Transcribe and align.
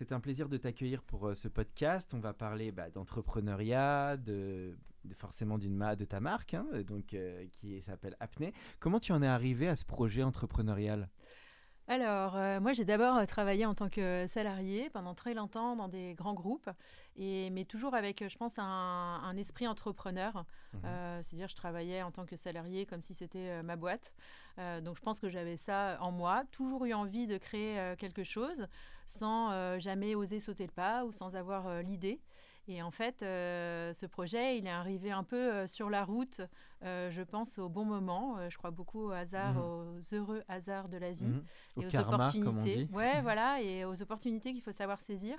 C'est 0.00 0.12
un 0.12 0.20
plaisir 0.20 0.48
de 0.48 0.56
t'accueillir 0.56 1.02
pour 1.02 1.28
euh, 1.28 1.34
ce 1.34 1.46
podcast. 1.46 2.14
On 2.14 2.20
va 2.20 2.32
parler 2.32 2.72
bah, 2.72 2.88
d'entrepreneuriat, 2.88 4.16
de, 4.16 4.74
de 5.04 5.14
forcément 5.14 5.58
d'une 5.58 5.76
ma 5.76 5.94
de 5.94 6.06
ta 6.06 6.20
marque, 6.20 6.54
hein, 6.54 6.64
donc 6.86 7.12
euh, 7.12 7.44
qui 7.52 7.82
s'appelle 7.82 8.16
Apnée. 8.18 8.54
Comment 8.78 8.98
tu 8.98 9.12
en 9.12 9.22
es 9.22 9.26
arrivé 9.26 9.68
à 9.68 9.76
ce 9.76 9.84
projet 9.84 10.22
entrepreneurial? 10.22 11.10
Alors, 11.86 12.34
euh, 12.36 12.60
moi, 12.60 12.72
j'ai 12.72 12.86
d'abord 12.86 13.26
travaillé 13.26 13.66
en 13.66 13.74
tant 13.74 13.90
que 13.90 14.24
salarié 14.26 14.88
pendant 14.88 15.14
très 15.14 15.34
longtemps 15.34 15.76
dans 15.76 15.88
des 15.88 16.14
grands 16.14 16.34
groupes, 16.34 16.70
et, 17.16 17.50
mais 17.50 17.66
toujours 17.66 17.94
avec, 17.94 18.26
je 18.26 18.38
pense, 18.38 18.58
un, 18.58 18.64
un 18.64 19.36
esprit 19.36 19.68
entrepreneur. 19.68 20.46
Euh, 20.84 21.20
C'est-à-dire, 21.26 21.48
je 21.48 21.56
travaillais 21.56 22.00
en 22.00 22.10
tant 22.10 22.24
que 22.24 22.36
salarié 22.36 22.86
comme 22.86 23.02
si 23.02 23.12
c'était 23.12 23.50
euh, 23.50 23.62
ma 23.62 23.76
boîte. 23.76 24.14
Donc, 24.82 24.96
je 24.96 25.00
pense 25.00 25.20
que 25.20 25.30
j'avais 25.30 25.56
ça 25.56 25.96
en 26.00 26.12
moi. 26.12 26.44
Toujours 26.52 26.84
eu 26.84 26.92
envie 26.92 27.26
de 27.26 27.38
créer 27.38 27.96
quelque 27.96 28.24
chose 28.24 28.66
sans 29.10 29.50
euh, 29.52 29.78
jamais 29.78 30.14
oser 30.14 30.38
sauter 30.38 30.66
le 30.66 30.72
pas 30.72 31.04
ou 31.04 31.12
sans 31.12 31.34
avoir 31.36 31.66
euh, 31.66 31.82
l'idée. 31.82 32.20
Et 32.68 32.82
en 32.82 32.92
fait, 32.92 33.22
euh, 33.22 33.92
ce 33.92 34.06
projet, 34.06 34.56
il 34.58 34.66
est 34.66 34.70
arrivé 34.70 35.10
un 35.10 35.24
peu 35.24 35.36
euh, 35.36 35.66
sur 35.66 35.90
la 35.90 36.04
route, 36.04 36.40
euh, 36.84 37.10
je 37.10 37.22
pense, 37.22 37.58
au 37.58 37.68
bon 37.68 37.84
moment. 37.84 38.36
Je 38.48 38.56
crois 38.56 38.70
beaucoup 38.70 39.06
au 39.08 39.10
hasard, 39.10 39.54
Mhm. 39.54 39.60
aux 39.62 40.14
heureux 40.14 40.42
hasards 40.46 40.88
de 40.88 40.96
la 40.98 41.10
vie 41.10 41.24
Mhm. 41.24 41.44
Au 41.76 41.82
et 41.82 41.86
aux 41.86 41.90
karma, 41.90 42.14
opportunités. 42.14 42.88
Ouais, 42.92 43.20
voilà, 43.22 43.60
et 43.60 43.84
aux 43.84 44.00
opportunités 44.02 44.52
qu'il 44.52 44.62
faut 44.62 44.72
savoir 44.72 45.00
saisir. 45.00 45.36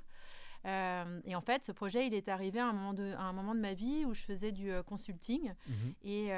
Et 0.66 1.36
en 1.36 1.42
fait, 1.42 1.64
ce 1.64 1.72
projet, 1.72 2.06
il 2.06 2.14
est 2.14 2.28
arrivé 2.30 2.60
à 2.60 2.68
un 2.68 2.74
moment 2.74 2.94
de, 2.94 3.14
à 3.14 3.22
un 3.24 3.34
moment 3.34 3.56
de 3.56 3.60
ma 3.60 3.74
vie 3.74 4.06
où 4.06 4.14
je 4.14 4.22
faisais 4.22 4.52
du 4.52 4.70
consulting. 4.86 5.54
Mhm. 5.68 5.94
Et, 6.04 6.30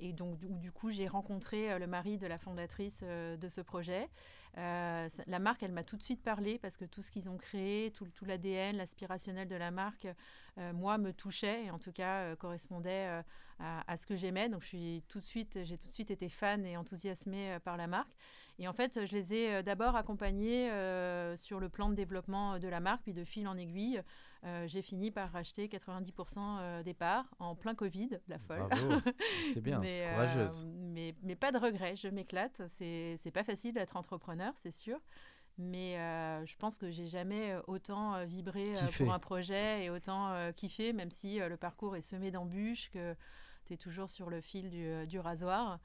et 0.00 0.12
donc, 0.12 0.38
du, 0.38 0.48
du 0.50 0.70
coup, 0.70 0.90
j'ai 0.90 1.08
rencontré 1.08 1.78
le 1.78 1.86
mari 1.86 2.18
de 2.18 2.26
la 2.26 2.38
fondatrice 2.38 3.02
de 3.02 3.48
ce 3.48 3.60
projet. 3.60 4.08
Euh, 4.56 5.08
la 5.26 5.38
marque, 5.38 5.62
elle 5.62 5.72
m'a 5.72 5.82
tout 5.82 5.96
de 5.96 6.02
suite 6.02 6.22
parlé 6.22 6.58
parce 6.58 6.76
que 6.76 6.84
tout 6.84 7.02
ce 7.02 7.10
qu'ils 7.10 7.28
ont 7.28 7.36
créé, 7.36 7.90
tout, 7.90 8.06
l'ADN, 8.24 8.76
l'aspirationnel 8.76 9.48
de 9.48 9.56
la 9.56 9.70
marque, 9.70 10.06
euh, 10.58 10.72
moi, 10.72 10.98
me 10.98 11.12
touchait 11.12 11.64
et 11.64 11.70
en 11.70 11.78
tout 11.78 11.92
cas 11.92 12.20
euh, 12.20 12.36
correspondait 12.36 13.22
à, 13.58 13.96
ce 13.96 14.06
que 14.06 14.16
j'aimais. 14.16 14.48
Donc, 14.48 14.64
tout 15.08 15.18
de 15.18 15.24
suite, 15.24 15.64
j'ai 15.64 15.78
tout 15.78 15.88
de 15.88 15.94
suite 15.94 16.10
été 16.10 16.28
fan 16.28 16.64
et 16.66 16.76
enthousiasmée 16.76 17.58
par 17.64 17.76
la 17.76 17.86
marque. 17.86 18.12
Et 18.58 18.68
en 18.68 18.72
fait, 18.72 19.04
je 19.06 19.12
les 19.12 19.34
ai 19.34 19.62
d'abord 19.64 19.96
accompagnés 19.96 20.68
sur 21.36 21.60
le 21.60 21.68
plan 21.68 21.88
de 21.88 21.94
développement 21.94 22.58
de 22.58 22.68
la 22.68 22.80
marque, 22.80 23.02
puis 23.02 23.12
de 23.12 23.24
fil 23.24 23.48
en 23.48 23.56
aiguille, 23.56 24.02
euh, 24.44 24.66
j'ai 24.66 24.82
fini 24.82 25.10
par 25.10 25.30
racheter 25.32 25.68
90% 25.68 26.38
euh, 26.38 26.82
des 26.82 26.94
parts 26.94 27.26
en 27.38 27.54
plein 27.54 27.74
Covid, 27.74 28.10
la 28.28 28.38
folle. 28.38 28.68
C'est 29.54 29.62
bien, 29.62 29.78
mais, 29.78 30.06
euh, 30.06 30.12
courageuse. 30.12 30.66
mais, 30.66 31.14
mais 31.22 31.34
pas 31.34 31.50
de 31.50 31.58
regret, 31.58 31.96
je 31.96 32.08
m'éclate. 32.08 32.62
C'est 32.68 33.32
pas 33.32 33.44
facile 33.44 33.72
d'être 33.72 33.96
entrepreneur, 33.96 34.52
c'est 34.56 34.70
sûr. 34.70 34.98
Mais 35.56 35.98
euh, 35.98 36.44
je 36.46 36.56
pense 36.56 36.78
que 36.78 36.90
j'ai 36.90 37.06
jamais 37.06 37.54
autant 37.68 38.24
vibré 38.24 38.64
Kiffé. 38.64 39.04
pour 39.04 39.14
un 39.14 39.20
projet 39.20 39.84
et 39.84 39.90
autant 39.90 40.30
euh, 40.32 40.50
kiffé, 40.50 40.92
même 40.92 41.10
si 41.10 41.40
euh, 41.40 41.48
le 41.48 41.56
parcours 41.56 41.96
est 41.96 42.00
semé 42.00 42.32
d'embûches, 42.32 42.90
que 42.90 43.14
tu 43.66 43.74
es 43.74 43.76
toujours 43.76 44.10
sur 44.10 44.30
le 44.30 44.40
fil 44.40 44.68
du, 44.68 45.06
du 45.06 45.20
rasoir. 45.20 45.78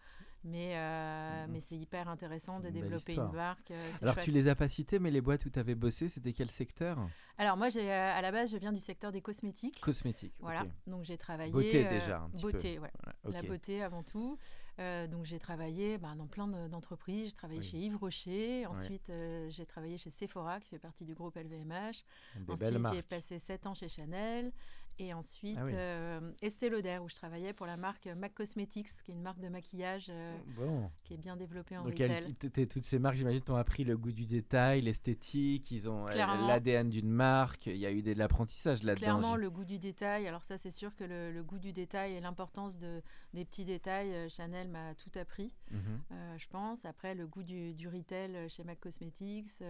Mais, 0.46 0.72
euh, 0.78 1.46
Mhm. 1.46 1.52
mais 1.52 1.60
c'est 1.60 1.76
hyper 1.76 2.08
intéressant 2.08 2.60
de 2.62 2.70
développer 2.70 3.14
une 3.16 3.32
marque. 3.34 3.72
euh, 3.72 3.92
Alors 4.02 4.14
chouette. 4.14 4.26
tu 4.26 4.32
les 4.32 4.48
as 4.48 4.56
pas 4.56 4.70
cités, 4.70 4.98
mais 4.98 5.12
les 5.12 5.20
boîtes 5.22 5.46
où 5.46 5.50
tu 5.50 5.60
avais 5.60 5.76
bossé, 5.76 6.08
c'était 6.08 6.32
quel 6.32 6.50
secteur? 6.50 6.98
Alors 7.38 7.58
moi, 7.58 7.70
j'ai, 7.70 7.92
euh, 7.92 8.18
à 8.18 8.22
la 8.22 8.32
base, 8.32 8.52
je 8.52 8.58
viens 8.58 8.72
du 8.72 8.80
secteur 8.80 9.12
des 9.12 9.22
cosmétiques. 9.22 9.80
Cosmétique. 9.82 10.34
Voilà, 10.40 10.66
donc 10.88 11.04
j'ai 11.04 11.18
travaillé. 11.18 11.52
Beauté 11.52 11.86
euh, 11.86 11.90
déjà, 11.90 12.22
un 12.22 12.30
petit 12.30 12.42
peu. 12.46 12.52
beauté, 12.54 12.80
ouais. 12.80 12.92
Voilà, 13.24 13.42
La 13.42 13.48
beauté 13.48 13.84
avant 13.84 14.04
tout. 14.04 14.38
Euh, 14.80 15.08
donc 15.08 15.26
j'ai 15.26 15.40
travaillé 15.40 15.98
bah, 15.98 16.14
dans 16.18 16.28
plein 16.28 16.48
de- 16.48 16.70
d'entreprises. 16.70 17.28
J'ai 17.30 17.36
travaillé 17.36 17.60
Oui. 17.60 17.66
chez 17.66 17.78
Yves 17.78 17.98
Rocher. 17.98 18.66
Ensuite, 18.66 19.12
j'ai 19.50 19.66
travaillé 19.66 19.98
chez 19.98 20.10
Sephora, 20.10 20.62
qui 20.62 20.70
fait 20.70 20.80
partie 20.80 21.04
du 21.04 21.14
groupe 21.16 21.36
LVMH. 21.36 22.06
Des 22.38 22.54
Ensuite, 22.54 22.88
j'ai 22.94 23.02
passé 23.02 23.40
7 23.40 23.66
ans 23.68 23.74
chez 23.74 23.90
Chanel. 23.90 24.54
Et 25.02 25.14
ensuite, 25.14 25.56
Ah 25.58 25.64
oui. 25.66 25.72
euh, 25.76 26.20
Estée 26.42 26.70
Lauder, 26.70 27.00
où 27.02 27.08
je 27.08 27.16
travaillais 27.16 27.54
pour 27.54 27.66
la 27.66 27.78
marque 27.78 28.06
MAC 28.08 28.34
Cosmetics, 28.34 28.90
qui 29.06 29.12
est 29.12 29.16
une 29.16 29.22
marque 29.22 29.40
de 29.40 29.48
maquillage 29.48 30.08
euh, 30.10 30.38
Bon. 30.58 30.92
qui 31.06 31.14
est 31.14 31.18
bien 31.18 31.38
développée 31.38 31.78
en 31.78 31.84
Donc 31.86 31.94
retail. 31.98 32.68
toutes 32.68 32.84
ces 32.84 33.00
marques, 33.00 33.16
j'imagine, 33.16 33.40
t'ont 33.42 33.56
appris 33.56 33.86
le 33.86 33.98
goût 33.98 34.12
du 34.12 34.26
détail, 34.26 34.82
l'esthétique, 34.82 35.72
ils 35.72 35.90
ont 35.90 36.06
euh, 36.08 36.12
l'ADN 36.14 36.90
d'une 36.90 37.10
marque. 37.10 37.68
Il 37.68 37.78
y 37.78 37.86
a 37.86 37.92
eu 37.92 38.02
de 38.02 38.12
l'apprentissage 38.14 38.84
là-dedans. 38.84 39.00
Clairement, 39.02 39.36
le 39.38 39.50
goût 39.50 39.64
du 39.64 39.80
détail. 39.80 40.28
Alors 40.28 40.44
ça, 40.44 40.58
c'est 40.58 40.72
sûr 40.72 40.94
que 40.96 41.06
le, 41.06 41.32
le 41.32 41.44
goût 41.44 41.60
du 41.60 41.72
détail 41.72 42.16
et 42.16 42.20
l'importance 42.20 42.78
de, 42.78 43.02
des 43.34 43.46
petits 43.46 43.64
détails, 43.66 44.30
Chanel 44.30 44.68
m'a 44.68 44.96
tout 44.96 45.18
appris. 45.18 45.56
Euh, 45.72 46.38
je 46.38 46.48
pense. 46.50 46.84
Après, 46.84 47.16
le 47.16 47.26
goût 47.26 47.44
du, 47.44 47.74
du 47.74 47.88
retail 47.88 48.50
chez 48.50 48.66
MAC 48.66 48.80
Cosmetics. 48.82 49.62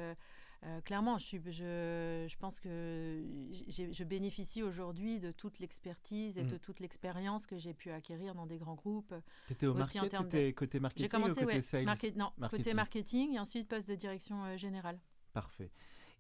Euh, 0.64 0.68
euh, 0.78 0.82
clairement, 0.82 1.18
je, 1.18 1.26
suis, 1.26 1.42
je, 1.46 2.26
je 2.30 2.38
pense 2.38 2.60
que 2.60 3.24
je 3.68 4.04
bénéficie 4.04 4.62
aujourd'hui 4.64 5.20
de 5.20 5.32
toute 5.32 5.60
l'expertise 5.60 6.38
et 6.38 6.44
Mm. 6.44 6.48
de 6.50 6.58
toute 6.58 6.80
l'expérience 6.80 7.46
que 7.46 7.58
j'ai 7.58 7.74
pu 7.74 7.92
acquérir 7.92 8.36
dans 8.36 8.46
des 8.46 8.58
grands 8.58 8.76
groupes. 8.76 9.14
T'étais 9.48 9.66
au 9.68 9.72
Aussi 9.80 10.00
en 10.00 10.04
market, 10.04 10.22
de- 10.22 10.24
t'étais 10.30 10.54
côté 10.54 10.80
marketing 10.80 11.06
J'ai 11.06 11.10
commencé, 11.10 11.32
ou 11.42 11.46
côté 11.46 11.56
ouais, 11.56 11.62
sales? 11.62 11.86
market- 11.86 12.16
non, 12.16 12.32
Marketing. 12.38 12.64
côté 12.66 12.74
marketing 12.76 13.34
et 13.36 13.40
ensuite 13.40 13.68
poste 13.68 13.90
de 13.90 13.96
direction 13.96 14.44
euh, 14.46 14.58
générale. 14.58 15.00
Parfait. 15.34 15.72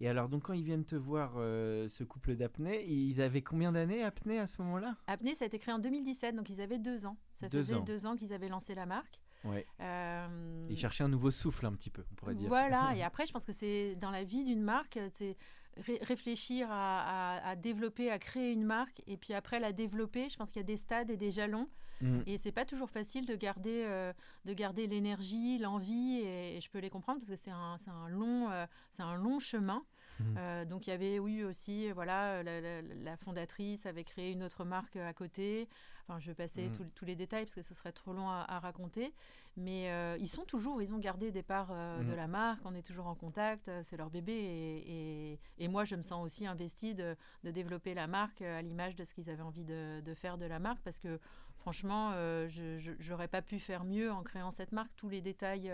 Et 0.01 0.07
alors, 0.07 0.29
donc, 0.29 0.43
quand 0.43 0.53
ils 0.53 0.63
viennent 0.63 0.85
te 0.85 0.95
voir, 0.95 1.33
euh, 1.35 1.89
ce 1.89 2.05
couple 2.05 2.35
d'apnée, 2.37 2.85
ils 2.89 3.19
avaient 3.21 3.41
combien 3.41 3.73
d'années 3.73 4.01
apnée 4.03 4.39
à 4.39 4.47
ce 4.47 4.61
moment-là? 4.61 4.95
Apnée, 5.07 5.35
ça 5.35 5.43
a 5.43 5.47
été 5.47 5.59
créé 5.59 5.73
en 5.73 5.79
2017, 5.79 6.35
donc 6.35 6.49
ils 6.49 6.61
avaient 6.61 6.79
deux 6.79 7.05
ans. 7.05 7.17
Ça 7.33 7.49
Deux 7.49 7.57
faisait 7.57 7.75
ans. 7.75 7.81
deux 7.83 8.05
ans 8.05 8.15
qu'ils 8.15 8.31
avaient 8.31 8.47
lancé 8.47 8.75
la 8.75 8.85
marque. 8.85 9.19
Ouais. 9.45 9.65
Euh, 9.79 10.67
Ils 10.69 10.77
cherchaient 10.77 11.03
un 11.03 11.09
nouveau 11.09 11.31
souffle, 11.31 11.65
un 11.65 11.73
petit 11.73 11.89
peu, 11.89 12.03
on 12.11 12.15
pourrait 12.15 12.35
dire. 12.35 12.47
Voilà, 12.49 12.95
et 12.95 13.03
après, 13.03 13.25
je 13.25 13.31
pense 13.33 13.45
que 13.45 13.53
c'est 13.53 13.95
dans 13.95 14.11
la 14.11 14.23
vie 14.23 14.43
d'une 14.43 14.61
marque, 14.61 14.99
c'est 15.13 15.37
ré- 15.77 15.99
réfléchir 16.01 16.67
à, 16.71 17.37
à- 17.37 17.49
à 17.51 17.55
développer, 17.55 18.11
à 18.11 18.19
créer 18.19 18.51
une 18.51 18.65
marque, 18.65 19.01
et 19.07 19.17
puis 19.17 19.33
après 19.33 19.59
la 19.59 19.71
développer. 19.71 20.29
Je 20.29 20.37
pense 20.37 20.49
qu'il 20.51 20.59
y 20.59 20.63
a 20.63 20.67
des 20.67 20.77
stades 20.77 21.09
et 21.09 21.17
des 21.17 21.31
jalons, 21.31 21.69
Mm. 22.01 22.21
et 22.27 22.37
c'est 22.37 22.53
pas 22.53 22.63
toujours 22.63 22.89
facile 22.89 23.25
de 23.25 23.35
garder, 23.35 23.83
euh, 23.85 24.13
de 24.45 24.53
garder 24.53 24.87
l'énergie, 24.87 25.57
l'envie, 25.57 26.19
et, 26.21 26.55
et 26.55 26.61
je 26.61 26.69
peux 26.69 26.79
les 26.79 26.89
comprendre 26.89 27.19
parce 27.19 27.29
que 27.29 27.35
c'est 27.35 27.51
un, 27.51 27.75
un 27.87 28.07
long, 28.07 28.49
euh, 28.49 28.65
c'est 28.93 29.03
un 29.03 29.15
long 29.15 29.39
chemin. 29.39 29.83
Mhm. 30.21 30.35
Euh, 30.37 30.65
donc 30.65 30.87
il 30.87 30.91
y 30.91 30.93
avait 30.93 31.15
eu 31.15 31.43
aussi, 31.43 31.91
voilà, 31.91 32.41
la, 32.43 32.61
la- 32.61 32.81
la 32.81 33.17
fondatrice 33.17 33.85
avait 33.85 34.03
créé 34.05 34.31
une 34.31 34.43
autre 34.43 34.63
marque 34.63 34.95
à 34.95 35.11
côté. 35.13 35.67
Enfin, 36.07 36.19
je 36.21 36.27
vais 36.27 36.35
passer 36.35 36.67
Mhm. 36.69 36.75
tous- 36.77 36.89
tous 36.95 37.05
les 37.05 37.15
détails 37.17 37.43
parce 37.43 37.55
que 37.55 37.61
ce 37.61 37.73
serait 37.73 37.91
trop 37.91 38.13
long 38.13 38.29
à, 38.29 38.45
à 38.47 38.59
raconter. 38.59 39.13
Mais 39.61 39.91
euh, 39.91 40.15
ils 40.21 40.29
sont 40.29 40.45
toujours, 40.45 40.81
ils 40.81 40.93
ont 40.93 40.99
gardé 40.99 41.31
des 41.31 41.43
parts 41.43 41.69
euh, 41.71 41.99
de 41.99 42.03
Mhm. 42.11 42.15
la 42.15 42.27
marque. 42.27 42.61
On 42.65 42.73
est 42.73 42.81
toujours 42.81 43.07
en 43.07 43.15
contact. 43.15 43.67
euh, 43.67 43.81
C'est 43.83 43.97
leur 43.97 44.09
bébé. 44.09 44.31
Et, 44.31 45.31
et- 45.33 45.39
et 45.57 45.67
moi, 45.67 45.83
je 45.83 45.95
me 45.97 46.01
sens 46.01 46.23
aussi 46.23 46.47
investie 46.47 46.95
de, 46.95 47.15
de 47.43 47.51
développer 47.51 47.93
la 47.93 48.07
marque 48.07 48.41
à 48.41 48.61
l'image 48.61 48.95
de 48.95 49.03
ce 49.03 49.13
qu'ils 49.13 49.29
avaient 49.29 49.41
envie 49.43 49.65
de, 49.65 49.99
de 49.99 50.13
faire 50.13 50.37
de 50.37 50.45
la 50.45 50.59
marque 50.59 50.79
parce 50.81 50.99
que 50.99 51.19
franchement, 51.57 52.11
euh, 52.13 52.47
je 52.47 53.09
n'aurais 53.09 53.27
pas 53.27 53.41
pu 53.41 53.59
faire 53.59 53.83
mieux 53.83 54.09
en 54.11 54.23
créant 54.23 54.51
cette 54.51 54.71
marque. 54.71 54.91
Tous 54.95 55.09
les 55.09 55.19
détails 55.21 55.69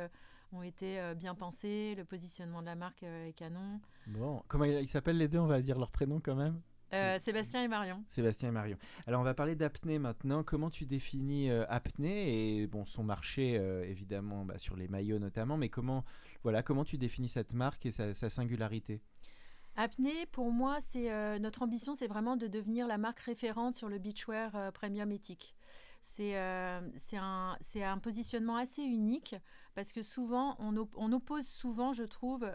ont 0.51 0.63
été 0.63 1.13
bien 1.15 1.35
pensés. 1.35 1.93
Le 1.95 2.05
positionnement 2.05 2.61
de 2.61 2.65
la 2.65 2.75
marque 2.75 3.03
est 3.03 3.33
canon. 3.35 3.79
Bon, 4.07 4.41
comment 4.47 4.65
ils 4.65 4.87
s'appellent 4.89 5.17
les 5.19 5.27
deux? 5.27 5.39
On 5.39 5.45
va 5.47 5.61
dire 5.61 5.77
leur 5.77 5.91
prénom 5.91 6.19
quand 6.19 6.35
même. 6.35 6.59
Euh, 6.95 7.19
Sébastien 7.19 7.63
et 7.63 7.67
Marion. 7.67 8.03
Sébastien 8.07 8.49
et 8.49 8.51
Marion. 8.51 8.77
Alors 9.07 9.21
on 9.21 9.23
va 9.23 9.33
parler 9.33 9.55
d'apnée 9.55 9.99
maintenant. 9.99 10.43
Comment 10.43 10.69
tu 10.69 10.85
définis 10.85 11.49
euh, 11.49 11.65
apnée 11.67 12.59
et 12.59 12.67
bon 12.67 12.85
son 12.85 13.03
marché 13.03 13.57
euh, 13.57 13.83
évidemment 13.83 14.45
bah, 14.45 14.57
sur 14.57 14.75
les 14.75 14.87
maillots 14.87 15.19
notamment, 15.19 15.57
mais 15.57 15.69
comment 15.69 16.05
voilà 16.43 16.63
comment 16.63 16.85
tu 16.85 16.97
définis 16.97 17.27
cette 17.27 17.53
marque 17.53 17.85
et 17.85 17.91
sa, 17.91 18.13
sa 18.13 18.29
singularité? 18.29 19.01
Apnée, 19.77 20.25
pour 20.31 20.51
moi, 20.51 20.77
c'est 20.79 21.39
notre 21.39 21.61
ambition, 21.61 21.95
c'est 21.95 22.07
vraiment 22.07 22.37
de 22.37 22.47
devenir 22.47 22.87
la 22.87 22.97
marque 22.97 23.19
référente 23.19 23.75
sur 23.75 23.89
le 23.89 23.99
beachwear 23.99 24.71
premium 24.71 25.11
éthique. 25.11 25.53
C'est 26.01 26.37
un, 26.37 26.81
un, 27.75 27.97
positionnement 27.97 28.55
assez 28.55 28.83
unique 28.83 29.35
parce 29.73 29.91
que 29.91 30.01
souvent, 30.01 30.55
on, 30.59 30.87
on 30.95 31.11
oppose 31.11 31.45
souvent, 31.45 31.91
je 31.91 32.03
trouve, 32.03 32.49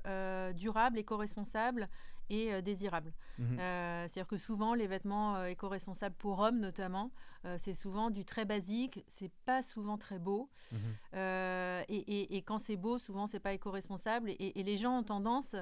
durable, 0.55 0.99
éco-responsable 0.99 1.91
et 2.31 2.53
euh, 2.53 2.61
désirable. 2.63 3.13
Mhm. 3.39 3.59
Euh, 3.59 4.09
c'est-à-dire 4.09 4.27
que 4.27 4.39
souvent, 4.39 4.75
les 4.75 4.87
vêtements 4.87 5.37
euh, 5.37 5.47
éco-responsables 5.47 6.15
pour 6.17 6.39
hommes 6.39 6.61
notamment, 6.61 7.11
c'est 7.57 7.73
souvent 7.73 8.11
du 8.11 8.27
très 8.27 8.45
basique, 8.45 9.03
c'est 9.07 9.33
pas 9.47 9.63
souvent 9.63 9.97
très 9.97 10.19
beau. 10.19 10.51
Mhm. 10.73 10.79
Et, 11.89 12.37
et, 12.37 12.43
quand 12.43 12.59
c'est 12.59 12.77
beau, 12.77 12.99
souvent, 12.99 13.27
c'est 13.27 13.41
pas 13.41 13.55
éco-responsable. 13.55 14.29
Et, 14.39 14.63
les 14.63 14.77
gens 14.77 14.99
ont 14.99 15.03
tendance, 15.03 15.57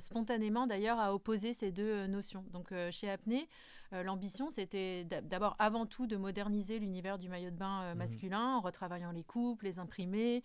spontanément 0.00 0.66
d'ailleurs, 0.66 1.00
à 1.00 1.14
opposer 1.14 1.54
ces 1.54 1.72
deux 1.72 2.06
notions. 2.06 2.44
Donc 2.52 2.74
chez 2.90 3.08
Apnée, 3.08 3.48
l'ambition, 3.92 4.50
c'était 4.50 5.04
d'abord, 5.22 5.56
avant 5.58 5.86
tout, 5.86 6.06
de 6.06 6.18
moderniser 6.18 6.78
l'univers 6.78 7.18
du 7.18 7.30
maillot 7.30 7.50
de 7.50 7.56
bain 7.56 7.92
mhm. 7.92 7.98
masculin 7.98 8.56
en 8.56 8.60
retravaillant 8.60 9.12
les 9.12 9.24
coupes, 9.24 9.62
les 9.62 9.78
imprimés. 9.78 10.42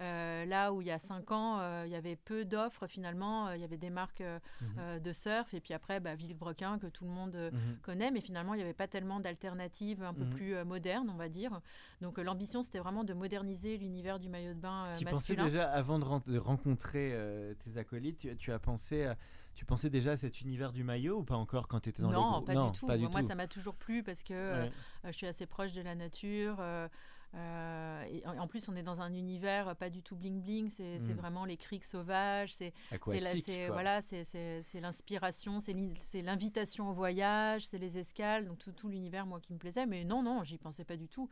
Euh, 0.00 0.44
là 0.44 0.72
où 0.72 0.80
il 0.80 0.86
y 0.86 0.92
a 0.92 0.98
cinq 0.98 1.32
ans, 1.32 1.58
euh, 1.58 1.82
il 1.84 1.90
y 1.90 1.96
avait 1.96 2.14
peu 2.14 2.44
d'offres 2.44 2.86
finalement, 2.86 3.48
euh, 3.48 3.56
il 3.56 3.60
y 3.60 3.64
avait 3.64 3.76
des 3.76 3.90
marques 3.90 4.22
mhm. 4.60 5.00
de 5.00 5.12
surf 5.12 5.54
et 5.54 5.60
puis 5.60 5.74
après 5.74 5.98
bah, 5.98 6.14
Villebrequin 6.14 6.78
que 6.78 6.86
tout 6.86 7.04
le 7.04 7.10
monde 7.10 7.34
mhm. 7.34 7.78
connaît, 7.82 8.12
mais 8.12 8.20
finalement 8.20 8.54
il 8.54 8.58
n'y 8.58 8.62
avait 8.62 8.74
pas 8.74 8.86
tellement 8.86 9.18
d'alternatives 9.18 10.04
un 10.04 10.14
peu 10.14 10.24
mhm. 10.24 10.30
plus 10.30 10.64
modernes, 10.64 11.10
on 11.12 11.16
va 11.16 11.28
dire. 11.28 11.60
Donc 12.00 12.18
l'ambition 12.18 12.62
c'était 12.62 12.78
vraiment 12.78 13.02
de 13.02 13.12
moderniser 13.12 13.76
l'univers 13.76 14.20
du 14.20 14.28
maillot 14.28 14.54
de 14.54 14.60
bain 14.60 14.86
tu 14.96 15.04
masculin. 15.04 15.10
pensais 15.12 15.34
déjà 15.36 15.68
avant 15.68 15.98
de, 15.98 16.38
rencontrer 16.38 17.16
tes 17.64 17.76
acolytes, 17.76 18.36
tu, 18.38 18.52
as 18.52 18.58
pensé 18.58 19.12
tu 19.56 19.64
pensais 19.64 19.90
déjà 19.90 20.12
à 20.12 20.16
cet 20.16 20.40
univers 20.42 20.72
du 20.72 20.84
maillot 20.84 21.18
ou 21.18 21.24
pas 21.24 21.34
encore 21.34 21.66
quand 21.66 21.80
tu 21.80 21.88
étais 21.88 22.02
dans 22.02 22.12
non, 22.12 22.38
les 22.40 22.54
pas 22.54 22.96
du 22.96 23.04
tout. 23.04 23.10
Moi, 23.10 23.22
ça 23.22 23.34
m'a 23.34 23.48
toujours 23.48 23.74
plu 23.74 24.04
parce 24.04 24.22
que 24.22 24.68
je 25.04 25.10
suis 25.10 25.26
assez 25.26 25.46
proche 25.46 25.72
de 25.72 25.82
la 25.82 25.96
nature. 25.96 26.58
Euh, 26.60 26.88
et 27.34 28.22
en, 28.26 28.46
plus, 28.46 28.68
on 28.68 28.76
est 28.76 28.82
dans 28.82 29.00
un 29.00 29.12
univers 29.12 29.76
pas 29.76 29.90
du 29.90 30.02
tout 30.02 30.16
bling 30.16 30.40
bling. 30.40 30.70
C'est 30.70 30.98
hmm. 30.98 31.12
vraiment 31.12 31.44
les 31.44 31.56
criques 31.56 31.84
sauvages. 31.84 32.54
C'est 32.54 32.72
voilà, 33.68 34.00
c'est 34.00 34.80
l'inspiration, 34.80 35.60
c'est 35.60 36.22
l'invitation 36.22 36.90
au 36.90 36.92
voyage, 36.92 37.66
c'est 37.66 37.78
les 37.78 37.98
escales, 37.98 38.46
donc 38.46 38.58
tout, 38.58 38.72
tout 38.72 38.88
l'univers 38.88 39.26
moi 39.26 39.40
qui 39.40 39.52
me 39.52 39.58
plaisait. 39.58 39.86
Mais 39.86 40.04
non, 40.04 40.22
non, 40.22 40.42
j'y 40.44 40.58
pensais 40.58 40.84
pas 40.84 40.96
du 40.96 41.08
tout. 41.08 41.28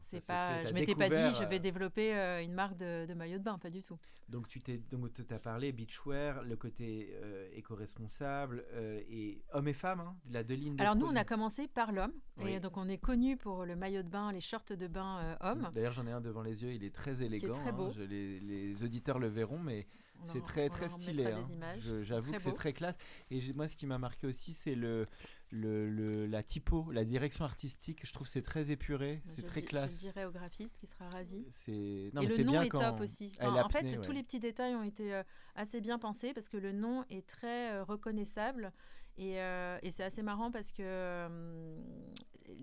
C'est 0.00 0.24
pas, 0.24 0.64
je 0.64 0.72
m'étais 0.72 0.94
pas 0.94 1.08
dit, 1.08 1.36
je 1.38 1.44
vais 1.44 1.56
euh, 1.56 1.60
développer 1.60 2.14
euh, 2.14 2.42
une 2.42 2.52
marque 2.52 2.76
de, 2.76 3.06
de, 3.06 3.14
maillot 3.14 3.38
de 3.38 3.44
bain, 3.44 3.58
pas 3.58 3.70
du 3.70 3.82
tout. 3.82 3.98
Donc 4.28 4.48
tu 4.48 4.60
t'es 4.60 4.78
donc 4.90 5.10
as 5.30 5.38
parlé 5.38 5.72
beachwear, 5.72 6.42
le 6.42 6.56
côté 6.56 7.14
éco-responsable 7.52 8.64
et 9.08 9.42
hommes 9.52 9.68
et 9.68 9.72
femmes, 9.72 10.00
hein, 10.00 10.16
la 10.30 10.42
deux 10.42 10.54
lignes. 10.54 10.80
Alors 10.80 10.96
nous, 10.96 11.06
on 11.06 11.16
a 11.16 11.24
commencé 11.24 11.68
par 11.68 11.92
l'homme 11.92 12.12
et 12.44 12.60
donc 12.60 12.76
on 12.76 12.88
est 12.88 12.98
connu 12.98 13.36
pour 13.36 13.64
le 13.64 13.76
maillot 13.76 14.02
de 14.02 14.08
bain, 14.08 14.32
les 14.32 14.40
shorts 14.40 14.76
de 14.76 14.86
bain 14.86 15.35
homme. 15.40 15.70
D'ailleurs, 15.74 15.92
j'en 15.92 16.06
ai 16.06 16.12
un 16.12 16.20
devant 16.20 16.42
les 16.42 16.62
yeux, 16.62 16.72
il 16.72 16.84
est 16.84 16.94
très 16.94 17.22
élégant. 17.22 17.54
très 17.54 17.72
beau. 17.72 17.90
Hein. 17.90 18.06
les, 18.08 18.82
auditeurs 18.82 19.18
le 19.18 19.28
verront, 19.28 19.58
mais 19.58 19.86
c'est 20.24 20.44
très, 20.44 20.68
très 20.68 20.88
stylé. 20.88 21.26
Hein. 21.26 21.46
J'avoue 22.02 22.32
que 22.32 22.40
c'est 22.40 22.54
très 22.54 22.72
classe. 22.72 22.96
Et 23.30 23.40
moi, 23.54 23.68
ce 23.68 23.76
qui 23.76 23.86
m'a 23.86 23.98
marqué 23.98 24.26
aussi, 24.26 24.52
c'est 24.52 24.74
le, 24.74 25.06
le, 25.50 26.26
la 26.26 26.42
typo, 26.42 26.90
la 26.90 27.04
direction 27.04 27.44
artistique. 27.44 28.00
Je 28.04 28.12
trouve 28.12 28.26
c'est 28.26 28.42
très 28.42 28.70
épuré, 28.70 29.22
c'est 29.26 29.44
très 29.44 29.62
classe. 29.62 29.92
Je 29.94 29.98
dirais 30.00 30.24
au 30.24 30.30
graphiste 30.30 30.78
qui 30.78 30.86
sera 30.86 31.08
ravi. 31.08 31.44
Et 31.68 32.10
le 32.12 32.44
nom 32.44 32.62
est 32.62 32.68
top 32.68 33.00
aussi. 33.00 33.32
en 33.40 33.68
fait, 33.68 34.00
tous 34.00 34.12
les 34.12 34.22
petits 34.22 34.40
détails 34.40 34.74
ont 34.74 34.82
été 34.82 35.14
euh, 35.14 35.22
assez 35.54 35.80
bien 35.80 35.98
pensés 35.98 36.32
parce 36.34 36.48
que 36.48 36.56
le 36.56 36.72
nom 36.72 37.04
est 37.10 37.26
très 37.26 37.72
euh, 37.72 37.84
reconnaissable. 37.84 38.72
Et, 39.18 39.40
euh, 39.40 39.78
et 39.82 39.90
c'est 39.90 40.04
assez 40.04 40.22
marrant 40.22 40.50
parce 40.50 40.72
que 40.72 41.28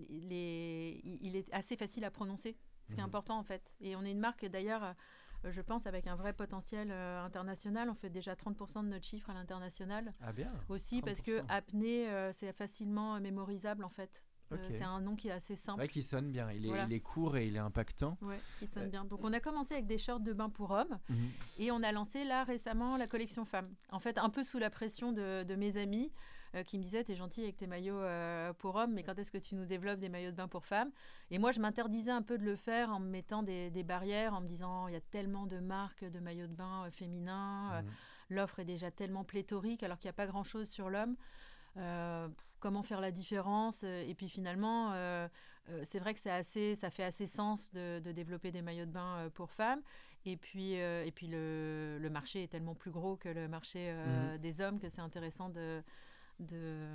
les, 0.10 1.02
il 1.22 1.36
est 1.36 1.52
assez 1.54 1.76
facile 1.76 2.06
à 2.06 2.12
prononcer, 2.12 2.58
ce 2.88 2.96
qui 2.96 3.00
est 3.00 3.04
mhm. 3.04 3.10
important 3.10 3.38
en 3.38 3.44
fait. 3.44 3.72
Et 3.82 3.96
on 3.96 4.04
est 4.04 4.12
une 4.12 4.20
marque 4.20 4.46
d'ailleurs, 4.46 4.84
euh, 4.84 5.52
je 5.52 5.62
pense, 5.62 5.88
avec 5.88 6.08
un 6.08 6.16
vrai 6.16 6.34
potentiel 6.34 6.90
euh, 6.92 7.24
international. 7.24 7.90
On 7.90 7.96
fait 7.96 8.10
déjà 8.10 8.34
30% 8.34 8.84
de 8.84 8.90
notre 8.90 9.06
chiffre 9.06 9.30
à 9.30 9.34
l'international. 9.34 10.12
Ah 10.22 10.34
bien. 10.34 10.52
Aussi 10.70 11.02
parce 11.02 11.22
que 11.22 11.42
apnée, 11.50 12.10
euh, 12.10 12.32
c'est 12.34 12.52
facilement 12.54 13.20
mémorisable 13.20 13.84
en 13.84 13.90
fait. 13.90 14.26
c'est 14.70 14.84
un 14.84 15.02
nom 15.02 15.16
qui 15.16 15.30
est 15.30 15.32
assez 15.32 15.56
simple. 15.56 15.78
C'est 15.78 15.86
vrai 15.86 15.88
qu'il 15.88 16.04
sonne 16.04 16.32
bien. 16.32 16.52
Il 16.52 16.68
est, 16.68 16.86
il 16.88 16.94
est, 16.94 17.00
court 17.00 17.38
et 17.38 17.48
il 17.48 17.56
est 17.56 17.60
impactant. 17.60 18.18
Oui, 18.22 18.36
il 18.62 18.68
sonne 18.68 18.90
bien. 18.90 19.04
Donc, 19.04 19.22
on 19.24 19.34
a 19.34 19.40
commencé 19.40 19.74
avec 19.74 19.88
des 19.88 19.98
shorts 19.98 20.20
de 20.20 20.32
bain 20.32 20.50
pour 20.50 20.72
hommes 20.72 21.00
mhm. 21.10 21.30
et 21.58 21.72
on 21.72 21.82
a 21.82 21.92
lancé 21.92 22.24
là 22.24 22.44
récemment 22.44 22.98
la 22.98 23.08
collection 23.08 23.46
femmes. 23.46 23.74
En 23.92 24.00
fait, 24.00 24.18
un 24.20 24.30
peu 24.30 24.44
sous 24.44 24.60
la 24.60 24.70
pression 24.70 25.12
de, 25.12 25.44
de 25.44 25.56
mes 25.56 25.78
amis. 25.78 26.12
Euh, 26.56 26.64
qui 26.64 26.78
me 26.78 26.84
disait 26.84 27.04
T'es 27.04 27.16
gentil 27.16 27.44
avec 27.44 27.58
tes 27.58 27.66
maillots 27.66 28.00
euh, 28.00 28.54
pour 28.54 28.76
hommes, 28.76 28.94
mais 28.94 29.02
quand 29.02 29.18
est-ce 29.18 29.32
que 29.32 29.40
tu 29.40 29.56
nous 29.56 29.66
développes 29.66 30.00
des 30.00 30.10
maillots 30.10 30.30
de 30.30 30.36
bain 30.36 30.48
pour 30.48 30.66
femmes? 30.66 30.92
Et 31.32 31.40
moi, 31.40 31.52
je 31.52 31.60
m'interdisais 31.60 32.12
un 32.12 32.22
peu 32.22 32.38
de 32.38 32.46
le 32.46 32.56
faire 32.56 32.92
en 32.92 33.00
me 33.00 33.08
mettant 33.08 33.42
des, 33.42 33.72
barrières, 33.84 34.36
en 34.36 34.42
me 34.42 34.48
disant 34.48 34.88
Il 34.88 34.94
y 34.94 34.98
a 34.98 35.02
tellement 35.02 35.48
de 35.48 35.60
marques 35.60 36.06
de 36.06 36.20
maillots 36.20 36.48
de 36.48 36.54
bain 36.54 36.86
euh, 36.86 36.92
féminins, 36.92 37.82
mmh. 37.82 37.86
l'offre 38.30 38.60
est 38.60 38.66
déjà 38.66 38.92
tellement 38.92 39.24
pléthorique 39.24 39.82
alors 39.82 39.98
qu'il 39.98 40.08
n'y 40.08 40.12
a 40.12 40.14
pas 40.14 40.28
grand-chose 40.28 40.70
sur 40.70 40.90
l'homme. 40.90 41.16
comment 42.60 42.84
faire 42.84 43.02
la 43.02 43.12
différence? 43.12 43.84
Et 43.84 44.14
puis 44.16 44.30
finalement, 44.30 44.94
c'est 45.84 46.00
vrai 46.00 46.14
que 46.14 46.20
c'est 46.20 46.32
assez, 46.32 46.76
ça 46.76 46.90
fait 46.92 47.04
assez 47.04 47.26
sens 47.26 47.72
de, 47.72 48.00
développer 48.12 48.52
des 48.52 48.62
maillots 48.62 48.86
de 48.86 48.92
bain 48.92 49.30
pour 49.34 49.52
femmes. 49.52 49.82
Et 50.26 50.38
puis, 50.38 50.74
et 50.74 51.12
puis 51.14 51.28
le, 51.28 51.98
le, 52.00 52.10
marché 52.10 52.44
est 52.44 52.48
tellement 52.48 52.76
plus 52.76 52.92
gros 52.92 53.18
que 53.18 53.30
le 53.30 53.48
marché 53.48 53.92
mmh. 53.92 54.38
des 54.38 54.62
hommes 54.62 54.80
que 54.80 54.88
c'est 54.88 55.02
intéressant 55.02 55.50
de, 55.50 55.84
de, 56.44 56.88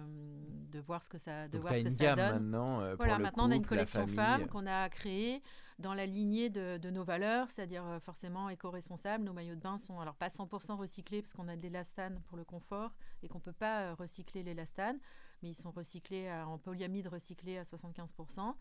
de 0.71 0.79
voir 0.81 1.03
ce 1.03 1.09
que 1.09 1.19
ça, 1.19 1.49
de 1.49 1.59
voir 1.59 1.75
ce 1.75 1.83
que 1.83 1.91
ça 1.91 2.15
donne. 2.15 2.43
Maintenant, 2.43 2.81
euh, 2.81 2.95
voilà, 2.97 3.19
maintenant 3.19 3.49
on 3.49 3.51
a 3.51 3.57
une 3.57 3.67
collection 3.67 4.07
femmes 4.07 4.47
qu'on 4.47 4.67
a 4.67 4.89
créée 4.89 5.43
dans 5.79 5.95
la 5.95 6.07
lignée 6.07 6.51
de, 6.51 6.77
de 6.77 6.91
nos 6.91 7.05
valeurs, 7.05 7.51
c'est-à-dire 7.51 7.85
euh, 7.87 8.01
forcément 8.01 8.49
éco-responsables. 8.49 9.23
Nos 9.23 9.33
maillots 9.33 9.55
de 9.55 9.61
bain 9.61 9.79
sont 9.79 10.01
alors 10.01 10.17
pas 10.17 10.29
100% 10.29 10.77
recyclés 10.77 11.23
parce 11.23 11.35
qu'on 11.35 11.49
a 11.49 11.57
de 11.57 11.63
l'élastane 11.63 12.21
pour 12.29 12.37
le 12.37 12.45
confort 12.45 12.91
et 13.23 13.29
qu'on 13.29 13.41
peut 13.41 13.53
pas 13.53 13.83
euh, 13.83 13.95
recycler 13.95 14.43
l'élastane, 14.43 14.99
mais 15.43 15.51
ils 15.51 15.55
sont 15.55 15.71
recyclés 15.71 16.31
en 16.33 16.59
polyamide 16.59 17.07
recyclé 17.07 17.59
à 17.59 17.63
75%. 17.63 18.55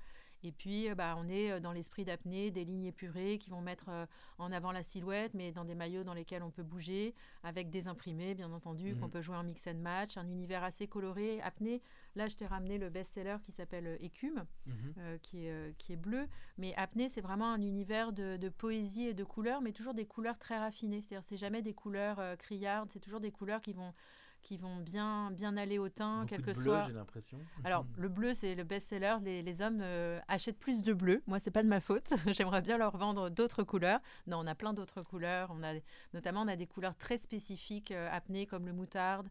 Et 0.43 0.51
puis, 0.51 0.89
euh, 0.89 0.95
bah, 0.95 1.15
on 1.17 1.27
est 1.27 1.51
euh, 1.51 1.59
dans 1.59 1.71
l'esprit 1.71 2.05
d'apnée, 2.05 2.51
des 2.51 2.65
lignes 2.65 2.85
épurées 2.85 3.37
qui 3.39 3.49
vont 3.49 3.61
mettre 3.61 3.89
euh, 3.89 4.05
en 4.37 4.51
avant 4.51 4.71
la 4.71 4.83
silhouette, 4.83 5.33
mais 5.33 5.51
dans 5.51 5.65
des 5.65 5.75
maillots 5.75 6.03
dans 6.03 6.13
lesquels 6.13 6.43
on 6.43 6.51
peut 6.51 6.63
bouger, 6.63 7.15
avec 7.43 7.69
des 7.69 7.87
imprimés, 7.87 8.35
bien 8.35 8.51
entendu, 8.51 8.95
qu'on 8.95 9.05
mhm. 9.05 9.11
peut 9.11 9.21
jouer 9.21 9.35
en 9.35 9.43
mix 9.43 9.67
and 9.67 9.75
match, 9.75 10.17
un 10.17 10.27
univers 10.27 10.63
assez 10.63 10.87
coloré. 10.87 11.41
Apnée, 11.41 11.81
là, 12.15 12.27
je 12.27 12.35
t'ai 12.35 12.45
ramené 12.45 12.77
le 12.77 12.89
best-seller 12.89 13.37
qui 13.43 13.51
s'appelle 13.51 13.97
Écume, 14.01 14.45
mhm. 14.65 15.19
qui, 15.21 15.45
est, 15.45 15.77
qui 15.77 15.93
est 15.93 15.97
bleu. 15.97 16.27
Mais 16.57 16.73
apnée, 16.75 17.09
c'est 17.09 17.21
vraiment 17.21 17.51
un 17.51 17.61
univers 17.61 18.13
de, 18.13 18.37
de, 18.37 18.49
poésie 18.49 19.07
et 19.07 19.13
de 19.13 19.23
couleurs, 19.23 19.61
mais 19.61 19.71
toujours 19.71 19.93
des 19.93 20.05
couleurs 20.05 20.37
très 20.37 20.57
raffinées. 20.57 21.01
C'est-à-dire, 21.01 21.27
c'est 21.27 21.37
jamais 21.37 21.61
des 21.61 21.73
couleurs 21.73 22.37
criardes, 22.37 22.91
c'est 22.91 22.99
toujours 22.99 23.19
des 23.19 23.31
couleurs 23.31 23.61
qui 23.61 23.73
vont 23.73 23.93
qui 24.41 24.57
vont 24.57 24.77
bien, 24.77 25.31
bien 25.31 25.57
aller 25.57 25.77
au 25.77 25.89
teint, 25.89 26.25
quel 26.27 26.41
que 26.41 26.53
soit. 26.53 26.85
j'ai 26.87 26.93
l'impression. 26.93 27.37
Alors, 27.63 27.85
le 27.97 28.07
bleu, 28.07 28.33
c'est 28.33 28.55
le 28.55 28.63
best-seller. 28.63 29.17
Les, 29.21 29.41
les, 29.41 29.61
hommes 29.61 29.79
euh, 29.81 30.19
achètent 30.27 30.59
plus 30.59 30.83
de 30.83 30.93
bleu. 30.93 31.21
Moi, 31.27 31.39
c'est 31.39 31.51
pas 31.51 31.63
de 31.63 31.67
ma 31.67 31.81
faute. 31.81 32.13
J'aimerais 32.27 32.61
bien 32.61 32.77
leur 32.77 32.95
vendre 32.95 33.29
d'autres 33.29 33.63
couleurs. 33.63 33.99
Non, 34.25 34.37
on 34.39 34.47
a 34.47 34.55
plein 34.55 34.73
d'autres 34.73 35.01
couleurs. 35.01 35.49
On 35.51 35.63
a, 35.63 35.73
notamment, 36.13 36.43
on 36.43 36.47
a 36.47 36.55
des 36.55 36.67
couleurs 36.67 36.95
très 36.95 37.17
spécifiques 37.17 37.91
euh, 37.91 38.09
apnées, 38.11 38.45
comme 38.45 38.65
le 38.65 38.73
moutarde. 38.73 39.27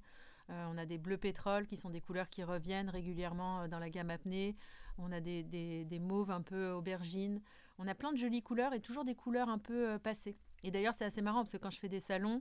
Euh, 0.51 0.67
on 0.71 0.77
a 0.77 0.85
des 0.85 0.99
bleus 0.99 1.17
pétrole, 1.17 1.67
qui 1.67 1.77
sont 1.77 1.91
des 1.91 2.01
couleurs 2.01 2.29
qui 2.29 2.45
reviennent 2.45 2.91
régulièrement 2.91 3.69
dans 3.69 3.79
la 3.79 3.91
gamme 3.91 4.11
apnée. 4.11 4.55
On 4.99 5.13
a 5.13 5.21
des, 5.21 5.43
des, 5.43 5.85
des, 5.85 5.99
mauves 5.99 6.31
un 6.31 6.43
peu 6.43 6.73
aubergines. 6.73 7.41
On 7.79 7.89
a 7.89 7.95
plein 7.95 8.13
de 8.13 8.19
jolies 8.19 8.43
couleurs 8.43 8.75
et 8.75 8.81
toujours 8.81 9.05
des 9.05 9.15
couleurs 9.15 9.49
un 9.49 9.59
peu 9.59 9.99
passées. 9.99 10.37
Et 10.63 10.71
d'ailleurs, 10.71 10.95
c'est 10.95 11.05
assez 11.05 11.21
marrant 11.21 11.43
parce 11.43 11.53
que 11.53 11.59
quand 11.59 11.71
je 11.71 11.79
fais 11.79 11.89
des 11.89 12.01
salons 12.01 12.41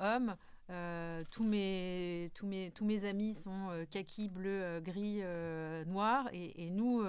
hommes, 0.00 0.36
euh, 0.70 1.24
tous, 1.30 1.44
mes, 1.44 2.30
tous, 2.34 2.46
mes, 2.46 2.70
tous 2.70 2.84
mes 2.84 3.04
amis 3.04 3.34
sont 3.34 3.70
euh, 3.70 3.84
kaki, 3.84 4.28
bleu, 4.28 4.62
euh, 4.62 4.80
gris, 4.80 5.22
noir. 5.86 6.28
Et, 6.32 6.66
et 6.66 6.70
nous, 6.70 7.04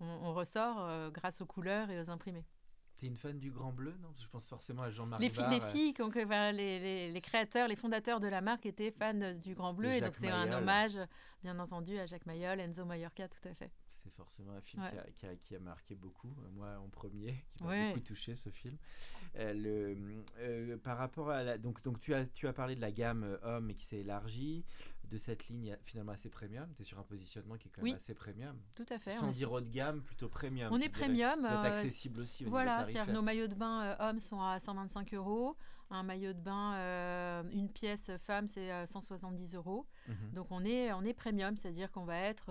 on, 0.00 0.32
ressort 0.32 1.10
grâce 1.12 1.40
aux 1.40 1.46
couleurs 1.46 1.90
et 1.90 2.00
aux 2.00 2.10
imprimés. 2.10 2.44
T'es 2.96 3.06
une 3.06 3.16
fan 3.16 3.38
du 3.38 3.50
Grand 3.50 3.72
Bleu, 3.72 3.94
non? 4.00 4.08
Je 4.16 4.28
pense 4.28 4.46
forcément 4.46 4.82
à 4.82 4.90
Jean-Marc 4.90 5.20
les, 5.20 5.28
les 5.28 5.60
filles, 5.60 5.94
les, 5.98 6.52
les, 6.52 7.12
les, 7.12 7.20
créateurs, 7.20 7.66
les 7.66 7.74
fondateurs 7.74 8.20
de 8.20 8.28
la 8.28 8.40
marque 8.40 8.64
étaient 8.64 8.92
fans 8.92 9.34
du 9.34 9.54
Grand 9.54 9.74
Bleu. 9.74 9.92
Et 9.92 10.00
donc 10.00 10.14
c'est 10.14 10.30
un 10.30 10.52
hommage, 10.52 10.98
bien 11.42 11.58
entendu, 11.58 11.98
à 11.98 12.06
Jacques 12.06 12.26
Mayol, 12.26 12.60
Enzo 12.60 12.84
Mallorca, 12.84 13.28
tout 13.28 13.48
à 13.48 13.54
fait 13.54 13.70
c'est 14.02 14.12
forcément 14.14 14.52
un 14.52 14.60
film 14.60 14.82
qui, 15.16 15.26
a, 15.26 15.36
qui, 15.36 15.54
a, 15.54 15.60
marqué 15.60 15.94
beaucoup. 15.94 16.32
Moi, 16.54 16.68
en 16.78 16.88
premier, 16.88 17.44
qui 17.56 17.64
m'a 17.64 17.88
beaucoup 17.88 18.00
touché 18.00 18.34
ce 18.34 18.50
film. 18.50 18.76
Euh, 19.36 19.52
le, 19.52 20.22
euh, 20.38 20.76
par 20.78 20.98
rapport 20.98 21.30
à 21.30 21.42
la, 21.42 21.58
donc, 21.58 21.82
donc 21.82 22.00
tu 22.00 22.14
as, 22.14 22.26
tu 22.26 22.48
as 22.48 22.52
parlé 22.52 22.74
de 22.74 22.80
la 22.80 22.90
gamme 22.90 23.24
euh, 23.24 23.38
homme 23.56 23.70
et 23.70 23.74
qui 23.74 23.86
s'est 23.86 23.98
élargie, 23.98 24.64
de 25.04 25.18
cette 25.18 25.48
ligne 25.48 25.76
finalement 25.84 26.12
assez 26.12 26.30
premium. 26.30 26.66
Tu 26.74 26.82
es 26.82 26.84
sur 26.84 26.98
un 26.98 27.02
positionnement 27.02 27.56
qui 27.56 27.68
est 27.68 27.70
quand 27.70 27.82
même 27.82 27.94
assez 27.94 28.14
premium. 28.14 28.56
Tout 28.74 28.86
à 28.88 28.98
fait. 28.98 29.14
Sans 29.16 29.30
dire 29.30 29.52
haut 29.52 29.60
de 29.60 29.68
gamme, 29.68 30.02
plutôt 30.02 30.28
premium. 30.28 30.72
On 30.72 30.80
est 30.80 30.88
premium. 30.88 31.40
C'est 31.42 31.68
accessible 31.68 32.20
aussi. 32.20 32.44
voilà, 32.44 32.84
c'est-à-dire 32.84 33.12
nos 33.12 33.22
maillots 33.22 33.48
de 33.48 33.54
bain 33.54 33.96
hommes 34.00 34.20
sont 34.20 34.40
à 34.40 34.58
125 34.58 35.12
euros. 35.14 35.56
Un 35.90 36.04
maillot 36.04 36.32
de 36.32 36.40
bain, 36.40 36.74
euh, 36.76 37.42
une 37.52 37.68
pièce 37.68 38.10
femme, 38.22 38.48
c'est 38.48 38.72
euh, 38.72 38.86
170 38.86 39.54
euros. 39.54 39.86
Mhm. 40.08 40.32
Donc 40.32 40.46
on 40.50 40.64
est, 40.64 40.90
on 40.94 41.04
est 41.04 41.12
premium, 41.12 41.54
c'est-à-dire 41.54 41.92
qu'on 41.92 42.06
va 42.06 42.16
être 42.16 42.50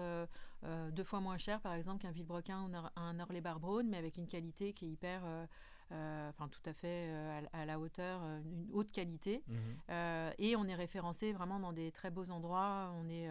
euh, 0.63 0.91
deux 0.91 1.03
fois 1.03 1.20
moins 1.20 1.38
cher, 1.38 1.60
par 1.62 1.74
exemple, 1.74 2.01
qu'un 2.01 2.12
Villebrequin 2.12 2.63
ou 2.63 2.75
un- 2.96 3.41
Barbraun, 3.41 3.84
mais 3.84 3.98
avec 3.98 4.18
une 4.18 4.27
qualité 4.27 4.74
qui 4.74 4.86
est 4.86 4.89
hyper, 4.89 5.22
euh, 5.25 5.46
euh, 5.91 6.30
enfin 6.30 6.48
tout 6.48 6.62
à 6.70 6.74
fait 6.74 7.12
à, 7.53 7.62
à 7.62 7.65
la 7.65 7.80
hauteur, 7.80 8.22
une 8.46 8.68
haute 8.72 8.91
qualité. 8.91 9.44
Euh, 9.89 10.32
et 10.38 10.56
on 10.56 10.65
est 10.65 10.75
référencé 10.75 11.32
vraiment 11.34 11.60
dans 11.60 11.74
des 11.74 11.91
très 11.91 12.12
beaux 12.12 12.30
endroits. 12.32 12.94
On 12.98 13.10
est 13.10 13.27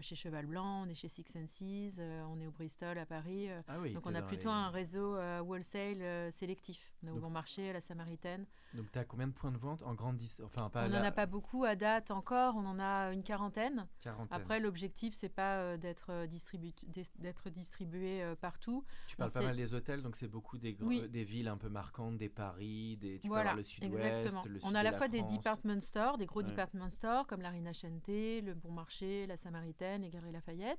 chez 0.00 0.14
Cheval 0.14 0.46
Blanc, 0.46 0.84
on 0.86 0.88
est 0.88 0.94
chez 0.94 1.08
Six 1.08 1.24
Senses, 1.24 1.96
euh, 1.98 2.24
on 2.30 2.40
est 2.40 2.46
au 2.46 2.50
Bristol 2.52 2.96
à 2.98 3.04
Paris. 3.04 3.48
Ah 3.68 3.78
oui. 3.80 3.92
donc 3.92 4.06
on 4.06 4.14
a 4.14 4.22
plutôt 4.28 4.48
les- 4.48 4.54
un 4.54 4.70
réseau 4.70 5.16
wholesale 5.44 6.32
sélectif. 6.32 6.94
On 7.02 7.08
est 7.08 7.10
au 7.10 7.16
Bon 7.20 7.30
Marché, 7.30 7.70
à 7.70 7.72
la 7.74 7.80
Samaritaine. 7.80 8.46
Donc 8.76 8.92
tu 8.92 8.98
as 8.98 9.04
combien 9.04 9.26
de 9.26 9.32
points 9.32 9.50
de 9.50 9.56
vente 9.58 9.82
en 9.82 9.94
grande 9.94 10.16
distance 10.18 10.46
Enfin, 10.54 10.68
pas 10.70 10.86
on 10.86 10.88
n'en 10.90 11.02
a 11.02 11.10
pas 11.10 11.26
beaucoup 11.26 11.64
à 11.64 11.74
date 11.76 12.10
encore, 12.10 12.56
on 12.56 12.66
en 12.66 12.78
a 12.78 13.12
une 13.12 13.22
quarantaine. 13.22 13.86
quarantaine. 14.00 14.28
Après, 14.30 14.60
l'objectif, 14.60 15.14
c'est 15.14 15.28
pas 15.30 15.56
euh, 15.58 15.76
d'être 15.76 16.10
euh, 16.10 16.26
distribu- 16.26 16.74
d'être 17.18 17.48
distribué 17.50 18.22
euh, 18.22 18.34
partout. 18.36 18.84
tu 19.06 19.16
parles 19.16 19.30
on 19.34 19.38
pas 19.40 19.46
mal 19.46 19.56
des 19.56 19.74
hôtels, 19.74 20.02
donc 20.02 20.14
c'est 20.16 20.28
beaucoup 20.28 20.58
des, 20.58 20.74
gr- 20.74 20.82
Oui. 20.84 21.08
des 21.08 21.24
villes 21.24 21.48
un 21.48 21.56
peu 21.56 21.68
marquantes, 21.68 22.18
des 22.18 22.28
Paris, 22.28 22.96
des, 22.98 23.18
tu 23.20 23.28
voilà, 23.28 23.54
le 23.54 23.62
sud-ouest, 23.62 24.04
exactement. 24.26 24.42
le 24.46 24.60
sud 24.60 24.68
on 24.70 24.74
a 24.74 24.80
à 24.80 24.82
la 24.82 24.90
la 24.90 24.98
fois 24.98 25.08
des 25.08 25.22
department 25.22 25.80
stores, 25.80 26.18
des 26.18 26.26
gros 26.26 26.40
Ouais. 26.42 26.50
department 26.50 26.90
stores 26.90 27.26
comme 27.26 27.40
la 27.40 27.50
Rinascente, 27.50 28.06
le 28.08 28.52
Bon 28.54 28.72
Marché, 28.72 29.26
la 29.26 29.36
Samaritaine, 29.36 30.02
les 30.02 30.10
Galeries 30.10 30.32
Lafayette. 30.32 30.78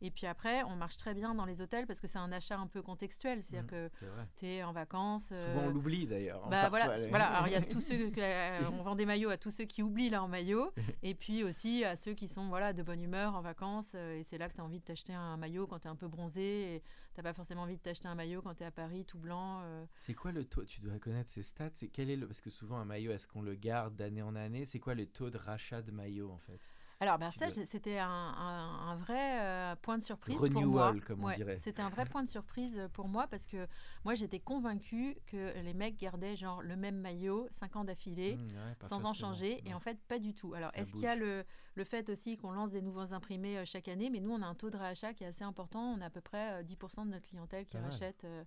Et 0.00 0.10
puis 0.10 0.26
après, 0.26 0.62
on 0.64 0.76
marche 0.76 0.96
très 0.96 1.14
bien 1.14 1.34
dans 1.34 1.44
les 1.44 1.60
hôtels 1.60 1.86
parce 1.86 2.00
que 2.00 2.06
c'est 2.06 2.18
un 2.18 2.30
achat 2.32 2.56
un 2.58 2.66
peu 2.66 2.82
contextuel. 2.82 3.42
C'est-à-dire 3.42 3.64
Mhm, 3.64 3.90
que 3.90 3.90
tu 4.36 4.46
es 4.46 4.62
en 4.62 4.72
vacances. 4.72 5.28
Souvent 5.28 5.64
on 5.64 5.68
euh, 5.68 5.72
l'oublie 5.72 6.06
d'ailleurs. 6.06 6.44
hein, 6.44 6.48
Bah 6.50 6.68
voilà, 6.68 6.96
les- 6.96 7.08
voilà. 7.08 7.26
Alors 7.28 7.48
il 7.48 7.52
y 7.52 7.56
a 7.56 7.60
tous 7.78 7.80
ceux 7.80 8.10
que, 8.10 8.20
euh, 8.20 8.70
on 8.70 8.82
vend 8.82 8.94
des 8.94 9.06
maillots 9.06 9.30
à 9.30 9.36
tous 9.36 9.50
ceux 9.50 9.64
qui 9.64 9.82
oublient 9.82 10.10
leur 10.10 10.28
maillot, 10.28 10.72
et 11.02 11.14
puis 11.14 11.42
aussi 11.44 11.84
à 11.84 11.96
ceux 11.96 12.14
qui 12.14 12.28
sont 12.28 12.48
voilà 12.48 12.72
de 12.72 12.82
bonne 12.82 13.02
humeur 13.02 13.34
en 13.34 13.40
vacances. 13.40 13.92
euh, 13.94 14.18
et 14.18 14.22
c'est 14.22 14.38
là 14.38 14.48
que 14.48 14.54
tu 14.54 14.60
as 14.60 14.64
envie 14.64 14.78
de 14.78 14.84
t'acheter 14.84 15.14
un 15.14 15.36
maillot 15.36 15.66
quand 15.66 15.80
tu 15.80 15.86
es 15.86 15.90
un 15.90 15.96
peu 15.96 16.08
bronzé, 16.08 16.74
et 16.76 16.82
t'as 17.14 17.22
pas 17.22 17.32
forcément 17.32 17.62
envie 17.62 17.76
de 17.76 17.82
t'acheter 17.82 18.06
un 18.08 18.14
maillot 18.14 18.40
quand 18.42 18.54
tu 18.54 18.62
es 18.62 18.66
à 18.66 18.70
Paris 18.70 19.04
tout 19.04 19.18
blanc. 19.18 19.60
euh. 19.62 19.84
C'est 19.98 20.14
quoi 20.14 20.30
le 20.32 20.44
taux 20.44 20.64
Tu 20.64 20.80
dois 20.80 20.98
connaître 20.98 21.30
ces 21.30 21.42
stats. 21.42 21.70
C'est 21.74 21.88
quel 21.88 22.10
est 22.10 22.16
le 22.16 22.26
parce 22.26 22.40
que 22.40 22.50
souvent 22.50 22.76
un 22.78 22.84
maillot, 22.84 23.10
est-ce 23.12 23.26
qu'on 23.26 23.42
le 23.42 23.54
garde 23.54 23.96
d'année 23.96 24.22
en 24.22 24.36
année 24.36 24.64
C'est 24.64 24.78
quoi 24.78 24.94
le 24.94 25.06
taux 25.06 25.30
de 25.30 25.38
rachat 25.38 25.82
de 25.82 25.90
maillot 25.90 26.30
en 26.30 26.38
fait? 26.38 26.60
Alors 27.00 27.16
ben, 27.18 27.30
dois- 27.38 27.64
c'était 27.64 27.98
un, 27.98 28.08
un- 28.08 28.88
un 28.90 28.96
vrai 28.96 29.40
euh, 29.40 29.76
point 29.76 29.98
de 29.98 30.02
surprise 30.02 30.36
pour 30.36 30.48
moi. 30.50 30.88
Renewal, 30.88 31.00
comme 31.02 31.22
on 31.22 31.26
Ouais, 31.28 31.36
dirait. 31.36 31.56
C'était 31.58 31.80
un 31.82 31.90
vrai 31.90 32.06
point 32.06 32.24
de 32.24 32.28
surprise 32.28 32.88
pour 32.92 33.06
moi 33.06 33.28
parce 33.28 33.46
que 33.46 33.68
moi 34.04 34.16
j'étais 34.16 34.40
convaincue 34.40 35.16
que 35.26 35.56
les 35.60 35.74
mecs 35.74 35.96
gardaient 35.96 36.34
genre 36.34 36.60
le 36.60 36.74
même 36.74 36.96
maillot 36.98 37.46
5 37.50 37.76
ans 37.76 37.84
d'affilée. 37.84 38.36
Mmh, 38.36 38.40
ouais, 38.48 38.88
sans 38.88 39.04
en 39.04 39.12
changer. 39.12 39.62
Et 39.64 39.74
en 39.74 39.80
fait, 39.80 39.96
pas 40.08 40.18
du 40.18 40.34
tout. 40.34 40.54
Alors, 40.54 40.72
est-ce 40.74 40.92
qu'il 40.92 41.02
y 41.02 41.06
a 41.06 41.14
le, 41.14 41.44
le 41.76 41.84
fait 41.84 42.08
aussi 42.10 42.36
qu'on 42.36 42.50
lance 42.50 42.72
des 42.72 42.82
nouveaux 42.82 43.14
imprimés 43.14 43.58
euh, 43.58 43.64
chaque 43.64 43.86
année? 43.86 44.10
Mais 44.10 44.18
nous, 44.20 44.32
on 44.32 44.42
a 44.42 44.46
un 44.46 44.54
taux 44.56 44.70
de 44.70 44.76
réachat 44.76 45.14
qui 45.14 45.22
est 45.22 45.28
assez 45.28 45.44
important. 45.44 45.80
On 45.96 46.00
a 46.00 46.06
à 46.06 46.10
peu 46.10 46.20
près 46.20 46.60
euh, 46.60 46.62
10% 46.64 47.04
de 47.06 47.10
notre 47.10 47.28
clientèle 47.28 47.64
qui 47.64 47.76
rachète, 47.78 48.24
euh, 48.24 48.42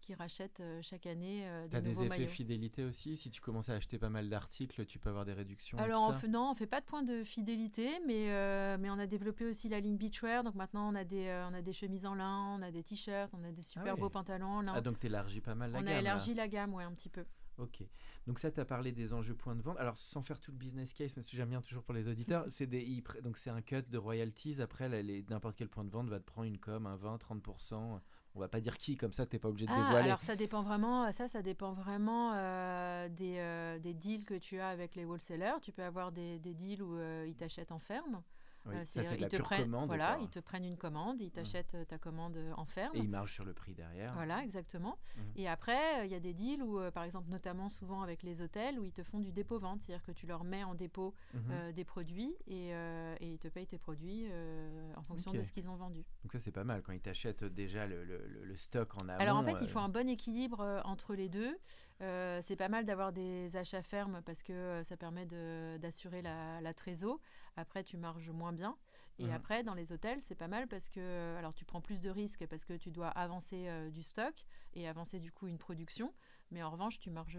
qui 0.00 0.14
rachète 0.14 0.60
euh, 0.60 0.80
chaque 0.82 1.06
année 1.06 1.46
euh, 1.46 1.66
T'as 1.70 1.80
des 1.80 1.88
des 1.88 1.90
nouveaux 1.90 2.02
effets 2.04 2.18
maillots. 2.18 2.28
fidélité 2.28 2.84
aussi. 2.84 3.16
Si 3.16 3.30
tu 3.30 3.40
commences 3.40 3.68
à 3.68 3.74
acheter 3.74 3.98
pas 3.98 4.08
mal 4.08 4.28
d'articles, 4.28 4.86
tu 4.86 4.98
peux 4.98 5.08
avoir 5.08 5.24
des 5.24 5.32
réductions. 5.32 5.78
et 5.78 5.80
Alors, 5.80 6.04
tout 6.04 6.10
on 6.10 6.12
ça 6.14 6.18
fait, 6.20 6.28
non, 6.28 6.50
on 6.50 6.54
fait 6.54 6.66
pas 6.66 6.80
de 6.80 6.86
point 6.86 7.02
de 7.02 7.24
fidélité, 7.24 7.88
mais, 8.06 8.30
euh, 8.32 8.76
mais 8.78 8.88
on 8.90 8.98
a 8.98 9.06
développé 9.06 9.44
aussi 9.44 9.68
la 9.68 9.80
ligne 9.80 9.96
beachwear. 9.96 10.44
Donc 10.44 10.54
maintenant, 10.54 10.88
on 10.90 10.94
a 10.94 11.04
des, 11.04 11.26
euh, 11.26 11.48
on 11.50 11.54
a 11.54 11.62
des 11.62 11.72
chemises 11.72 12.06
en 12.06 12.14
lin, 12.14 12.56
on 12.58 12.62
a 12.62 12.70
des 12.70 12.82
t-shirts, 12.82 13.32
on 13.34 13.42
a 13.44 13.50
des 13.52 13.62
super 13.62 13.94
oui. 13.94 14.00
beaux 14.00 14.10
pantalons 14.10 14.46
en 14.46 14.60
lin. 14.62 14.72
Ah 14.76 14.80
donc 14.80 14.98
t'élargis 14.98 15.40
pas 15.40 15.54
mal 15.54 15.72
la 15.72 15.78
on 15.78 15.80
gamme. 15.82 15.88
a 15.88 15.92
là. 15.94 16.00
élargi 16.00 16.34
la 16.34 16.48
gamme, 16.48 16.74
ouais, 16.74 16.84
un 16.84 16.92
petit 16.92 17.08
peu. 17.08 17.24
Ok. 17.58 17.82
Donc 18.26 18.38
ça, 18.38 18.50
tu 18.50 18.60
as 18.60 18.64
parlé 18.66 18.92
des 18.92 19.14
enjeux 19.14 19.34
points 19.34 19.54
de 19.56 19.62
vente. 19.62 19.78
Alors 19.78 19.96
sans 19.96 20.20
faire 20.20 20.38
tout 20.38 20.50
le 20.50 20.58
business 20.58 20.92
case, 20.92 21.14
mais 21.16 21.22
ce 21.22 21.30
que 21.30 21.36
j'aime 21.38 21.48
bien 21.48 21.62
toujours 21.62 21.82
pour 21.84 21.94
les 21.94 22.06
auditeurs, 22.06 22.44
c'est 22.48 22.66
des 22.66 23.02
donc 23.24 23.38
c'est 23.38 23.48
un 23.50 23.62
cut 23.62 23.82
de 23.88 23.96
royalties. 23.98 24.60
Après, 24.60 24.88
là, 24.90 25.00
les- 25.00 25.24
n'importe 25.30 25.56
quel 25.56 25.68
point 25.70 25.84
de 25.84 25.90
vente 25.90 26.08
va 26.10 26.18
te 26.20 26.24
prendre 26.24 26.46
une 26.48 26.58
com, 26.58 26.86
un 26.86 26.96
20, 26.96 27.16
30%. 27.16 28.00
On 28.36 28.40
va 28.40 28.48
pas 28.48 28.60
dire 28.60 28.76
qui, 28.76 28.96
comme 28.98 29.14
ça, 29.14 29.24
t'es 29.24 29.38
pas 29.38 29.48
obligé 29.48 29.66
de 29.66 29.72
Ah, 29.72 29.76
dévoiler. 29.82 30.04
alors 30.04 30.20
ça 30.20 30.36
dépend 30.36 30.62
vraiment, 30.62 31.10
ça, 31.10 31.26
ça 31.26 31.40
dépend 31.40 31.72
vraiment 31.72 32.32
euh, 32.34 33.08
des, 33.08 33.36
euh, 33.38 33.78
des 33.78 33.94
deals 33.94 34.26
que 34.26 34.34
tu 34.34 34.60
as 34.60 34.68
avec 34.68 34.94
les 34.94 35.06
wholesalers. 35.06 35.58
Tu 35.62 35.72
peux 35.72 35.82
avoir 35.82 36.12
des, 36.12 36.38
des 36.38 36.52
deals 36.52 36.82
où 36.82 36.96
euh, 36.98 37.24
ils 37.26 37.34
t'achètent 37.34 37.72
en 37.72 37.78
ferme. 37.78 38.20
Oui, 38.66 38.74
Euh, 38.74 38.84
ça, 38.84 39.02
c'est 39.02 39.18
ils 39.20 39.28
te 39.28 39.36
prennent, 39.36 39.62
commande. 39.64 39.86
Voilà, 39.86 40.18
ils 40.20 40.28
te 40.28 40.38
prennent 40.40 40.64
une 40.64 40.76
commande, 40.76 41.20
ils 41.20 41.30
t'achètent 41.30 41.74
euh, 41.74 41.84
ta 41.84 41.98
commande 41.98 42.36
euh, 42.36 42.52
en 42.56 42.64
ferme. 42.64 42.96
Et 42.96 42.98
ils 43.00 43.08
margent 43.08 43.32
sur 43.32 43.44
le 43.44 43.52
prix 43.54 43.74
derrière. 43.74 44.12
Voilà, 44.14 44.42
exactement. 44.42 44.98
Mhm. 45.16 45.22
Et 45.36 45.48
après, 45.48 46.06
il 46.06 46.10
y 46.10 46.14
a 46.14 46.20
des 46.20 46.34
deals 46.34 46.62
où, 46.62 46.80
par 46.92 47.04
exemple, 47.04 47.28
notamment 47.30 47.68
souvent 47.68 48.02
avec 48.02 48.22
les 48.22 48.42
hôtels, 48.42 48.78
où 48.80 48.84
ils 48.84 48.92
te 48.92 49.02
font 49.02 49.20
du 49.20 49.32
dépôt-vente, 49.32 49.82
c'est-à-dire 49.82 50.04
que 50.04 50.12
tu 50.12 50.26
leur 50.26 50.44
mets 50.44 50.64
en 50.64 50.74
dépôt 50.74 51.14
Mhm. 51.34 51.40
euh, 51.50 51.72
des 51.72 51.84
produits 51.84 52.36
et, 52.46 52.74
euh, 52.74 53.14
et 53.20 53.28
ils 53.32 53.38
te 53.38 53.48
payent 53.48 53.66
tes 53.66 53.78
produits 53.78 54.26
euh, 54.30 54.92
en 54.96 55.02
fonction 55.02 55.32
de 55.32 55.42
ce 55.42 55.52
qu'ils 55.52 55.68
ont 55.68 55.76
vendu. 55.76 56.04
Donc 56.24 56.32
ça, 56.32 56.38
c'est 56.38 56.52
pas 56.52 56.64
mal 56.64 56.82
quand 56.82 56.92
ils 56.92 57.00
t'achètent 57.00 57.44
déjà 57.44 57.86
le, 57.86 58.04
le- 58.04 58.26
le- 58.26 58.44
le 58.44 58.56
stock 58.56 58.94
en 58.96 59.08
amont. 59.08 59.20
Alors 59.20 59.36
en 59.36 59.42
fait, 59.42 59.56
il 59.62 59.68
faut 59.68 59.78
un 59.78 59.88
bon 59.88 60.08
équilibre 60.08 60.82
entre 60.84 61.14
les 61.14 61.28
deux. 61.28 61.56
Euh, 62.02 62.40
c'est 62.44 62.56
pas 62.56 62.68
mal 62.68 62.84
d'avoir 62.84 63.12
des 63.12 63.56
achats 63.56 63.82
fermes 63.82 64.20
parce 64.26 64.42
que 64.42 64.52
euh, 64.52 64.84
ça 64.84 64.96
permet 64.98 65.24
de- 65.24 65.78
d'assurer 65.78 66.20
la, 66.22 66.60
la 66.60 66.74
trésor. 66.74 67.20
Après, 67.56 67.82
tu 67.84 67.96
marges 67.96 68.30
moins 68.30 68.52
bien. 68.52 68.76
Et 69.18 69.24
Mhm. 69.26 69.32
après, 69.32 69.62
dans 69.62 69.72
les 69.74 69.92
hôtels, 69.92 70.20
c'est 70.20 70.34
pas 70.34 70.48
mal 70.48 70.68
parce 70.68 70.90
que 70.90 71.00
euh, 71.00 71.38
alors 71.38 71.54
tu 71.54 71.64
prends 71.64 71.80
plus 71.80 72.02
de 72.02 72.10
risques 72.10 72.46
parce 72.46 72.66
que 72.66 72.74
tu 72.74 72.90
dois 72.90 73.08
avancer 73.08 73.66
euh, 73.68 73.90
du 73.90 74.02
stock 74.02 74.34
et 74.74 74.86
avancer 74.86 75.20
du 75.20 75.32
coup 75.32 75.48
une 75.48 75.58
production. 75.58 76.12
Mais 76.50 76.62
en 76.62 76.70
revanche, 76.70 76.98
tu 76.98 77.10
marges 77.10 77.38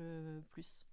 plus. 0.51 0.86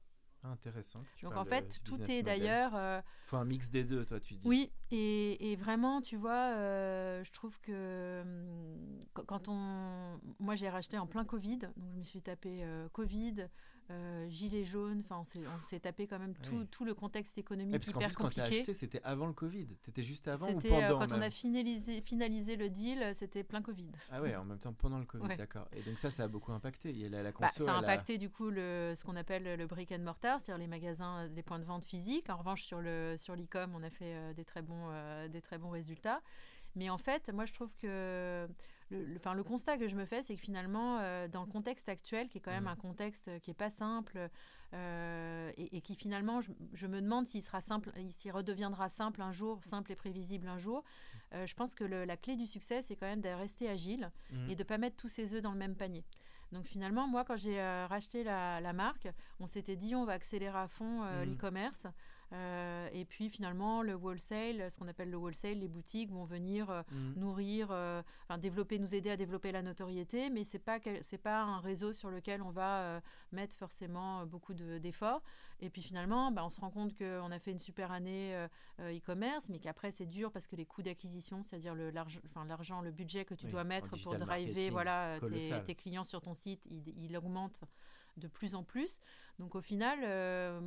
Ah, 0.44 0.48
intéressant. 0.50 1.02
tu 1.16 1.24
Donc 1.24 1.36
en 1.36 1.44
fait, 1.44 1.80
tout 1.84 2.00
est 2.10 2.22
d'ailleurs. 2.22 2.74
euh, 2.74 3.00
faut 3.24 3.36
un 3.36 3.44
mix 3.44 3.70
des 3.70 3.84
deux, 3.84 4.04
toi, 4.04 4.20
tu 4.20 4.34
dis. 4.34 4.46
oui, 4.46 4.70
et, 4.90 5.52
et 5.52 5.56
vraiment, 5.56 6.00
tu 6.02 6.16
vois, 6.16 6.54
euh, 6.56 7.24
je 7.24 7.32
trouve 7.32 7.58
que 7.60 8.20
hum, 8.22 8.98
qu- 9.14 9.24
quand 9.26 9.48
on. 9.48 10.20
Moi, 10.38 10.54
j'ai 10.54 10.68
racheté 10.68 10.98
en 10.98 11.06
plein 11.06 11.24
Covid, 11.24 11.58
donc 11.58 11.92
je 11.92 11.98
me 11.98 12.04
suis 12.04 12.20
tapé 12.22 12.62
euh, 12.62 12.88
Covid, 12.90 13.48
euh, 13.90 14.28
gilet 14.28 14.64
jaune, 14.64 15.02
enfin, 15.04 15.20
on 15.36 15.58
s'est- 15.68 15.80
tapé 15.80 16.06
quand 16.06 16.18
même 16.18 16.34
tout, 16.34 16.56
Oui. 16.56 16.66
tout 16.70 16.84
le 16.84 16.94
contexte 16.94 17.36
économique 17.36 17.72
parce 17.72 17.88
hyper 17.88 18.06
plus, 18.08 18.16
quand 18.16 18.28
t'as 18.30 18.42
compliqué. 18.42 18.60
acheté, 18.60 18.74
c'était 18.74 19.00
avant 19.04 19.26
le 19.26 19.32
Covid. 19.34 19.66
T'étais 19.82 20.02
juste 20.02 20.26
avant 20.28 20.46
ou 20.46 20.60
C'était 20.60 20.68
pendant 20.70 21.02
euh, 21.02 21.06
quand 21.06 21.12
on 21.16 21.20
a 21.20 21.30
finalisé, 21.30 22.00
finalisé 22.00 22.56
le 22.56 22.70
deal, 22.70 23.02
euh, 23.02 23.12
c'était 23.14 23.42
plein 23.44 23.60
Covid. 23.60 23.90
Ah 24.10 24.22
ouais, 24.22 24.34
en 24.36 24.44
même 24.44 24.58
temps 24.58 24.72
pendant 24.72 24.98
le 24.98 25.04
Covid, 25.04 25.26
Ouais. 25.26 25.36
d'accord. 25.36 25.68
Et 25.76 25.82
donc 25.82 25.98
ça, 25.98 26.10
ça 26.10 26.24
a 26.24 26.28
beaucoup 26.28 26.52
impacté. 26.52 26.90
Il 26.90 26.98
y 26.98 27.06
a 27.06 27.08
la, 27.10 27.22
la 27.22 27.32
Bah, 27.32 27.48
conso, 27.48 27.64
ça 27.64 27.74
a 27.74 27.78
impacté 27.78 28.16
du 28.18 28.30
coup 28.30 28.48
le, 28.50 28.94
ce 28.96 29.04
qu'on 29.04 29.16
appelle 29.16 29.56
le 29.56 29.66
brick 29.66 29.92
and 29.92 29.98
mortar, 30.00 30.40
c'est-à-dire 30.40 30.62
les 30.62 30.68
magasins, 30.68 31.24
euh, 31.24 31.28
les 31.34 31.42
points 31.42 31.58
de 31.58 31.64
vente 31.64 31.84
physiques. 31.84 32.30
En 32.30 32.36
revanche, 32.38 32.62
sur 32.64 32.80
le 32.80 33.16
sur 33.18 33.36
l'e-com, 33.36 33.72
on 33.74 33.82
a 33.82 33.90
fait 33.90 34.14
euh, 34.14 34.32
des 34.32 34.44
très 34.44 34.62
bons 34.62 34.86
euh, 34.90 35.28
des 35.28 35.42
très 35.42 35.58
bons 35.58 35.70
résultats. 35.70 36.22
Mais 36.76 36.90
en 36.90 36.98
fait, 36.98 37.30
moi, 37.32 37.44
je 37.44 37.52
trouve 37.52 37.72
que 37.76 38.48
le, 38.90 39.04
le- 39.04 39.42
constat 39.44 39.78
que 39.78 39.88
je 39.88 39.94
me 39.96 40.04
fais, 40.04 40.22
c'est 40.22 40.34
que 40.34 40.40
finalement, 40.40 40.98
euh, 41.00 41.28
dans 41.28 41.42
le 41.42 41.50
contexte 41.50 41.88
actuel, 41.88 42.28
qui 42.28 42.38
est 42.38 42.40
quand 42.40 42.50
même 42.50 42.64
Mhm. 42.64 42.68
un 42.70 42.76
contexte 42.76 43.30
qui 43.40 43.50
est 43.50 43.54
pas 43.54 43.70
simple, 43.70 44.28
euh, 44.72 45.52
et, 45.56 45.76
et 45.76 45.80
qui 45.80 45.94
finalement, 45.94 46.40
je, 46.40 46.50
je 46.72 46.86
me 46.86 47.00
demande 47.00 47.26
s'il 47.26 47.42
sera 47.42 47.60
simple, 47.60 47.90
s'il 48.10 48.32
redeviendra 48.32 48.88
simple 48.88 49.22
un 49.22 49.32
jour, 49.32 49.60
simple 49.64 49.92
et 49.92 49.96
prévisible 49.96 50.48
un 50.48 50.58
jour. 50.58 50.82
euh, 51.32 51.46
je 51.46 51.54
pense 51.54 51.74
que 51.74 51.84
le- 51.84 52.04
la 52.04 52.16
clé 52.16 52.36
du 52.36 52.46
succès, 52.46 52.82
c'est 52.82 52.96
quand 52.96 53.06
même 53.06 53.20
de 53.20 53.28
rester 53.28 53.68
agile 53.68 54.10
et 54.48 54.54
de 54.56 54.62
pas 54.64 54.78
mettre 54.78 54.96
tous 54.96 55.08
ses 55.08 55.34
œufs 55.34 55.42
dans 55.42 55.52
le 55.52 55.58
même 55.58 55.74
panier. 55.76 56.04
Donc 56.52 56.66
finalement, 56.66 57.08
moi, 57.08 57.24
quand 57.24 57.36
j'ai 57.36 57.58
euh, 57.60 57.86
racheté 57.88 58.22
la, 58.22 58.60
la 58.60 58.72
marque, 58.72 59.08
on 59.40 59.46
s'était 59.46 59.74
dit 59.76 59.94
on 59.96 60.04
va 60.04 60.12
accélérer 60.12 60.58
à 60.58 60.68
fond 60.68 61.02
euh, 61.04 61.24
l'e-commerce. 61.24 61.86
Euh, 62.34 62.88
et 62.92 63.04
puis 63.04 63.28
finalement, 63.30 63.82
le 63.82 63.94
wholesale, 63.94 64.70
ce 64.70 64.76
qu'on 64.76 64.88
appelle 64.88 65.10
le 65.10 65.16
wholesale, 65.16 65.58
les 65.58 65.68
boutiques 65.68 66.10
vont 66.10 66.24
venir 66.24 66.68
euh, 66.68 66.82
Mhm. 66.90 67.14
nourrir, 67.16 67.68
euh, 67.70 68.02
enfin 68.24 68.38
développer, 68.38 68.78
nous 68.78 68.94
aider 68.94 69.10
à 69.10 69.16
développer 69.16 69.52
la 69.52 69.62
notoriété, 69.62 70.30
mais 70.30 70.42
c'est 70.42 70.58
pas 70.58 70.78
c'est 71.02 71.18
pas 71.18 71.42
un 71.42 71.60
réseau 71.60 71.92
sur 71.92 72.10
lequel 72.10 72.42
on 72.42 72.50
va 72.50 73.00
mettre 73.32 73.56
forcément 73.56 74.26
beaucoup 74.26 74.54
de- 74.54 74.78
d'efforts. 74.78 75.22
Et 75.60 75.70
puis 75.70 75.82
finalement, 75.82 76.32
bah, 76.32 76.44
on 76.44 76.50
se 76.50 76.60
rend 76.60 76.70
compte 76.70 76.96
qu'on 76.98 77.30
a 77.30 77.38
fait 77.38 77.52
une 77.52 77.58
super 77.60 77.92
année 77.92 78.34
e-commerce, 78.80 79.48
mais 79.48 79.60
qu'après 79.60 79.90
c'est 79.92 80.06
dur 80.06 80.32
parce 80.32 80.46
que 80.46 80.56
les 80.56 80.66
coûts 80.66 80.82
d'acquisition, 80.82 81.42
c'est-à-dire 81.42 81.74
le 81.74 81.90
l'argent, 81.90 82.80
le 82.80 82.90
budget 82.90 83.24
que 83.24 83.34
tu 83.34 83.46
Oui, 83.46 83.52
dois 83.52 83.64
mettre 83.64 83.90
pour 83.96 84.16
driver, 84.16 84.70
voilà, 84.70 85.18
tes, 85.64 85.74
clients 85.74 86.04
sur 86.04 86.20
ton 86.20 86.34
site, 86.34 86.66
il, 86.66 86.82
il 86.98 87.16
augmente 87.16 87.60
de 88.16 88.28
plus 88.28 88.54
en 88.54 88.62
plus. 88.62 89.00
Donc 89.38 89.54
au 89.56 89.60
final, 89.60 89.98
euh, 90.04 90.60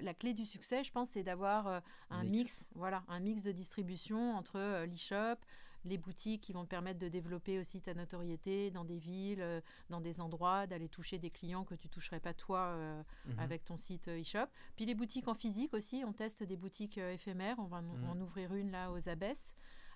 la- 0.00 0.14
clé 0.14 0.32
du 0.34 0.44
succès, 0.44 0.84
je 0.84 0.92
pense, 0.92 1.10
c'est 1.10 1.22
d'avoir 1.24 1.66
euh, 1.66 1.80
un 2.10 2.22
Mix. 2.24 2.36
mix. 2.62 2.68
voilà, 2.74 3.02
un 3.08 3.20
mix 3.20 3.42
de 3.42 3.52
distribution 3.52 4.34
entre 4.36 4.56
euh, 4.58 4.86
l'e-shop, 4.86 5.36
les 5.84 5.98
boutiques 5.98 6.42
qui 6.42 6.52
vont 6.52 6.62
te 6.64 6.68
permettre 6.70 7.00
de 7.00 7.08
développer 7.08 7.58
aussi 7.58 7.80
ta 7.82 7.92
notoriété 7.94 8.70
dans 8.70 8.84
des 8.84 8.98
villes, 8.98 9.42
euh, 9.42 9.60
dans 9.90 10.00
des 10.00 10.20
endroits, 10.20 10.68
d'aller 10.68 10.88
toucher 10.88 11.18
des 11.18 11.30
clients 11.30 11.64
que 11.64 11.74
tu 11.74 11.88
toucherais 11.88 12.20
pas 12.20 12.32
toi 12.34 12.76
Mhm. 13.26 13.38
avec 13.40 13.64
ton 13.64 13.76
site 13.76 14.06
e-shop. 14.06 14.46
Puis 14.76 14.86
les 14.86 14.94
boutiques 14.94 15.26
en 15.26 15.34
physique 15.34 15.74
aussi, 15.74 16.04
on 16.06 16.12
teste 16.12 16.44
des 16.44 16.56
boutiques 16.56 16.98
éphémères. 16.98 17.56
On 17.58 17.64
va 17.66 17.78
en- 17.78 17.82
Mhm. 17.82 18.08
en 18.10 18.20
ouvrir 18.20 18.54
une 18.54 18.70
là 18.70 18.92
aux 18.92 19.08
Abbesses. 19.08 19.52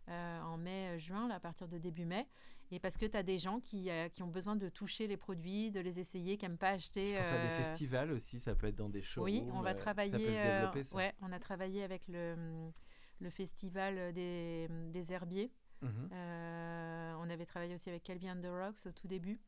euh, 0.08 0.40
en 0.42 0.56
mai, 0.56 0.96
juin, 1.00 1.26
là, 1.26 1.34
à 1.34 1.40
partir 1.40 1.66
de 1.66 1.78
début 1.78 2.04
mai. 2.04 2.28
Et 2.70 2.80
parce 2.80 2.96
que 2.96 3.06
tu 3.06 3.16
as 3.16 3.22
des 3.22 3.38
gens 3.38 3.60
qui, 3.60 3.90
qui, 4.12 4.22
ont 4.22 4.28
besoin 4.28 4.56
de 4.56 4.68
toucher 4.68 5.06
les 5.06 5.16
produits, 5.16 5.70
de 5.70 5.80
les 5.80 6.00
essayer, 6.00 6.36
qui 6.36 6.44
n'aiment 6.44 6.58
pas 6.58 6.70
acheter. 6.70 7.06
Je 7.06 7.16
pense 7.16 7.32
à 7.32 7.42
des 7.42 7.64
festivals 7.64 8.12
aussi, 8.12 8.38
ça 8.38 8.54
peut 8.54 8.66
être 8.66 8.76
dans 8.76 8.88
des 8.88 9.02
shows. 9.02 9.22
Oui, 9.22 9.44
on 9.52 9.60
va 9.60 9.74
travailler. 9.74 10.34
Ça 10.34 10.70
peut 10.72 10.82
se 10.82 10.94
ouais, 10.94 11.14
on 11.22 11.32
a 11.32 11.38
travaillé 11.38 11.84
avec 11.84 12.02
le, 12.08 12.70
le 13.20 13.30
festival 13.30 14.12
des, 14.12 14.68
des 14.90 15.12
herbiers. 15.12 15.52
Mhm. 15.82 16.08
on 16.10 17.30
avait 17.30 17.46
travaillé 17.46 17.74
aussi 17.74 17.90
avec 17.90 18.02
Calvi 18.02 18.30
and 18.30 18.40
the 18.40 18.46
Rocks 18.46 18.86
au 18.86 18.92
tout 18.92 19.06
début. 19.08 19.40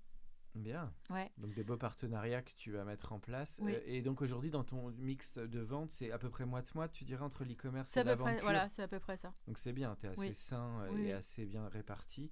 Bien. 0.55 0.93
Ouais. 1.11 1.31
Donc 1.39 1.55
des 1.55 1.63
beaux 1.63 1.77
partenariats 1.77 2.43
que 2.43 2.53
tu 2.57 2.73
vas 2.73 2.85
mettre 2.85 3.13
en 3.13 3.21
place. 3.21 3.61
Euh, 3.63 3.81
et 3.87 4.03
donc 4.03 4.23
aujourd'hui, 4.23 4.51
dans 4.51 4.65
ton 4.65 4.91
mix 4.99 5.35
de 5.35 5.61
vente, 5.61 5.93
c'est 5.93 6.11
à 6.11 6.19
peu 6.19 6.31
près 6.31 6.47
moite-moite, 6.47 6.93
tu 6.93 7.05
dirais, 7.05 7.23
entre 7.23 7.45
l'e-commerce 7.45 7.97
et 7.97 8.05
la 8.05 8.15
vente 8.15 8.41
Voilà, 8.43 8.69
c'est 8.69 8.83
à 8.83 8.89
peu 8.89 8.99
près 8.99 9.17
ça. 9.17 9.33
Donc 9.47 9.59
c'est 9.59 9.73
bien, 9.73 9.97
tu 10.01 10.07
es 10.07 10.11
assez 10.11 10.35
sain 10.35 10.81
euh, 10.83 10.97
et 10.99 11.13
assez 11.13 11.47
bien 11.47 11.69
réparti. 11.69 12.31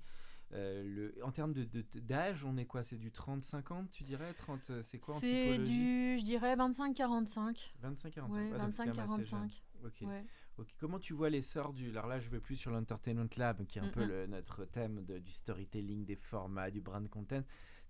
Euh, 0.53 0.83
le, 0.85 1.25
en 1.25 1.33
termes 1.33 1.53
d'âge, 1.53 2.43
de, 2.43 2.47
on 2.47 2.57
est 2.57 2.67
quoi? 2.67 2.85
C'est 2.85 2.97
du 2.97 3.11
30-50, 3.11 3.89
tu 3.91 4.05
dirais? 4.05 4.33
30, 4.35 4.81
C'est 4.81 4.99
quoi 4.99 5.17
en 5.17 5.19
C'est 5.19 5.59
du, 5.59 6.19
je 6.19 6.25
dirais, 6.25 6.55
25-45. 6.55 7.73
25-45 7.83 8.23
Oui, 8.29 8.51
25-45. 8.53 9.63
Ok. 9.85 10.05
Comment 10.79 10.99
tu 10.99 11.13
vois 11.13 11.29
l'essor 11.29 11.75
du... 11.75 11.91
Alors 11.91 12.07
là, 12.07 12.19
je 12.19 12.31
vais 12.31 12.41
plus 12.41 12.57
sur 12.57 12.71
l'Entertainment 12.71 13.29
Lab, 13.37 13.67
qui 13.67 13.79
est 13.79 13.83
un 13.83 13.91
peu 13.91 14.07
le, 14.07 14.27
notre 14.27 14.65
thème 14.65 15.05
de, 15.05 15.19
du 15.19 15.31
storytelling, 15.31 16.07
des 16.07 16.17
formats, 16.17 16.71
du 16.71 16.81
brand 16.81 17.07
content 17.09 17.43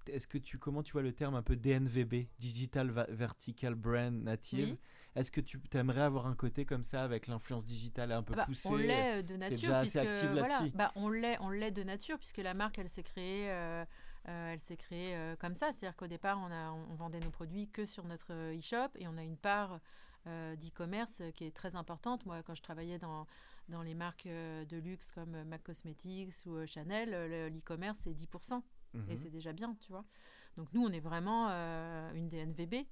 est-ce 0.09 0.27
que 0.27 0.39
tu 0.39 0.59
comment 0.59 0.83
tu 0.83 0.93
vois 0.93 1.03
le 1.03 1.13
terme 1.13 1.35
un 1.35 1.43
peu 1.43 1.57
DNVB, 1.57 2.27
Digital 2.39 2.91
Vertical 3.09 3.75
Brand 3.75 4.13
Native? 4.13 4.77
Est-ce 5.17 5.33
que 5.33 5.41
tu 5.41 5.59
aimerais 5.73 6.03
avoir 6.03 6.27
un 6.27 6.35
côté 6.35 6.67
comme 6.67 6.85
ça 6.85 7.03
avec 7.03 7.27
l'influence 7.27 7.65
digitale 7.65 8.13
un 8.13 8.23
peu 8.23 8.35
ah 8.35 8.37
bah, 8.37 8.45
poussée? 8.45 8.69
On 8.69 8.77
l'est 8.77 9.23
de 9.23 9.37
nature. 9.37 9.75
Active 9.75 10.31
voilà, 10.33 10.63
bah, 10.75 10.93
on 10.95 11.09
l'est, 11.09 11.39
on 11.41 11.49
l'est 11.49 11.71
de 11.71 11.83
nature 11.83 12.19
puisque 12.19 12.37
la 12.37 12.53
marque, 12.53 12.79
elle 12.79 12.91
s'est 12.91 13.03
créée. 13.03 13.51
Euh, 13.51 13.85
euh, 14.29 14.53
elle 14.53 14.61
s'est 14.61 14.77
créée 14.77 15.15
euh, 15.15 15.37
comme 15.37 15.55
ça, 15.55 15.73
c'est-à-dire 15.73 15.97
qu'au 15.97 16.09
départ, 16.09 16.39
on, 16.39 16.53
a, 16.53 16.73
on, 16.73 16.95
vendait 16.97 17.21
nos 17.21 17.31
produits 17.31 17.69
que 17.69 17.87
sur 17.87 18.05
notre 18.05 18.33
e-shop 18.59 18.91
et 18.99 19.07
on 19.07 19.17
a 19.17 19.23
une 19.23 19.37
part 19.37 19.81
d'e-commerce 20.27 21.23
qui 21.37 21.45
est 21.45 21.55
très 21.55 21.77
importante. 21.77 22.27
Moi, 22.27 22.43
quand 22.43 22.57
je 22.57 22.63
travaillais 22.63 22.99
dans, 22.99 23.29
dans 23.69 23.83
les 23.83 23.95
marques 23.95 24.27
de 24.27 24.77
luxe 24.77 25.13
comme 25.13 25.45
MAC 25.45 25.63
Cosmetics 25.63 26.35
ou 26.47 26.67
Chanel, 26.67 27.11
l'e-commerce, 27.55 28.01
c'est 28.03 28.13
10%. 28.13 28.61
Et 28.95 28.99
mhm. 28.99 29.16
c'est 29.16 29.31
déjà 29.31 29.52
bien, 29.52 29.76
tu 29.81 29.93
vois. 29.93 30.05
Donc 30.57 30.73
nous, 30.73 30.83
on 30.83 30.90
est 30.90 31.00
vraiment 31.00 31.49
euh, 31.50 32.12
une 32.14 32.28
DNVB. 32.28 32.87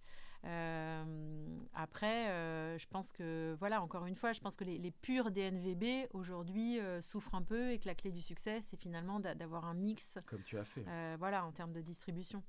Euh, 0.44 1.58
après, 1.72 2.28
euh, 2.28 2.76
je 2.76 2.86
pense 2.88 3.10
que, 3.12 3.56
voilà, 3.58 3.80
encore 3.82 4.04
une 4.04 4.14
fois, 4.14 4.34
je 4.34 4.40
pense 4.40 4.56
que 4.56 4.64
les, 4.64 4.76
les 4.76 4.90
purs 4.90 5.30
DNVB 5.30 6.08
aujourd'hui 6.12 6.78
souffrent 7.00 7.34
un 7.34 7.42
peu 7.42 7.70
et 7.70 7.78
que 7.78 7.86
la 7.86 7.94
clé 7.94 8.10
du 8.10 8.20
succès, 8.20 8.60
c'est 8.60 8.76
finalement 8.76 9.20
d'avoir 9.20 9.64
un 9.64 9.74
mix. 9.74 10.18
Comme 10.26 10.42
tu 10.42 10.58
as 10.58 10.64
fait. 10.64 10.84
voilà, 11.18 11.44
en 11.46 11.52
termes 11.52 11.72
de 11.72 11.80
distribution. 11.80 12.42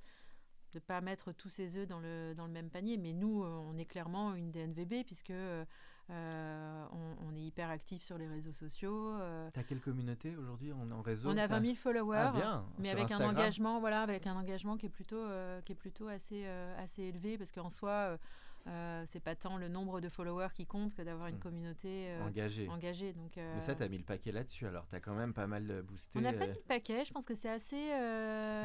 De 0.73 0.79
ne 0.79 0.83
pas 0.83 0.99
mettre 0.99 1.31
tous 1.31 1.47
ses 1.47 1.77
œufs 1.77 1.87
dans 1.87 2.01
le, 2.01 2.33
dans 2.35 2.47
le 2.47 2.51
même 2.51 2.69
panier. 2.69 2.97
Mais 2.97 3.13
nous, 3.13 3.43
on 3.43 3.77
est 3.77 3.85
clairement 3.85 4.35
une 4.35 4.51
DNVB 4.51 5.05
puisque 5.05 5.31
euh, 6.11 6.84
hyper 7.55 7.69
actif 7.69 8.01
sur 8.01 8.17
les 8.17 8.27
réseaux 8.27 8.51
sociaux. 8.51 9.15
Euh. 9.21 9.49
Tu 9.53 9.59
as 9.61 9.63
quelle 9.63 9.79
communauté 9.79 10.35
aujourd'hui 10.35 10.73
en, 10.73 11.01
réseau? 11.01 11.29
On 11.29 11.37
a 11.37 11.47
20 11.47 11.61
000 11.61 11.75
followers, 11.75 12.31
ah, 12.43 12.65
mais 12.79 12.89
avec 12.89 13.11
un 13.11 13.21
engagement, 13.21 13.79
voilà, 13.79 14.01
avec 14.01 14.27
un 14.27 14.35
engagement 14.35 14.75
qui 14.75 14.87
est 14.87 14.89
plutôt, 14.89 15.15
euh, 15.15 15.61
qui 15.61 15.71
est 15.71 15.75
plutôt 15.75 16.09
assez, 16.09 16.45
assez 16.77 17.03
élevé, 17.03 17.37
parce 17.37 17.53
qu'en 17.53 17.69
soi, 17.69 18.17
c'est 19.07 19.19
pas 19.19 19.35
tant 19.35 19.57
le 19.57 19.67
nombre 19.67 20.01
de 20.01 20.09
followers 20.09 20.53
qui 20.53 20.65
compte 20.65 20.93
que 20.93 21.01
d'avoir 21.01 21.27
une 21.27 21.35
hmm. 21.35 21.39
communauté 21.39 22.07
engagée. 22.25 22.67
engagée 22.69 23.13
donc, 23.13 23.33
Mais 23.37 23.59
ça, 23.59 23.75
tu 23.75 23.83
as 23.83 23.87
mis 23.87 23.97
le 23.97 24.03
paquet 24.03 24.31
là-dessus, 24.31 24.65
alors 24.65 24.87
tu 24.87 24.95
as 24.95 24.99
quand 24.99 25.15
même 25.15 25.33
pas 25.33 25.47
mal 25.47 25.83
boosté. 25.83 26.19
On 26.19 26.21
n'a 26.21 26.33
pas 26.33 26.47
mis 26.47 26.53
le 26.53 26.67
paquet, 26.67 27.05
je 27.05 27.13
pense 27.13 27.25
que 27.25 27.35
c'est 27.35 27.49
assez. 27.49 27.89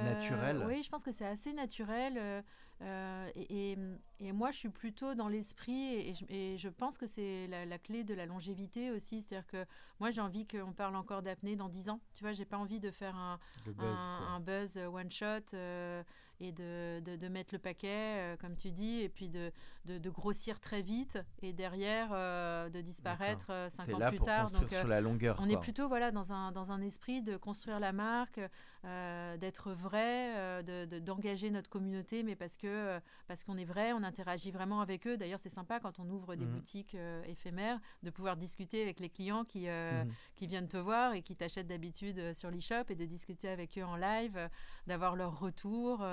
naturel. 0.05 0.65
Oui, 0.67 0.83
je 0.83 0.89
pense 0.89 1.05
que 1.05 1.13
c'est 1.13 1.27
assez 1.27 1.53
naturel. 1.53 2.43
Euh, 2.83 3.31
et, 3.35 3.77
et, 4.21 4.33
moi, 4.33 4.51
je 4.51 4.57
suis 4.57 4.69
plutôt 4.71 5.15
dans 5.15 5.29
l'esprit 5.29 5.95
et, 5.95 6.15
et, 6.31 6.57
je 6.57 6.69
pense 6.69 6.97
que 6.97 7.07
c'est 7.07 7.47
la, 7.47 7.79
clé 7.79 8.05
de 8.05 8.15
la 8.15 8.25
longévité 8.25 8.91
aussi. 8.91 9.21
C'est-à-dire 9.21 9.47
que 9.47 9.67
moi, 9.99 10.11
j'ai 10.11 10.23
envie 10.23 10.47
qu'on 10.47 10.73
parle 10.73 10.97
encore 10.97 11.23
d'apnée 11.23 11.57
dans 11.57 11.69
10 11.69 11.91
ans. 11.91 12.01
Tu 12.15 12.25
vois, 12.25 12.33
j'ai 12.33 12.47
pas 12.47 12.57
envie 12.57 12.81
de 12.81 12.91
faire 12.91 13.17
un, 13.17 13.39
un, 13.79 14.41
buzz 14.41 14.79
one 14.79 15.11
shot. 15.11 15.55
Euh, 15.55 16.03
et 16.41 16.53
de, 16.53 17.01
de, 17.01 17.29
mettre 17.29 17.55
le 17.55 17.59
paquet, 17.59 18.33
euh, 18.33 18.37
comme 18.39 18.57
tu 18.57 18.71
dis, 18.71 19.03
et 19.03 19.11
puis 19.11 19.29
de, 19.29 19.53
de, 19.87 20.11
grossir 20.11 20.61
très 20.61 20.83
vite 20.83 21.19
et 21.43 21.53
derrière 21.53 22.11
euh, 22.13 22.69
de 22.69 22.81
disparaître 22.81 23.47
euh, 23.51 23.69
cinq 23.71 23.93
ans 23.95 23.99
là 23.99 24.09
plus 24.11 24.19
pour 24.19 24.27
tard. 24.27 24.51
Donc 24.51 24.71
sur 24.71 24.87
la 24.87 25.01
longueur. 25.01 25.39
On 25.41 25.49
est 25.49 25.61
plutôt 25.61 25.89
voilà 25.89 26.11
dans 26.11 26.33
un 26.33 26.53
dans 26.53 26.73
un 26.73 26.81
esprit 26.81 27.23
de 27.23 27.37
construire 27.37 27.81
la 27.81 27.93
marque, 27.93 28.41
d'être 28.83 29.73
vrai, 29.73 30.63
de 30.63 30.99
d'engager 30.99 31.51
notre 31.51 31.69
communauté, 31.69 32.23
mais 32.23 32.37
parce 32.37 32.57
que 32.57 33.01
parce 33.27 33.45
qu'on 33.45 33.57
est 33.57 33.65
vrai, 33.65 33.93
on 33.93 34.03
interagit 34.03 34.51
vraiment 34.51 34.81
avec 34.81 35.07
eux. 35.07 35.17
D'ailleurs, 35.17 35.39
c'est 35.41 35.51
sympa 35.51 35.81
quand 35.81 35.99
on 35.99 36.09
ouvre 36.09 36.35
des 36.37 36.47
mmh. 36.47 36.51
boutiques 36.51 36.97
éphémères 37.27 37.79
de 38.03 38.11
pouvoir 38.11 38.37
discuter 38.37 38.83
avec 38.83 39.01
les 39.01 39.09
clients 39.09 39.45
qui 39.45 39.69
mmh. 39.69 40.09
qui 40.37 40.47
viennent 40.47 40.69
te 40.69 40.77
voir 40.77 41.15
et 41.15 41.23
qui 41.23 41.37
t'achètent 41.37 41.69
d'habitude 41.69 42.35
sur 42.35 42.51
l'e-shop 42.51 42.85
et 42.89 42.95
de 42.95 43.05
discuter 43.05 43.49
avec 43.49 43.79
eux 43.79 43.85
en 43.85 43.97
live, 43.97 44.49
d'avoir 44.87 45.17
leur 45.17 45.39
retour. 45.39 46.05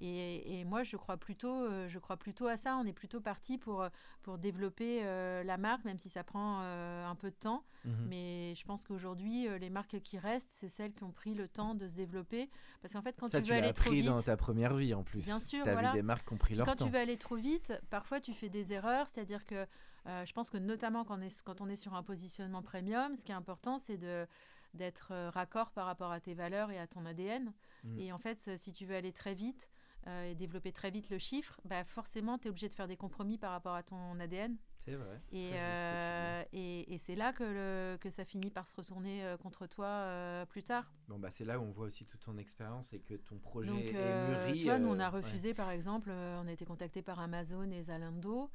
Et, 0.00 0.64
moi, 0.64 0.82
je 0.82 0.96
crois, 0.96 1.16
plutôt, 1.16 1.64
euh, 1.64 1.88
je 1.88 1.98
crois 1.98 2.16
plutôt 2.16 2.46
à 2.46 2.56
ça. 2.56 2.76
On 2.76 2.86
est 2.86 2.92
plutôt 2.92 3.20
parti 3.20 3.58
pour, 3.58 3.82
euh, 3.82 3.88
pour 4.22 4.38
développer 4.38 5.00
euh, 5.04 5.44
la 5.44 5.56
marque, 5.56 5.84
même 5.84 5.98
si 5.98 6.08
ça 6.08 6.24
prend 6.24 6.60
un 6.60 7.14
peu 7.14 7.30
de 7.30 7.36
temps. 7.36 7.64
Mhm. 7.84 8.06
Mais 8.08 8.54
je 8.56 8.64
pense 8.64 8.84
qu'aujourd'hui, 8.84 9.46
les 9.58 9.70
marques 9.70 10.00
qui 10.00 10.18
restent, 10.18 10.50
c'est 10.50 10.68
celles 10.68 10.92
qui 10.92 11.04
ont 11.04 11.12
pris 11.12 11.34
le 11.34 11.48
temps 11.48 11.74
de 11.74 11.86
se 11.86 11.94
développer. 11.94 12.50
Parce 12.82 12.94
qu'en 12.94 13.02
fait, 13.02 13.16
quand 13.18 13.28
tu 13.28 13.40
veux 13.40 13.52
aller 13.52 13.72
trop 13.72 13.90
vite... 13.90 14.06
dans 14.06 14.20
ta 14.20 14.36
première 14.36 14.74
vie, 14.74 14.94
en 14.94 15.04
plus. 15.04 15.24
Bien 15.24 15.40
sûr, 15.40 15.66
as 15.66 15.72
voilà. 15.72 15.90
vu 15.90 15.98
des 15.98 16.02
marques 16.02 16.26
qui 16.26 16.34
ont 16.34 16.38
pris 16.38 16.54
leur 16.54 16.66
quand 16.66 16.72
temps. 16.72 16.78
Quand 16.78 16.90
tu 16.90 16.92
veux 16.92 16.98
aller 16.98 17.16
trop 17.16 17.36
vite, 17.36 17.72
parfois, 17.90 18.20
tu 18.20 18.34
fais 18.34 18.48
des 18.48 18.72
erreurs. 18.72 19.06
C'est-à-dire 19.12 19.44
que 19.44 19.66
je 20.06 20.32
pense 20.32 20.50
que 20.50 20.58
notamment 20.58 21.04
quand 21.04 21.18
on, 21.18 21.22
est, 21.22 21.42
quand 21.44 21.60
on 21.60 21.68
est 21.68 21.76
sur 21.76 21.94
un 21.94 22.02
positionnement 22.02 22.62
premium, 22.62 23.16
ce 23.16 23.24
qui 23.24 23.32
est 23.32 23.36
important, 23.36 23.78
c'est 23.78 23.98
de 23.98 24.26
d'être 24.74 25.12
raccord 25.32 25.70
par 25.70 25.86
rapport 25.86 26.10
à 26.10 26.18
tes 26.18 26.34
valeurs 26.34 26.72
et 26.72 26.80
à 26.80 26.88
ton 26.88 27.06
ADN. 27.06 27.52
Mhm. 27.84 27.98
Et 28.00 28.12
en 28.12 28.18
fait, 28.18 28.50
si 28.56 28.72
tu 28.72 28.84
veux 28.86 28.96
aller 28.96 29.12
très 29.12 29.32
vite, 29.32 29.68
euh, 30.06 30.30
et 30.30 30.34
développer 30.34 30.70
très 30.70 30.90
vite 30.90 31.08
le 31.08 31.18
chiffre, 31.18 31.58
bah 31.64 31.82
forcément, 31.82 32.36
tu 32.36 32.48
es 32.48 32.50
obligé 32.50 32.68
de 32.68 32.74
faire 32.74 32.88
des 32.88 32.96
compromis 32.96 33.38
par 33.38 33.52
rapport 33.52 33.74
à 33.74 33.82
ton 33.82 34.20
ADN. 34.20 34.54
C'est 34.84 34.96
vrai. 34.96 35.18
Et, 35.32 35.52
euh, 35.54 36.44
et, 36.52 36.92
et 36.92 36.98
c'est 36.98 37.14
là 37.14 37.32
que, 37.32 37.42
le, 37.42 37.96
que 37.96 38.10
ça 38.10 38.26
finit 38.26 38.50
par 38.50 38.66
se 38.66 38.76
retourner 38.76 39.24
euh, 39.24 39.38
contre 39.38 39.66
toi 39.66 40.44
plus 40.50 40.62
tard. 40.62 40.92
Bon, 41.08 41.18
bah, 41.18 41.30
c'est 41.30 41.46
là 41.46 41.58
où 41.58 41.62
on 41.62 41.70
voit 41.70 41.86
aussi 41.86 42.04
toute 42.04 42.20
ton 42.20 42.36
expérience 42.36 42.92
et 42.92 43.00
que 43.00 43.14
ton 43.14 43.38
projet 43.38 43.70
est 43.70 44.28
mûri. 44.28 44.58
Tu 44.58 44.64
vois, 44.66 44.78
nous, 44.78 44.88
on 44.88 45.00
a 45.00 45.08
refusé, 45.08 45.54
par 45.54 45.70
exemple, 45.70 46.10
on 46.10 46.46
a 46.46 46.52
été 46.52 46.66
contacté 46.66 47.00
par 47.00 47.18
Amazon 47.18 47.70
et 47.70 47.80
Zalando. 47.84 48.50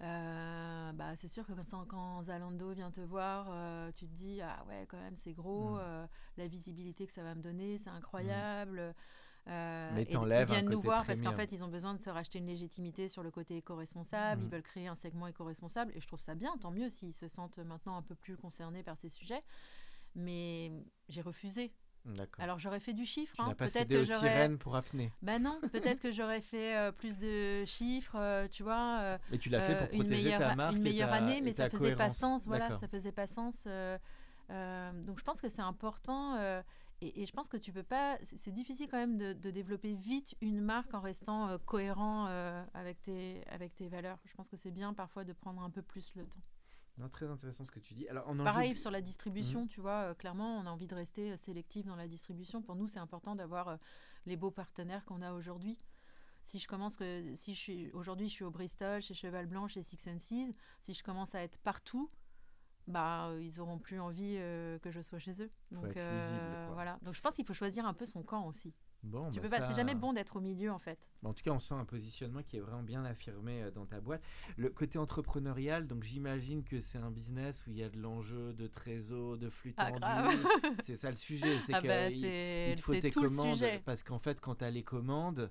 bah, 0.00 1.14
c'est 1.14 1.28
sûr 1.28 1.46
que 1.46 1.52
quand, 1.70 1.84
quand, 1.84 2.24
Zalando 2.24 2.72
vient 2.72 2.90
te 2.90 3.00
voir, 3.00 3.92
tu 3.94 4.08
te 4.08 4.14
dis 4.14 4.40
ah 4.42 4.64
ouais 4.68 4.84
quand 4.88 4.98
même 4.98 5.14
c'est 5.14 5.32
gros, 5.32 5.76
mm. 5.76 6.08
la 6.38 6.46
visibilité 6.48 7.06
que 7.06 7.12
ça 7.12 7.22
va 7.22 7.36
me 7.36 7.42
donner, 7.42 7.78
c'est 7.78 7.90
incroyable. 7.90 8.80
Mm. 8.80 8.94
Euh, 9.48 9.90
Mais 9.94 10.02
ils 10.02 10.44
viennent 10.46 10.68
nous 10.68 10.80
voir 10.80 11.06
parce 11.06 11.22
qu'en 11.22 11.34
fait, 11.34 11.52
ils 11.52 11.64
ont 11.64 11.68
besoin 11.68 11.94
de 11.94 12.02
se 12.02 12.10
racheter 12.10 12.38
une 12.38 12.46
légitimité 12.46 13.08
sur 13.08 13.22
le 13.22 13.30
côté 13.30 13.56
éco-responsable. 13.56 14.42
Ils 14.42 14.46
mm. 14.46 14.50
veulent 14.50 14.62
créer 14.62 14.88
un 14.88 14.94
segment 14.94 15.26
éco-responsable. 15.26 15.92
Et 15.94 16.00
je 16.00 16.06
trouve 16.06 16.20
ça 16.20 16.34
bien, 16.34 16.56
tant 16.58 16.70
mieux 16.70 16.90
s'ils 16.90 17.14
se 17.14 17.28
sentent 17.28 17.58
maintenant 17.58 17.96
un 17.96 18.02
peu 18.02 18.14
plus 18.14 18.36
concernés 18.36 18.82
par 18.82 18.98
ces 18.98 19.08
sujets. 19.08 19.42
Mais 20.14 20.72
j'ai 21.08 21.22
refusé. 21.22 21.72
Alors 22.38 22.58
j'aurais 22.58 22.80
fait 22.80 22.92
du 22.92 23.04
chiffre. 23.04 23.34
Tu 23.36 23.42
hein. 23.42 23.54
pas 23.54 23.68
cédé 23.68 23.98
aux 23.98 24.04
sirènes 24.04 24.58
pour 24.58 24.76
apnée. 24.76 25.12
Bah 25.22 25.38
non, 25.38 25.60
peut-être 25.72 26.00
que 26.00 26.10
j'aurais 26.10 26.40
fait 26.40 26.76
euh, 26.76 26.92
plus 26.92 27.18
de 27.18 27.64
chiffres, 27.64 28.16
euh, 28.16 28.48
tu 28.48 28.62
vois. 28.62 28.98
Euh, 29.00 29.18
mais 29.30 29.38
tu 29.38 29.48
l'as 29.50 29.60
fait 29.60 29.76
pour 29.76 29.88
protéger 29.88 30.08
meilleure, 30.08 30.40
ta 30.40 30.54
marque 30.54 30.76
une 30.76 30.82
meilleure 30.82 31.12
année, 31.12 31.40
mais 31.42 31.52
ça 31.52 31.68
faisait 31.68 31.96
pas 31.96 32.10
sens. 32.10 32.46
Voilà, 32.46 32.76
ça 32.78 32.88
faisait 32.88 33.12
pas 33.12 33.26
sens. 33.26 33.64
donc 33.66 35.18
je 35.18 35.24
pense 35.24 35.40
que 35.40 35.48
c'est 35.48 35.62
important. 35.62 36.36
Et, 37.00 37.26
je 37.26 37.32
pense 37.32 37.48
que 37.48 37.56
tu 37.56 37.72
peux 37.72 37.82
pas. 37.82 38.18
C'est 38.22 38.50
difficile 38.50 38.88
quand 38.90 38.98
même 38.98 39.18
de, 39.18 39.50
développer 39.50 39.94
vite 39.94 40.34
une 40.40 40.60
marque 40.60 40.92
en 40.94 41.00
restant 41.00 41.48
euh, 41.48 41.58
cohérent 41.58 42.26
euh, 42.28 42.64
avec, 42.74 43.00
tes, 43.02 43.44
avec 43.48 43.74
tes 43.74 43.88
valeurs. 43.88 44.18
Je 44.24 44.34
pense 44.34 44.48
que 44.48 44.56
c'est 44.56 44.70
bien 44.70 44.92
parfois 44.94 45.24
de 45.24 45.32
prendre 45.32 45.62
un 45.62 45.70
peu 45.70 45.82
plus 45.82 46.12
le 46.16 46.26
temps. 46.26 46.40
Non, 46.98 47.08
très 47.08 47.26
intéressant 47.26 47.62
ce 47.62 47.70
que 47.70 47.78
tu 47.78 47.94
dis. 47.94 48.08
Alors, 48.08 48.26
Pareil 48.38 48.76
sur 48.76 48.90
la 48.90 49.00
distribution, 49.00 49.62
mhm. 49.62 49.68
tu 49.68 49.80
vois, 49.80 50.10
euh, 50.10 50.14
clairement, 50.14 50.58
on 50.58 50.66
a 50.66 50.70
envie 50.70 50.88
de 50.88 50.94
rester 50.96 51.36
sélectif 51.36 51.86
dans 51.86 51.94
la 51.94 52.08
distribution. 52.08 52.60
Pour 52.62 52.74
nous, 52.74 52.88
c'est 52.88 52.98
important 52.98 53.36
d'avoir 53.36 53.78
les 54.26 54.36
beaux 54.36 54.50
partenaires 54.50 55.04
qu'on 55.04 55.22
a 55.22 55.32
aujourd'hui. 55.32 55.78
Si 56.42 56.58
je 56.58 56.66
commence 56.66 56.96
que 56.96 57.34
si 57.34 57.54
je 57.54 57.58
suis 57.58 57.90
aujourd'hui, 57.92 58.28
je 58.28 58.32
suis 58.32 58.44
au 58.44 58.50
Bristol, 58.50 59.02
chez 59.02 59.14
Cheval 59.14 59.46
Blanc, 59.46 59.68
chez 59.68 59.82
Six 59.82 60.08
and 60.08 60.18
Seas. 60.18 60.52
Si 60.80 60.94
je 60.94 61.04
commence 61.04 61.34
à 61.34 61.42
être 61.42 61.58
partout, 61.58 62.10
bah, 62.88 63.30
ils 63.40 63.60
auront 63.60 63.78
plus 63.78 64.00
envie 64.00 64.36
que 64.82 64.90
je 64.90 65.00
sois 65.00 65.18
chez 65.20 65.42
eux. 65.42 65.50
Faut 65.68 65.76
Donc 65.76 65.96
être 65.96 66.66
quoi. 66.66 66.74
voilà. 66.74 66.98
Donc 67.02 67.14
je 67.14 67.20
pense 67.20 67.34
qu'il 67.34 67.44
faut 67.46 67.54
choisir 67.54 67.86
un 67.86 67.94
peu 67.94 68.04
son 68.06 68.22
camp 68.22 68.46
aussi. 68.46 68.74
Bon, 69.04 69.30
tu 69.30 69.36
bah 69.38 69.42
peux 69.44 69.50
pas, 69.50 69.60
ça- 69.60 69.68
c'est 69.68 69.76
jamais 69.76 69.94
bon 69.94 70.12
d'être 70.12 70.34
au 70.34 70.40
milieu 70.40 70.72
en 70.72 70.78
fait. 70.80 70.98
En 71.22 71.32
tout 71.32 71.44
cas, 71.44 71.52
on 71.52 71.60
sent 71.60 71.74
un 71.74 71.84
positionnement 71.84 72.42
qui 72.42 72.56
est 72.56 72.60
vraiment 72.60 72.82
bien 72.82 73.04
affirmé 73.04 73.62
euh, 73.62 73.70
dans 73.70 73.86
ta 73.86 74.00
boîte. 74.00 74.20
Le 74.56 74.70
côté 74.70 74.98
entrepreneurial, 74.98 75.86
donc 75.86 76.02
j'imagine 76.02 76.64
que 76.64 76.80
c'est 76.80 76.98
un 76.98 77.12
business 77.12 77.64
où 77.64 77.70
il 77.70 77.76
y 77.76 77.84
a 77.84 77.88
de 77.90 77.96
l'enjeu, 77.96 78.52
de 78.54 78.66
trésor, 78.66 79.38
de 79.38 79.50
flux 79.50 79.72
Ah, 79.76 79.92
tendu. 79.92 80.36
C'est 80.82 80.96
ça 80.96 81.10
le 81.10 81.16
sujet. 81.16 81.60
C'est 81.60 81.74
Ah 81.74 81.80
que 81.80 81.86
bah, 81.86 82.74
te 82.74 82.80
faut 82.82 82.92
tes 82.94 83.10
commandes 83.10 83.62
parce 83.84 84.02
qu'en 84.02 84.18
fait, 84.18 84.40
quand 84.40 84.56
tu 84.56 84.64
as 84.64 84.70
les 84.70 84.82
commandes, 84.82 85.48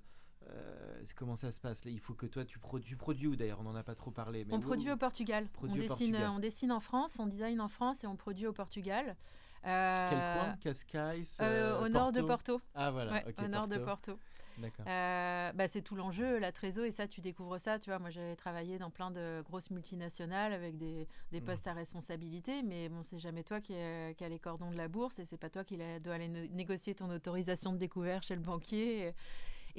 euh, 0.49 1.01
comment 1.15 1.35
ça 1.35 1.51
se 1.51 1.59
passe 1.59 1.81
Il 1.85 1.99
faut 1.99 2.13
que 2.13 2.25
toi 2.25 2.45
tu 2.45 2.59
produis, 2.59 2.87
tu 2.89 2.95
produis 2.97 3.35
d'ailleurs 3.37 3.59
On 3.59 3.63
n'en 3.63 3.75
a 3.75 3.83
pas 3.83 3.95
trop 3.95 4.11
parlé. 4.11 4.45
Mais 4.45 4.53
On 4.53 4.59
produit 4.59 4.91
au 4.91 4.97
Portugal. 4.97 5.45
On 5.45 5.57
Produit 5.57 5.79
au 5.79 5.87
dessine, 5.87 6.11
Portugal. 6.11 6.29
on 6.35 6.39
dessine 6.39 6.71
en 6.71 6.79
France, 6.79 7.17
on 7.19 7.27
design 7.27 7.59
en 7.61 7.67
France 7.67 8.03
et 8.03 8.07
on 8.07 8.15
produit 8.15 8.47
au 8.47 8.53
Portugal. 8.53 9.15
Quel 9.63 9.71
Euh, 9.73 10.09
coin? 10.43 10.55
Cascais 10.61 11.23
euh, 11.41 11.81
Au 11.83 11.89
nord 11.89 12.11
de 12.11 12.21
Porto? 12.21 12.61
Ah 12.75 12.91
voilà, 12.91 13.11
Ouais, 13.13 13.25
au 13.43 13.47
nord 13.47 13.67
de 13.67 13.77
Porto. 13.77 14.17
D'accord. 14.59 14.85
Euh, 14.87 15.51
bah, 15.53 15.67
c'est 15.67 15.81
tout 15.83 15.95
l'enjeu, 15.95 16.39
la 16.39 16.51
trésor, 16.51 16.85
et 16.85 16.91
ça, 16.91 17.07
tu 17.07 17.21
découvres 17.21 17.59
ça. 17.59 17.77
Tu 17.77 17.91
vois, 17.91 17.99
moi, 17.99 18.09
j'avais 18.09 18.35
travaillé 18.35 18.79
dans 18.79 18.89
plein 18.89 19.11
de 19.11 19.43
grosses 19.43 19.69
multinationales 19.69 20.51
avec 20.51 20.77
des, 20.77 21.07
des 21.31 21.39
Mhm. 21.41 21.45
postes 21.45 21.67
à 21.67 21.73
responsabilité, 21.73 22.63
mais 22.63 22.89
bon, 22.89 23.03
c'est 23.03 23.19
jamais 23.19 23.43
toi 23.43 23.61
qui, 23.61 23.73
euh, 23.75 24.13
qui 24.13 24.23
a 24.23 24.29
les 24.29 24.39
cordons 24.39 24.71
de 24.71 24.77
la 24.77 24.87
bourse 24.87 25.19
et 25.19 25.25
c'est 25.25 25.37
pas 25.37 25.51
toi 25.51 25.63
qui 25.63 25.77
la- 25.77 25.99
dois 25.99 26.15
aller 26.15 26.27
né- 26.27 26.49
négocier 26.49 26.95
ton 26.95 27.09
autorisation 27.11 27.71
de 27.71 27.77
découvert 27.77 28.23
chez 28.23 28.33
le 28.35 28.41
banquier. 28.41 29.09
Et 29.09 29.13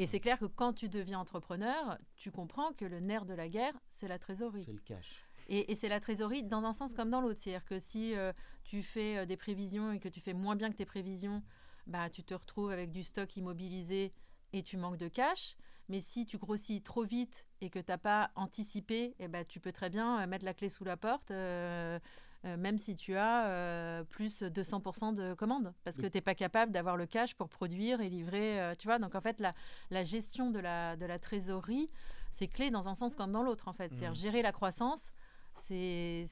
c'est 0.07 0.21
clair 0.21 0.39
que 0.39 0.45
quand 0.45 0.73
tu 0.73 0.89
deviens 0.89 1.19
entrepreneur, 1.19 1.99
tu 2.17 2.31
comprends 2.31 2.73
que 2.73 2.85
le 2.85 3.01
nerf 3.01 3.25
de 3.25 3.35
la 3.35 3.49
guerre, 3.49 3.75
c'est 3.89 4.09
la 4.09 4.19
trésorerie. 4.19 4.65
C'est 4.65 4.73
le 4.73 4.81
cash. 4.81 5.25
Et, 5.49 5.73
et 5.73 5.75
c'est 5.75 5.89
la 5.89 6.01
trésorerie 6.01 6.43
dans 6.43 6.63
un 6.65 6.73
sens 6.73 6.95
comme 6.95 7.11
dans 7.11 7.21
l'autre. 7.21 7.41
C'est-à-dire 7.41 7.65
que 7.65 7.79
si 7.79 8.15
euh, 8.15 8.33
tu 8.65 8.83
fais 8.83 9.19
euh, 9.19 9.27
des 9.27 9.37
prévisions 9.37 9.93
et 9.93 9.99
que 9.99 10.09
tu 10.09 10.21
fais 10.21 10.35
moins 10.35 10.57
bien 10.57 10.71
que 10.71 10.77
tes 10.77 10.87
prévisions, 10.87 11.43
bah, 11.87 12.11
tu 12.11 12.23
te 12.23 12.35
retrouves 12.35 12.71
avec 12.71 12.91
du 12.91 13.03
stock 13.03 13.37
immobilisé 13.37 14.13
et 14.53 14.63
tu 14.63 14.77
manques 14.77 14.99
de 14.99 15.09
cash. 15.09 15.57
Mais 15.89 16.01
si 16.01 16.27
tu 16.27 16.37
grossis 16.37 16.83
trop 16.83 17.03
vite 17.03 17.49
et 17.61 17.71
que 17.71 17.79
tu 17.79 17.91
n'as 17.91 17.99
pas 17.99 18.31
anticipé, 18.35 19.15
eh 19.19 19.29
ben, 19.29 19.45
tu 19.45 19.59
peux 19.59 19.73
très 19.73 19.89
bien 19.89 20.21
euh, 20.21 20.27
mettre 20.27 20.45
la 20.45 20.55
clé 20.55 20.69
sous 20.69 20.85
la 20.85 20.97
porte, 20.97 21.31
euh, 21.31 21.99
euh, 22.45 22.57
même 22.57 22.79
si 22.79 22.97
tu 22.97 23.17
as 23.17 23.47
euh, 23.47 24.05
plus 24.05 24.43
200% 24.43 25.13
de 25.15 25.35
commandes, 25.35 25.73
parce 25.85 25.97
que 25.97 26.07
tu 26.07 26.17
n'es 26.17 26.21
pas 26.21 26.35
capable 26.35 26.73
d'avoir 26.73 26.97
le 26.97 27.07
cash 27.07 27.35
pour 27.35 27.49
produire 27.49 28.01
et 28.01 28.09
livrer. 28.09 28.61
euh, 28.61 28.75
tu 28.79 28.87
vois, 28.87 28.99
donc 28.99 29.15
en 29.15 29.21
fait, 29.21 29.41
la, 29.41 29.55
la 29.91 30.05
gestion 30.05 30.51
de 30.51 30.59
la, 30.61 30.97
de 30.97 31.07
la 31.07 31.19
trésorerie, 31.19 31.91
c'est 32.31 32.49
clé 32.49 32.71
dans 32.71 32.89
un 32.89 32.95
sens 32.95 33.15
comme 33.17 33.33
dans 33.33 33.43
l'autre, 33.43 33.69
en 33.69 33.73
fait. 33.73 33.89
C'est-à-dire 33.93 34.11
Mhm. 34.11 34.17
gérer 34.17 34.43
la 34.43 34.53
croissance, 34.53 35.11
c'est 35.55 36.27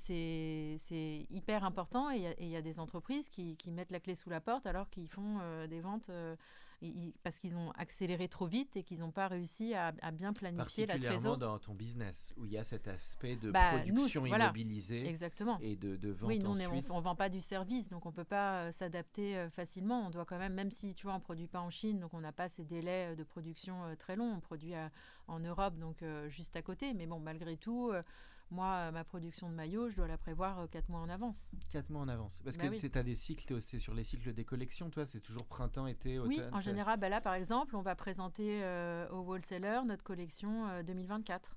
hyper 1.31 1.65
important 1.65 2.11
et 2.11 2.17
il 2.39 2.49
y 2.49 2.57
a- 2.57 2.59
y, 2.59 2.63
des 2.63 2.79
entreprises 2.79 3.29
qui, 3.29 3.57
qui 3.57 3.71
mettent 3.71 3.91
la 3.91 4.01
clé 4.01 4.15
sous 4.15 4.31
la 4.31 4.41
porte 4.41 4.67
alors 4.67 4.89
qu'ils 4.91 5.09
font 5.09 5.39
euh, 5.43 5.67
des 5.67 5.81
ventes 5.81 6.09
euh, 6.11 6.37
ils- 6.83 7.13
parce 7.23 7.39
qu'ils 7.39 7.57
ont 7.57 7.71
accéléré 7.73 8.29
trop 8.29 8.47
vite 8.47 8.77
et 8.77 8.83
qu'ils 8.83 9.01
n'ont 9.01 9.11
pas 9.11 9.29
réussi 9.29 9.75
à, 9.75 9.93
à 10.03 10.11
bien 10.11 10.33
planifier 10.33 10.85
la 10.87 10.95
Particulièrement 10.95 11.21
trésor. 11.21 11.39
dans 11.39 11.59
ton 11.59 11.75
business 11.75 12.35
où 12.37 12.45
il 12.45 12.53
y 12.53 12.59
a 12.59 12.65
cet 12.65 12.87
aspect 12.89 13.37
de 13.37 13.51
Bah, 13.51 13.71
production 13.73 14.25
voilà. 14.27 14.45
immobilisée 14.47 15.09
Exactement. 15.09 15.59
et 15.61 15.77
de, 15.77 15.97
de 15.97 16.11
vente 16.11 16.29
Oui, 16.29 16.39
nous, 16.39 16.51
on 16.51 16.59
est- 16.59 16.67
ensuite. 16.67 16.91
on 16.91 16.97
ne 16.99 17.03
vend 17.03 17.15
pas 17.17 17.29
du 17.29 17.41
service, 17.41 17.89
donc 17.89 18.05
on 18.07 18.11
ne 18.11 18.15
peut 18.15 18.25
pas 18.25 18.65
euh, 18.65 18.73
s'adapter 18.73 19.37
euh, 19.39 19.49
facilement. 19.51 20.07
On 20.07 20.11
doit 20.11 20.25
quand 20.27 20.39
même, 20.39 20.55
même 20.55 20.71
si 20.71 20.95
tu 20.95 21.05
vois, 21.07 21.15
on 21.15 21.19
ne 21.19 21.23
produit 21.23 21.49
pas 21.49 21.61
en 21.61 21.71
Chine, 21.71 21.99
donc 22.01 22.13
on 22.15 22.21
n'a 22.21 22.33
pas 22.33 22.49
ces 22.49 22.65
délais 22.65 23.13
euh, 23.13 23.17
de 23.17 23.25
production 23.25 23.97
très 23.99 24.17
longs. 24.17 24.35
On 24.37 24.41
produit 24.41 24.75
à- 24.75 24.91
en 25.29 25.41
Europe, 25.41 25.77
donc 25.79 26.05
juste 26.29 26.55
à 26.57 26.63
côté. 26.63 26.95
Mais 26.95 27.07
bon, 27.07 27.19
malgré 27.19 27.57
tout, 27.57 27.91
moi, 28.51 28.67
euh, 28.75 28.91
ma 28.93 29.05
production 29.05 29.49
de 29.49 29.55
maillots, 29.55 29.89
je 29.91 29.97
dois 29.97 30.07
la 30.07 30.19
prévoir 30.19 30.69
4 30.71 30.89
mois 30.89 31.01
en 31.01 31.09
avance. 31.09 31.51
Quatre 31.69 31.91
mois 31.91 32.03
en 32.03 32.09
avance. 32.09 32.43
Parce 32.45 32.57
Bah 32.57 32.65
que 32.65 32.71
oui. 32.71 32.79
c'est 32.79 32.97
à 32.97 33.03
des 33.03 33.15
cycles, 33.15 33.61
c'est 33.61 33.79
sur 33.79 33.93
les 33.95 34.05
cycles 34.05 34.33
des 34.33 34.45
collections, 34.45 34.89
toi, 34.91 35.05
c'est 35.07 35.21
toujours 35.21 35.47
printemps, 35.47 35.87
été, 35.87 36.19
automne. 36.19 36.35
Oui, 36.37 36.43
en 36.53 36.61
général, 36.61 36.99
bah 37.01 37.09
là, 37.09 37.21
par 37.21 37.35
exemple, 37.35 37.75
on 37.77 37.83
va 37.83 37.95
présenter 37.97 38.63
euh, 38.63 39.09
au 39.11 39.21
wholesaler 39.23 39.81
notre 39.85 40.05
collection 40.05 40.69
euh, 40.69 40.83
2024. 40.83 41.57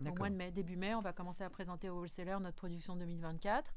Au 0.00 0.04
D'accord. 0.04 0.18
mois 0.20 0.30
de 0.30 0.34
mai, 0.36 0.50
début 0.50 0.76
mai, 0.76 0.94
on 0.94 1.02
va 1.02 1.12
commencer 1.12 1.44
à 1.44 1.50
présenter 1.50 1.90
au 1.90 1.96
wholesaler 1.98 2.36
notre 2.40 2.56
production 2.56 2.96
2024. 2.96 3.74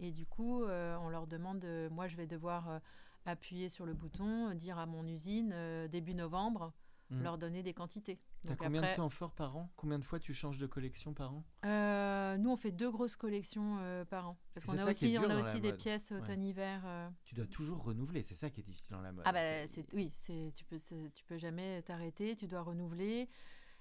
Et 0.00 0.10
du 0.10 0.26
coup, 0.26 0.64
euh, 0.64 0.96
on 1.02 1.10
leur 1.10 1.26
demande, 1.26 1.64
euh, 1.64 1.90
moi 1.90 2.08
je 2.08 2.16
vais 2.16 2.26
devoir 2.26 2.68
euh, 2.68 2.78
appuyer 3.26 3.68
sur 3.68 3.84
le 3.86 3.92
bouton, 3.92 4.48
euh, 4.48 4.54
dire 4.54 4.78
à 4.78 4.86
mon 4.86 5.06
usine 5.06 5.50
euh, 5.52 5.86
début 5.88 6.14
novembre, 6.14 6.72
Mhm. 7.10 7.22
leur 7.22 7.38
donner 7.38 7.62
des 7.62 7.74
quantités. 7.74 8.20
T'as 8.46 8.54
combien 8.56 8.80
après, 8.80 8.92
de 8.92 8.96
temps 8.96 9.08
fort 9.08 9.32
par 9.32 9.56
an? 9.56 9.70
Combien 9.76 9.98
de 9.98 10.04
fois 10.04 10.18
tu 10.18 10.32
changes 10.32 10.58
de 10.58 10.66
collection 10.66 11.12
par 11.12 11.34
an? 11.34 11.44
Euh, 11.64 12.36
nous 12.38 12.50
on 12.50 12.56
fait 12.56 12.70
deux 12.70 12.90
grosses 12.90 13.16
collections 13.16 13.78
euh, 13.80 14.04
par 14.04 14.28
an. 14.28 14.38
Parce 14.54 14.64
qu'on 14.64 14.78
a 14.78 14.88
aussi, 14.90 15.16
on 15.18 15.28
a 15.28 15.38
aussi 15.40 15.60
des 15.60 15.70
mode. 15.72 15.78
pièces 15.80 16.12
automne-hiver. 16.12 16.82
euh. 16.86 17.08
Tu 17.24 17.34
dois 17.34 17.46
toujours 17.46 17.82
renouveler, 17.82 18.22
c'est 18.22 18.34
ça 18.34 18.48
qui 18.48 18.60
est 18.60 18.64
difficile 18.64 18.92
dans 18.92 19.02
la 19.02 19.12
mode. 19.12 19.24
Ah 19.26 19.32
bah 19.32 19.66
c'est 19.66 19.84
oui, 19.92 20.10
c'est 20.12 20.52
tu 20.54 20.64
peux 20.64 20.78
tu 21.14 21.24
peux 21.24 21.38
jamais 21.38 21.82
t'arrêter, 21.82 22.36
tu 22.36 22.46
dois 22.46 22.62
renouveler 22.62 23.28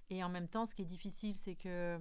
et 0.10 0.24
en 0.24 0.30
même 0.30 0.48
temps 0.48 0.66
ce 0.66 0.74
qui 0.74 0.82
est 0.82 0.86
difficile 0.86 1.36
c'est 1.36 1.56
que 1.56 2.00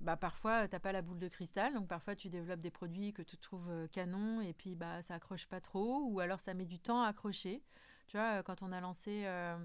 bah 0.00 0.16
parfois 0.16 0.68
t'as 0.68 0.80
pas 0.80 0.92
la 0.92 1.00
boule 1.00 1.18
de 1.18 1.28
cristal 1.28 1.72
donc 1.72 1.86
parfois 1.88 2.14
tu 2.16 2.28
développes 2.28 2.60
des 2.60 2.70
produits 2.72 3.12
que 3.12 3.22
tu 3.22 3.38
trouves 3.38 3.88
canon 3.92 4.40
et 4.40 4.52
puis 4.52 4.74
bah 4.74 5.00
ça 5.00 5.14
accroche 5.14 5.46
pas 5.46 5.60
trop 5.60 6.02
ou 6.10 6.20
alors 6.20 6.40
ça 6.40 6.52
met 6.54 6.66
du 6.66 6.78
temps 6.80 7.02
à 7.02 7.08
accrocher. 7.08 7.62
Tu 8.08 8.16
vois 8.16 8.42
quand 8.42 8.62
on 8.62 8.72
a 8.72 8.80
lancé 8.80 9.22
euh, 9.24 9.56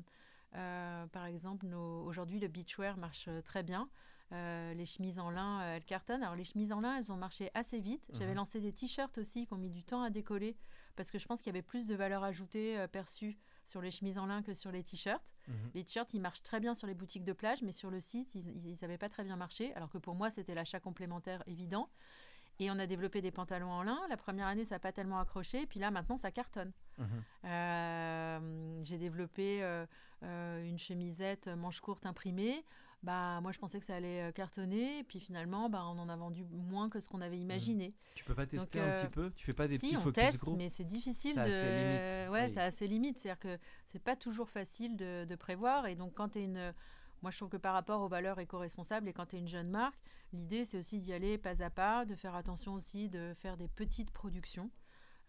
par 0.53 1.25
exemple 1.25 1.65
aujourd'hui 1.73 2.39
le 2.39 2.47
beachwear 2.47 2.97
marche 2.97 3.25
euh, 3.27 3.41
très 3.41 3.63
bien. 3.63 3.89
Euh, 4.33 4.73
les 4.75 4.85
chemises 4.85 5.19
en 5.19 5.29
lin, 5.29 5.59
euh, 5.61 5.75
elles 5.75 5.83
cartonnent. 5.83 6.23
Alors 6.23 6.35
les 6.35 6.45
chemises 6.45 6.71
en 6.71 6.79
lin, 6.79 6.97
elles 6.97 7.11
ont 7.11 7.17
marché 7.17 7.51
assez 7.53 7.79
vite. 7.81 8.01
J'avais 8.13 8.31
Mhm. 8.31 8.37
lancé 8.37 8.61
des 8.61 8.71
t-shirts 8.71 9.17
aussi 9.17 9.45
qui 9.45 9.53
ont 9.53 9.57
mis 9.57 9.69
du 9.69 9.83
temps 9.83 10.03
à 10.03 10.09
décoller 10.09 10.55
parce 10.95 11.11
que 11.11 11.19
je 11.19 11.25
pense 11.27 11.41
qu'il 11.41 11.47
y 11.47 11.55
avait 11.55 11.61
plus 11.61 11.85
de 11.85 11.95
valeur 11.95 12.23
ajoutée 12.23 12.79
euh, 12.79 12.87
perçue 12.87 13.37
sur 13.65 13.81
les 13.81 13.91
chemises 13.91 14.17
en 14.17 14.25
lin 14.27 14.41
que 14.41 14.53
sur 14.53 14.71
les 14.71 14.83
t-shirts. 14.83 15.21
Mhm. 15.49 15.55
Les 15.73 15.83
t-shirts, 15.83 16.13
ils 16.13 16.21
marchent 16.21 16.43
très 16.43 16.61
bien 16.61 16.75
sur 16.75 16.87
les 16.87 16.93
boutiques 16.93 17.25
de 17.25 17.33
plage, 17.33 17.61
mais 17.61 17.73
sur 17.73 17.91
le 17.91 17.99
site, 17.99 18.33
ils 18.35 18.77
n'avaient 18.81 18.97
pas 18.97 19.09
très 19.09 19.23
bien 19.25 19.35
marché, 19.35 19.73
alors 19.75 19.89
que 19.89 19.97
pour 19.97 20.15
moi, 20.15 20.29
c'était 20.29 20.53
l'achat 20.55 20.79
complémentaire 20.79 21.43
évident. 21.47 21.89
Et 22.59 22.69
on 22.69 22.77
a 22.79 22.85
développé 22.85 23.21
des 23.21 23.31
pantalons 23.31 23.71
en 23.71 23.81
lin. 23.83 23.99
La 24.09 24.17
première 24.17 24.45
année, 24.47 24.65
ça 24.65 24.75
n'a 24.75 24.79
pas 24.79 24.91
tellement 24.91 25.19
accroché, 25.19 25.65
puis 25.65 25.79
là, 25.79 25.89
maintenant, 25.91 26.17
ça 26.17 26.31
cartonne. 26.31 26.71
Mhm. 26.99 27.23
Euh, 27.45 28.79
J'ai 28.83 28.97
développé 28.97 29.61
euh, 30.23 30.63
une 30.63 30.77
chemisette 30.79 31.47
manche 31.47 31.79
courte 31.79 32.05
imprimée. 32.05 32.63
Bah, 33.03 33.39
moi, 33.41 33.51
je 33.51 33.57
pensais 33.57 33.79
que 33.79 33.85
ça 33.85 33.95
allait 33.95 34.29
euh, 34.29 34.31
cartonner, 34.31 35.03
puis 35.05 35.19
finalement, 35.19 35.69
bah, 35.71 35.83
on 35.85 35.97
en 35.97 36.07
a 36.07 36.15
vendu 36.15 36.45
moins 36.51 36.87
que 36.87 36.99
ce 36.99 37.09
qu'on 37.09 37.21
avait 37.21 37.39
imaginé. 37.39 37.95
Tu 38.13 38.23
peux 38.23 38.35
pas 38.35 38.45
tester 38.45 38.77
Donc, 38.77 38.87
un 38.87 38.91
euh, 38.91 39.01
petit 39.01 39.09
peu? 39.11 39.31
Tu 39.35 39.45
fais 39.45 39.53
pas 39.53 39.67
des 39.67 39.79
si, 39.79 39.87
petits 39.87 39.97
on 39.97 40.01
focus 40.01 40.23
teste, 40.23 40.47
mais 40.55 40.69
c'est 40.69 40.83
difficile 40.83 41.33
C'est 41.33 41.45
de. 41.45 41.49
limite. 41.49 42.31
Ouais, 42.31 42.45
Oui. 42.45 42.53
c'est 42.53 42.59
assez 42.61 42.87
limite. 42.87 43.17
C'est-à-dire 43.17 43.39
que 43.39 43.57
c'est 43.87 44.03
pas 44.03 44.15
toujours 44.15 44.49
facile 44.49 44.97
de, 44.97 45.25
de 45.25 45.35
prévoir. 45.35 45.87
Et 45.87 45.95
donc, 45.95 46.13
quand 46.13 46.29
tu 46.29 46.39
es 46.39 46.43
une. 46.43 46.73
Moi, 47.23 47.29
je 47.31 47.37
trouve 47.37 47.49
que 47.49 47.57
par 47.57 47.73
rapport 47.73 48.01
aux 48.01 48.07
valeurs 48.07 48.39
éco-responsables 48.39 49.07
et 49.07 49.13
quand 49.13 49.27
tu 49.27 49.35
es 49.35 49.39
une 49.39 49.47
jeune 49.47 49.69
marque, 49.69 49.99
l'idée, 50.33 50.65
c'est 50.65 50.79
aussi 50.79 50.99
d'y 50.99 51.13
aller 51.13 51.37
pas 51.37 51.63
à 51.63 51.69
pas, 51.69 52.03
de 52.05 52.15
faire 52.15 52.35
attention 52.35 52.73
aussi, 52.73 53.09
de 53.09 53.33
faire 53.39 53.57
des 53.57 53.67
petites 53.67 54.09
productions 54.11 54.71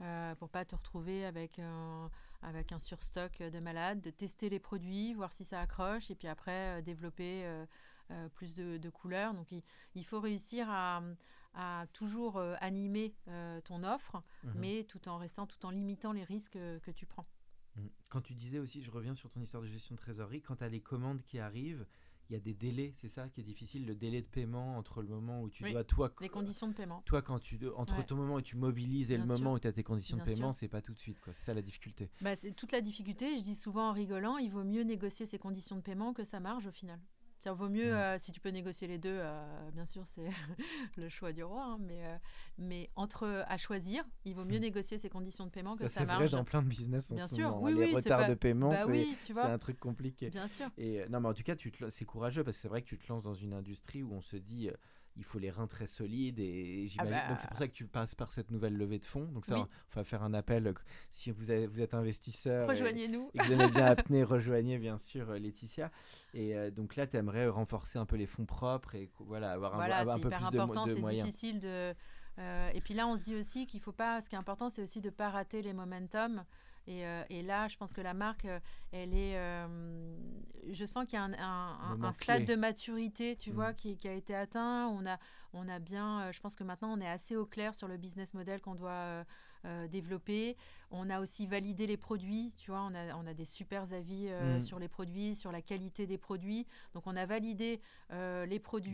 euh, 0.01 0.35
pour 0.37 0.49
pas 0.49 0.65
te 0.65 0.75
retrouver 0.75 1.25
avec 1.27 1.59
un, 1.59 2.11
avec 2.43 2.73
un 2.73 2.79
surstock 2.79 3.39
de 3.43 3.59
malade, 3.61 4.01
de 4.01 4.11
tester 4.11 4.49
les 4.49 4.59
produits, 4.61 5.15
voir 5.15 5.33
si 5.33 5.45
ça 5.45 5.61
accroche 5.61 6.11
et 6.11 6.15
puis 6.15 6.29
après 6.29 6.79
euh, 6.79 6.83
développer 6.83 7.45
euh, 7.45 7.65
euh, 8.11 8.29
plus 8.31 8.55
de, 8.55 8.77
de 8.79 8.91
couleurs. 8.91 9.33
Donc, 9.35 9.51
il, 9.53 9.63
il 9.95 10.05
faut 10.05 10.21
réussir 10.21 10.69
à, 10.69 11.03
à 11.55 11.87
toujours 11.93 12.37
euh, 12.39 12.55
animer 12.61 13.15
euh, 13.29 13.61
ton 13.63 13.83
offre, 13.85 14.23
Mhm. 14.45 14.53
mais 14.57 14.85
tout 14.85 15.09
en 15.09 15.19
restant, 15.19 15.47
tout 15.47 15.65
en 15.65 15.71
limitant 15.71 16.13
les 16.13 16.25
risques 16.25 16.57
euh, 16.57 16.79
que 16.81 16.91
tu 16.91 17.07
prends. 17.07 17.27
Mhm. 17.77 17.91
Quand 18.09 18.21
tu 18.21 18.35
disais 18.35 18.59
aussi, 18.59 18.83
je 18.83 18.91
reviens 18.91 19.15
sur 19.15 19.31
ton 19.31 19.41
histoire 19.41 19.63
de 19.63 19.69
gestion 19.69 19.95
de 19.95 20.01
trésorerie, 20.01 20.43
quand 20.43 20.57
tu 20.57 20.65
as 20.65 20.69
les 20.69 20.81
commandes 20.81 21.23
qui 21.23 21.39
arrivent, 21.39 21.87
il 22.33 22.37
y 22.37 22.39
a 22.39 22.41
des 22.41 22.55
délais, 22.55 22.95
c'est 22.97 23.09
ça 23.09 23.29
qui 23.29 23.41
est 23.43 23.45
difficile, 23.45 23.85
le 23.87 23.95
délai 23.95 24.23
de 24.23 24.27
paiement 24.27 24.79
entre 24.79 25.03
le 25.03 25.09
moment 25.09 25.43
où 25.43 25.51
tu 25.51 25.65
Oui, 25.65 25.73
dois, 25.73 25.85
toi, 25.85 26.11
Les 26.23 26.31
conditions 26.31 26.67
de 26.67 26.73
paiement. 26.73 27.03
toi 27.05 27.21
quand 27.21 27.39
tu, 27.39 27.59
entre 27.77 27.99
Ouais. 27.99 28.07
ton 28.07 28.17
moment 28.17 28.37
où 28.37 28.41
tu 28.41 28.57
mobilises 28.57 29.11
et 29.11 29.19
le 29.19 29.27
sûr. 29.27 29.39
moment 29.39 29.53
où 29.53 29.59
tu 29.59 29.67
as 29.69 29.73
tes 29.73 29.83
conditions 29.83 30.17
de 30.17 30.23
paiement, 30.23 30.53
c'est 30.55 30.69
pas 30.69 30.81
tout 30.81 30.95
de 30.95 30.99
suite, 30.99 31.21
quoi. 31.21 31.35
C'est 31.35 31.43
ça 31.45 31.53
la 31.53 31.61
difficulté. 31.61 32.09
Bah, 32.23 32.35
c'est 32.35 32.53
toute 32.53 32.73
la 32.73 32.81
difficulté. 32.81 33.37
Je 33.37 33.43
dis 33.43 33.55
souvent 33.55 33.91
en 33.91 33.93
rigolant, 33.93 34.39
il 34.39 34.51
vaut 34.51 34.65
mieux 34.65 34.83
négocier 34.83 35.27
ses 35.27 35.39
conditions 35.39 35.77
de 35.77 35.83
paiement 35.83 36.15
que 36.15 36.25
sa 36.25 36.41
marge 36.41 36.67
au 36.67 36.73
final. 36.73 36.99
Il 37.45 37.51
vaut 37.53 37.69
mieux, 37.69 37.91
Mhm. 37.93 37.99
euh, 37.99 38.19
si 38.19 38.31
tu 38.33 38.41
peux 38.41 38.51
négocier 38.51 38.87
les 38.87 38.99
deux, 38.99 39.19
euh, 39.21 39.71
bien 39.73 39.85
sûr, 39.85 40.03
c'est 40.07 40.29
le 40.97 41.09
choix 41.09 41.33
du 41.33 41.43
roi. 41.43 41.65
hein, 41.65 41.79
mais, 41.81 42.05
euh, 42.07 42.17
mais 42.59 42.89
entre 42.97 43.45
à 43.49 43.57
choisir, 43.57 44.05
il 44.25 44.35
vaut 44.35 44.45
mieux 44.45 44.57
Mhm. 44.57 44.63
négocier 44.63 44.99
ses 44.99 45.09
conditions 45.09 45.45
de 45.47 45.51
paiement 45.51 45.75
que 45.75 45.81
Ça 45.81 45.89
sa 45.89 46.01
c'est 46.01 46.05
vrai 46.07 46.29
dans 46.29 46.45
plein 46.45 46.63
de 46.63 46.69
business 46.69 47.11
en 47.11 47.17
Bien 47.17 47.27
ce 47.27 47.35
sûr, 47.35 47.51
moment. 47.51 47.63
oui, 47.63 47.75
Les 47.75 47.85
oui, 47.87 47.95
retards 47.95 48.19
pas- 48.21 48.29
de 48.29 48.35
paiement, 48.35 48.71
Bah 48.71 48.85
c'est 48.87 48.91
oui, 48.93 49.17
un 49.37 49.59
truc 49.59 49.79
compliqué. 49.81 50.31
Bien 50.31 50.47
sûr. 50.49 50.69
Et 50.79 51.05
non, 51.09 51.21
mais 51.21 51.29
en 51.29 51.35
tout 51.35 51.43
cas, 51.43 51.57
te- 51.57 51.91
c'est 51.91 52.05
courageux 52.05 52.45
parce 52.45 52.57
que 52.57 52.61
c'est 52.63 52.69
vrai 52.69 52.83
que 52.83 52.87
tu 52.89 52.97
te 52.99 53.07
lances 53.09 53.23
dans 53.25 53.35
une 53.35 53.55
industrie 53.55 54.03
où 54.03 54.13
on 54.13 54.21
se 54.21 54.37
dit 54.37 54.71
il 55.17 55.25
faut 55.25 55.39
les 55.39 55.51
reins 55.51 55.67
très 55.67 55.87
solides 55.87 56.39
et 56.39 56.87
j'imagine. 56.89 57.15
bah. 57.15 57.29
Donc 57.29 57.39
c'est 57.41 57.49
pour 57.49 57.59
ça 57.59 57.69
que 57.69 57.73
tu 57.73 57.87
passes 57.87 58.15
par 58.15 58.33
cette 58.33 58.51
nouvelle 58.51 58.77
levée 58.77 58.99
de 58.99 59.05
fonds. 59.05 59.27
Donc 59.27 59.45
ça, 59.45 59.57
Oui. 59.57 59.61
on 59.63 59.99
va 60.01 60.05
faire 60.05 60.23
un 60.23 60.33
appel 60.35 60.73
si 61.11 61.31
vous, 61.31 61.51
avez- 61.51 61.67
vous 61.67 61.81
êtes 61.83 61.95
investisseur. 61.95 62.69
Rejoignez-nous. 62.69 63.31
et 63.35 63.43
vous 63.43 63.53
aimez 63.53 63.69
bien 63.69 63.85
apnée, 63.87 64.25
rejoignez 64.25 64.79
bien 64.79 64.99
sûr 64.99 65.31
euh, 65.31 65.39
Laetitia. 65.39 65.91
Et 66.35 66.57
euh, 66.57 66.71
donc 66.71 66.97
là, 66.97 67.07
tu 67.07 67.17
aimerais 67.17 67.47
renforcer 67.49 67.99
un 67.99 68.07
peu 68.07 68.17
les 68.17 68.27
fonds 68.27 68.47
propres 68.47 68.95
et 68.95 69.11
voilà, 69.21 69.53
avoir 69.53 69.75
un, 69.75 69.77
Voilà, 69.77 69.99
avoir 69.99 70.17
un 70.17 70.19
c'est 70.19 70.25
peu 70.25 70.31
plus 70.31 70.51
de, 70.51 70.59
important. 70.59 70.87
de 70.87 70.95
C'est 70.95 71.01
moyens. 71.01 71.27
difficile 71.27 71.61
de. 71.61 71.95
Euh, 72.39 72.71
et 72.73 72.81
puis 72.81 72.95
là, 72.95 73.07
on 73.07 73.17
se 73.19 73.25
dit 73.25 73.37
aussi 73.37 73.67
qu'il 73.67 73.81
faut 73.81 73.93
pas. 73.93 74.23
Ce 74.23 74.29
qui 74.31 74.35
est 74.35 74.39
important, 74.39 74.71
c'est 74.71 74.83
aussi 74.83 75.03
de 75.03 75.11
pas 75.11 75.29
rater 75.29 75.61
les 75.61 75.75
momentum. 75.75 76.43
Et, 76.87 77.07
euh, 77.07 77.23
et, 77.31 77.43
là, 77.43 77.69
je 77.69 77.77
pense 77.77 77.93
que 77.93 78.01
la 78.01 78.15
marque, 78.15 78.45
euh, 78.45 78.59
elle 78.91 79.15
est. 79.15 79.37
je 80.73 80.85
sens 80.85 81.05
qu'il 81.05 81.15
y 81.15 81.23
a 81.23 81.25
un, 81.25 81.33
un, 81.35 82.03
un 82.03 82.13
stade 82.13 82.45
de 82.45 82.55
maturité, 82.55 83.37
tu 83.37 83.51
mmh. 83.51 83.55
vois, 83.55 83.73
qui, 83.73 83.97
qui, 83.97 84.09
a 84.09 84.13
été 84.15 84.35
atteint. 84.35 84.89
On 84.89 85.07
a, 85.07 85.19
on 85.53 85.69
a 85.69 85.79
bien. 85.79 86.31
je 86.33 86.41
pense 86.41 86.57
que 86.57 86.65
maintenant, 86.65 86.93
on 86.93 87.01
est 87.01 87.09
assez 87.09 87.37
au 87.37 87.47
clair 87.47 87.75
sur 87.75 87.89
le 87.89 87.97
business 87.97 88.35
model 88.35 88.61
qu'on 88.61 88.75
doit 88.75 89.25
euh, 89.65 89.87
développé. 89.87 90.57
On 90.91 91.09
a 91.09 91.21
aussi 91.21 91.47
validé 91.47 91.87
les 91.87 91.97
produits, 91.97 92.53
tu 92.57 92.73
vois, 92.73 92.83
on 92.83 92.95
a, 92.97 93.15
on 93.15 93.27
a 93.29 93.33
des 93.33 93.45
super 93.45 93.93
avis 93.93 94.27
euh, 94.27 94.59
mm. 94.59 94.61
sur 94.61 94.81
les 94.81 94.89
produits, 94.89 95.37
sur 95.37 95.53
la 95.53 95.63
qualité 95.63 96.05
des 96.05 96.19
produits. 96.19 96.67
Donc 96.95 97.07
on 97.07 97.15
a 97.15 97.27
validé 97.27 97.81
euh, 98.11 98.45
les 98.45 98.59
produits, 98.59 98.93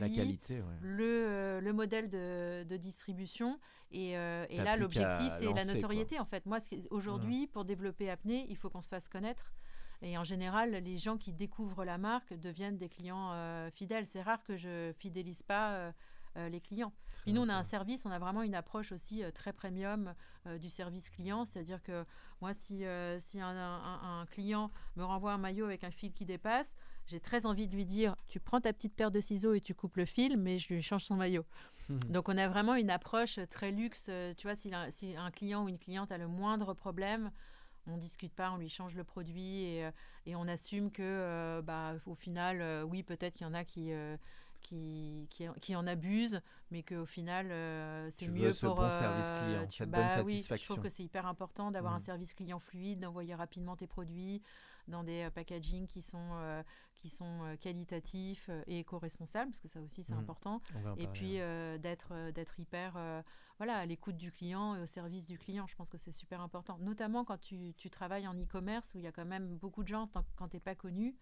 le, 0.83 1.61
le, 1.61 1.73
modèle 1.73 2.11
de, 2.11 2.65
de 2.65 2.77
distribution. 2.77 3.59
Et, 3.93 4.11
et 4.11 4.57
là, 4.59 4.77
l'objectif, 4.77 5.33
c'est 5.39 5.51
la 5.51 5.65
notoriété, 5.65 6.21
en 6.21 6.27
fait. 6.27 6.45
Moi, 6.45 6.59
aujourd'hui, 6.91 7.47
pour 7.47 7.65
développer 7.65 8.11
Apnée, 8.11 8.47
il 8.51 8.57
faut 8.59 8.69
qu'on 8.69 8.83
se 8.83 8.89
fasse 8.89 9.09
connaître. 9.09 9.55
Et 10.03 10.19
en 10.19 10.25
général, 10.25 10.73
les 10.73 10.99
gens 10.99 11.17
qui 11.17 11.33
découvrent 11.33 11.87
la 11.87 11.97
marque 11.97 12.35
deviennent 12.35 12.77
des 12.77 12.91
clients 12.91 13.33
fidèles. 13.73 14.05
C'est 14.05 14.21
rare 14.21 14.43
que 14.45 14.59
je 14.59 14.93
fidélise 14.99 15.43
pas 15.43 15.95
les 16.37 16.61
clients. 16.61 16.93
Nous, 17.27 17.41
on 17.41 17.49
a 17.49 17.55
un 17.55 17.63
service, 17.63 18.07
on 18.07 18.11
a 18.11 18.19
vraiment 18.19 18.43
une 18.43 18.55
approche 18.55 18.93
aussi 18.93 19.23
très 19.35 19.53
premium 19.53 20.15
euh, 20.49 20.59
du 20.59 20.71
service 20.71 21.11
client. 21.11 21.45
C'est-à-dire 21.45 21.83
que 21.83 22.05
moi, 22.41 22.55
si, 22.55 22.85
euh, 22.85 23.19
si 23.21 23.41
un, 23.41 24.27
client 24.31 24.71
me 24.97 25.05
renvoie 25.05 25.33
un 25.33 25.39
maillot 25.39 25.65
avec 25.65 25.85
un 25.85 25.91
fil 25.91 26.13
qui 26.13 26.25
dépasse, 26.25 26.77
j'ai 27.07 27.21
très 27.21 27.47
envie 27.47 27.67
de 27.67 27.75
lui 27.75 27.85
dire 27.85 28.15
tu 28.29 28.41
prends 28.41 28.61
ta 28.61 28.73
petite 28.73 28.95
paire 28.95 29.11
de 29.11 29.21
ciseaux 29.21 29.55
et 29.55 29.61
tu 29.61 29.75
coupes 29.75 29.97
le 29.97 30.05
fil, 30.05 30.37
mais 30.37 30.59
je 30.59 30.73
lui 30.73 30.83
change 30.83 31.05
son 31.05 31.17
maillot. 31.17 31.45
Donc 32.11 32.29
on 32.29 32.37
a 32.37 32.49
vraiment 32.49 32.75
une 32.75 32.91
approche 32.91 33.41
très 33.51 33.71
luxe. 33.71 34.07
Euh, 34.11 34.35
tu 34.35 34.47
vois, 34.47 34.55
si, 34.55 34.71
si 34.91 35.17
un 35.17 35.31
client 35.31 35.65
ou 35.65 35.69
une 35.69 35.79
cliente 35.79 36.13
a 36.13 36.19
le 36.19 36.29
moindre 36.29 36.75
problème, 36.75 37.31
on 37.87 37.97
discute 37.97 38.35
pas, 38.35 38.53
on 38.53 38.59
lui 38.59 38.69
change 38.69 38.95
le 38.95 39.05
produit 39.05 39.63
et, 39.63 39.89
et 40.27 40.37
on 40.37 40.47
assume 40.47 40.91
que, 40.91 41.63
bah, 41.63 41.95
au 42.05 42.15
final, 42.15 42.85
oui, 42.85 43.03
peut-être 43.03 43.35
qu'il 43.35 43.47
y 43.47 43.51
en 43.51 43.55
a 43.55 43.65
qui, 43.65 43.91
qui, 44.61 45.29
qui, 45.61 45.77
en 45.77 45.87
abusent, 45.87 46.41
mais 46.71 46.83
qu'au 46.83 47.07
final, 47.07 47.49
euh, 47.51 48.09
c'est 48.11 48.29
mieux 48.29 48.53
ce 48.53 48.67
pour. 48.67 48.77
Bon 48.77 48.91
service 48.91 49.31
euh, 49.31 49.45
client, 49.45 49.71
cette 49.71 49.91
bonne 49.91 50.09
satisfaction. 50.09 50.55
Oui, 50.55 50.59
je 50.59 50.65
trouve 50.65 50.83
que 50.83 50.89
c'est 50.89 51.03
hyper 51.03 51.27
important 51.27 51.71
d'avoir 51.71 51.95
un 51.95 51.99
mmh. 51.99 52.01
service 52.01 52.35
client 52.35 52.59
fluide, 52.59 53.01
d'envoyer 53.01 53.35
rapidement 53.35 53.77
tes 53.77 53.87
produits 53.87 54.43
dans 54.87 55.05
des 55.05 55.25
euh, 55.25 55.31
packaging 55.31 55.87
qui 55.87 56.03
sont, 56.03 56.63
qui 56.95 57.09
sont 57.09 57.57
qualitatifs 57.61 58.51
et 58.67 58.81
éco-responsables, 58.81 59.51
parce 59.51 59.61
que 59.61 59.69
ça 59.69 59.81
aussi, 59.81 60.03
c'est 60.03 60.15
mmh. 60.15 60.19
important. 60.19 60.63
Et 60.99 61.07
puis 61.07 61.39
d'être 61.81 62.31
d'être 62.33 62.59
hyper 62.61 62.99
voilà, 63.59 63.77
à 63.79 63.87
l'écoute 63.87 64.17
du 64.17 64.31
client 64.31 64.77
et 64.77 64.83
au 64.83 64.87
service 64.87 65.27
du 65.27 65.39
client. 65.39 65.67
Je 65.67 65.75
pense 65.75 65.91
que 65.91 65.99
c'est 65.99 66.13
super 66.13 66.41
important, 66.41 66.79
notamment 66.79 67.25
quand 67.25 67.39
tu, 67.39 67.75
tu 67.77 67.91
travailles 67.91 68.29
en 68.29 68.35
e-commerce 68.35 68.93
où 68.95 68.99
il 68.99 69.05
y 69.05 69.09
a 69.09 69.13
quand 69.13 69.25
même 69.25 69.57
beaucoup 69.57 69.83
de 69.83 69.89
gens, 69.89 70.09
quand 70.37 70.49
tu 70.49 70.57
n'es 70.57 70.61
pas 70.61 70.75
connu. 70.75 71.17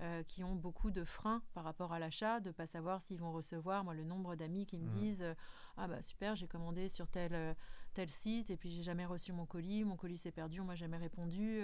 Euh, 0.00 0.24
qui 0.24 0.42
ont 0.42 0.56
beaucoup 0.56 0.90
de 0.90 1.04
freins 1.04 1.40
par 1.54 1.62
rapport 1.62 1.92
à 1.92 2.00
l'achat, 2.00 2.40
de 2.40 2.48
ne 2.48 2.52
pas 2.52 2.66
savoir 2.66 3.00
s'ils 3.00 3.20
vont 3.20 3.30
recevoir. 3.30 3.84
Moi, 3.84 3.94
le 3.94 4.02
nombre 4.02 4.34
d'amis 4.34 4.66
qui 4.66 4.76
me 4.76 4.88
mmh. 4.88 4.94
disent 4.94 5.22
euh, 5.22 5.34
Ah, 5.76 5.86
bah 5.86 6.02
super, 6.02 6.34
j'ai 6.34 6.48
commandé 6.48 6.88
sur 6.88 7.06
tel, 7.06 7.32
euh, 7.32 7.54
tel 7.94 8.10
site 8.10 8.50
et 8.50 8.56
puis 8.56 8.72
j'ai 8.72 8.82
jamais 8.82 9.06
reçu 9.06 9.32
mon 9.32 9.46
colis, 9.46 9.84
mon 9.84 9.94
colis 9.94 10.16
s'est 10.16 10.32
perdu, 10.32 10.58
on 10.58 10.64
m'a 10.64 10.74
jamais 10.74 10.96
répondu. 10.96 11.62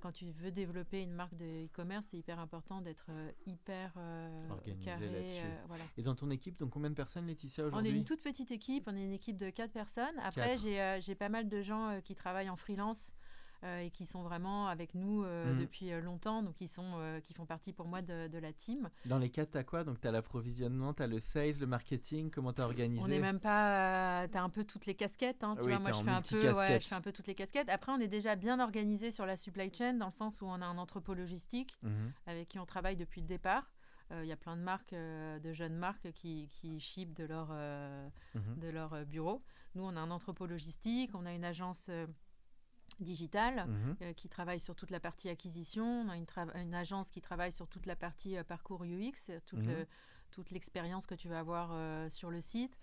quand 0.00 0.10
tu 0.10 0.32
veux 0.32 0.50
développer 0.50 1.02
une 1.02 1.12
marque 1.12 1.36
de 1.36 1.66
e-commerce, 1.66 2.06
c'est 2.08 2.18
hyper 2.18 2.40
important 2.40 2.80
d'être 2.80 3.10
hyper 3.46 3.92
organisé 4.50 5.08
là-dessus. 5.08 5.46
Et 5.98 6.02
dans 6.02 6.16
ton 6.16 6.30
équipe, 6.30 6.58
donc 6.58 6.70
combien 6.70 6.90
de 6.90 6.96
personnes, 6.96 7.28
Laetitia, 7.28 7.66
aujourd'hui 7.66 7.92
On 7.92 7.94
est 7.94 7.96
une 7.96 8.04
toute 8.04 8.22
petite 8.22 8.50
équipe, 8.50 8.88
on 8.88 8.96
est 8.96 9.04
une 9.04 9.12
équipe 9.12 9.36
de 9.36 9.50
4 9.50 9.70
personnes. 9.70 10.18
Après, 10.20 10.56
j'ai 10.56 11.14
pas 11.14 11.28
mal 11.28 11.48
de 11.48 11.62
gens 11.62 12.00
qui 12.02 12.16
travaillent 12.16 12.50
en 12.50 12.56
freelance. 12.56 13.12
Euh, 13.64 13.80
et 13.80 13.90
qui 13.90 14.04
sont 14.04 14.22
vraiment 14.22 14.68
avec 14.68 14.94
nous 14.94 15.24
euh, 15.24 15.54
mm. 15.54 15.58
depuis 15.58 15.90
euh, 15.90 16.00
longtemps, 16.02 16.42
donc 16.42 16.56
qui, 16.56 16.68
sont, 16.68 17.00
qui 17.22 17.32
font 17.32 17.46
partie 17.46 17.72
pour 17.72 17.86
moi 17.86 18.02
de, 18.02 18.38
la 18.38 18.52
team. 18.52 18.90
Dans 19.06 19.18
les 19.18 19.30
quatre, 19.30 19.52
tu 19.52 19.58
as 19.58 19.64
quoi? 19.64 19.82
Donc 19.82 20.00
tu 20.00 20.06
as 20.06 20.10
l'approvisionnement, 20.10 20.92
tu 20.92 21.02
as 21.02 21.06
le 21.06 21.18
sales, 21.18 21.58
le 21.58 21.66
marketing, 21.66 22.30
comment 22.30 22.52
tu 22.52 22.60
as 22.60 22.64
organisé? 22.64 23.02
On 23.02 23.08
n'est 23.08 23.18
même 23.18 23.40
pas. 23.40 24.28
tu 24.28 24.36
as 24.36 24.42
un 24.42 24.50
peu 24.50 24.64
toutes 24.64 24.84
les 24.84 24.94
casquettes. 24.94 25.42
Hein, 25.42 25.56
tu 25.58 25.68
vois, 25.68 25.78
moi 25.78 25.92
je 25.92 26.02
fais, 26.02 26.10
un 26.10 26.22
peu, 26.22 26.52
ouais, 26.52 26.80
je 26.80 26.86
fais 26.86 26.94
un 26.94 27.00
peu 27.00 27.12
toutes 27.12 27.26
les 27.26 27.34
casquettes. 27.34 27.70
Après, 27.70 27.92
on 27.92 27.98
est 27.98 28.08
déjà 28.08 28.36
bien 28.36 28.60
organisé 28.60 29.10
sur 29.10 29.24
la 29.24 29.36
supply 29.36 29.72
chain, 29.72 29.94
dans 29.94 30.06
le 30.06 30.12
sens 30.12 30.42
où 30.42 30.46
on 30.46 30.60
a 30.60 30.66
un 30.66 30.78
entrepôt 30.78 31.14
logistique 31.14 31.78
mhm. 31.82 32.12
avec 32.26 32.48
qui 32.48 32.58
on 32.58 32.66
travaille 32.66 32.96
depuis 32.96 33.22
le 33.22 33.26
départ. 33.26 33.70
Il 34.12 34.26
y 34.26 34.32
a 34.32 34.36
plein 34.36 34.56
de 34.56 34.62
marques, 34.62 34.94
de 34.94 35.52
jeunes 35.52 35.74
marques 35.74 36.12
qui, 36.12 36.48
qui 36.52 36.78
ship 36.78 37.12
de 37.12 37.24
leur, 37.24 37.48
mhm. 37.48 38.60
de 38.60 38.68
leur 38.68 39.04
bureau. 39.06 39.42
Nous, 39.74 39.82
on 39.82 39.96
a 39.96 40.00
un 40.00 40.10
entrepôt 40.10 40.46
logistique, 40.46 41.10
on 41.14 41.26
a 41.26 41.32
une 41.32 41.44
agence 41.44 41.90
digital 43.00 43.66
mhm. 43.66 43.96
euh, 44.02 44.12
qui 44.12 44.28
travaille 44.28 44.60
sur 44.60 44.74
toute 44.74 44.90
la 44.90 45.00
partie 45.00 45.28
acquisition. 45.28 45.84
On 45.84 46.08
a 46.08 46.16
une, 46.16 46.26
une 46.54 46.74
agence 46.74 47.10
qui 47.10 47.20
travaille 47.20 47.52
sur 47.52 47.68
toute 47.68 47.86
la 47.86 47.96
partie 47.96 48.36
euh, 48.36 48.44
parcours 48.44 48.84
UX, 48.84 49.32
toute, 49.46 49.66
mhm. 49.66 49.86
toute 50.30 50.50
l'expérience 50.50 51.06
que 51.06 51.14
tu 51.14 51.28
vas 51.28 51.40
avoir 51.40 51.70
euh, 51.72 52.08
sur 52.10 52.30
le 52.30 52.40
site. 52.40 52.76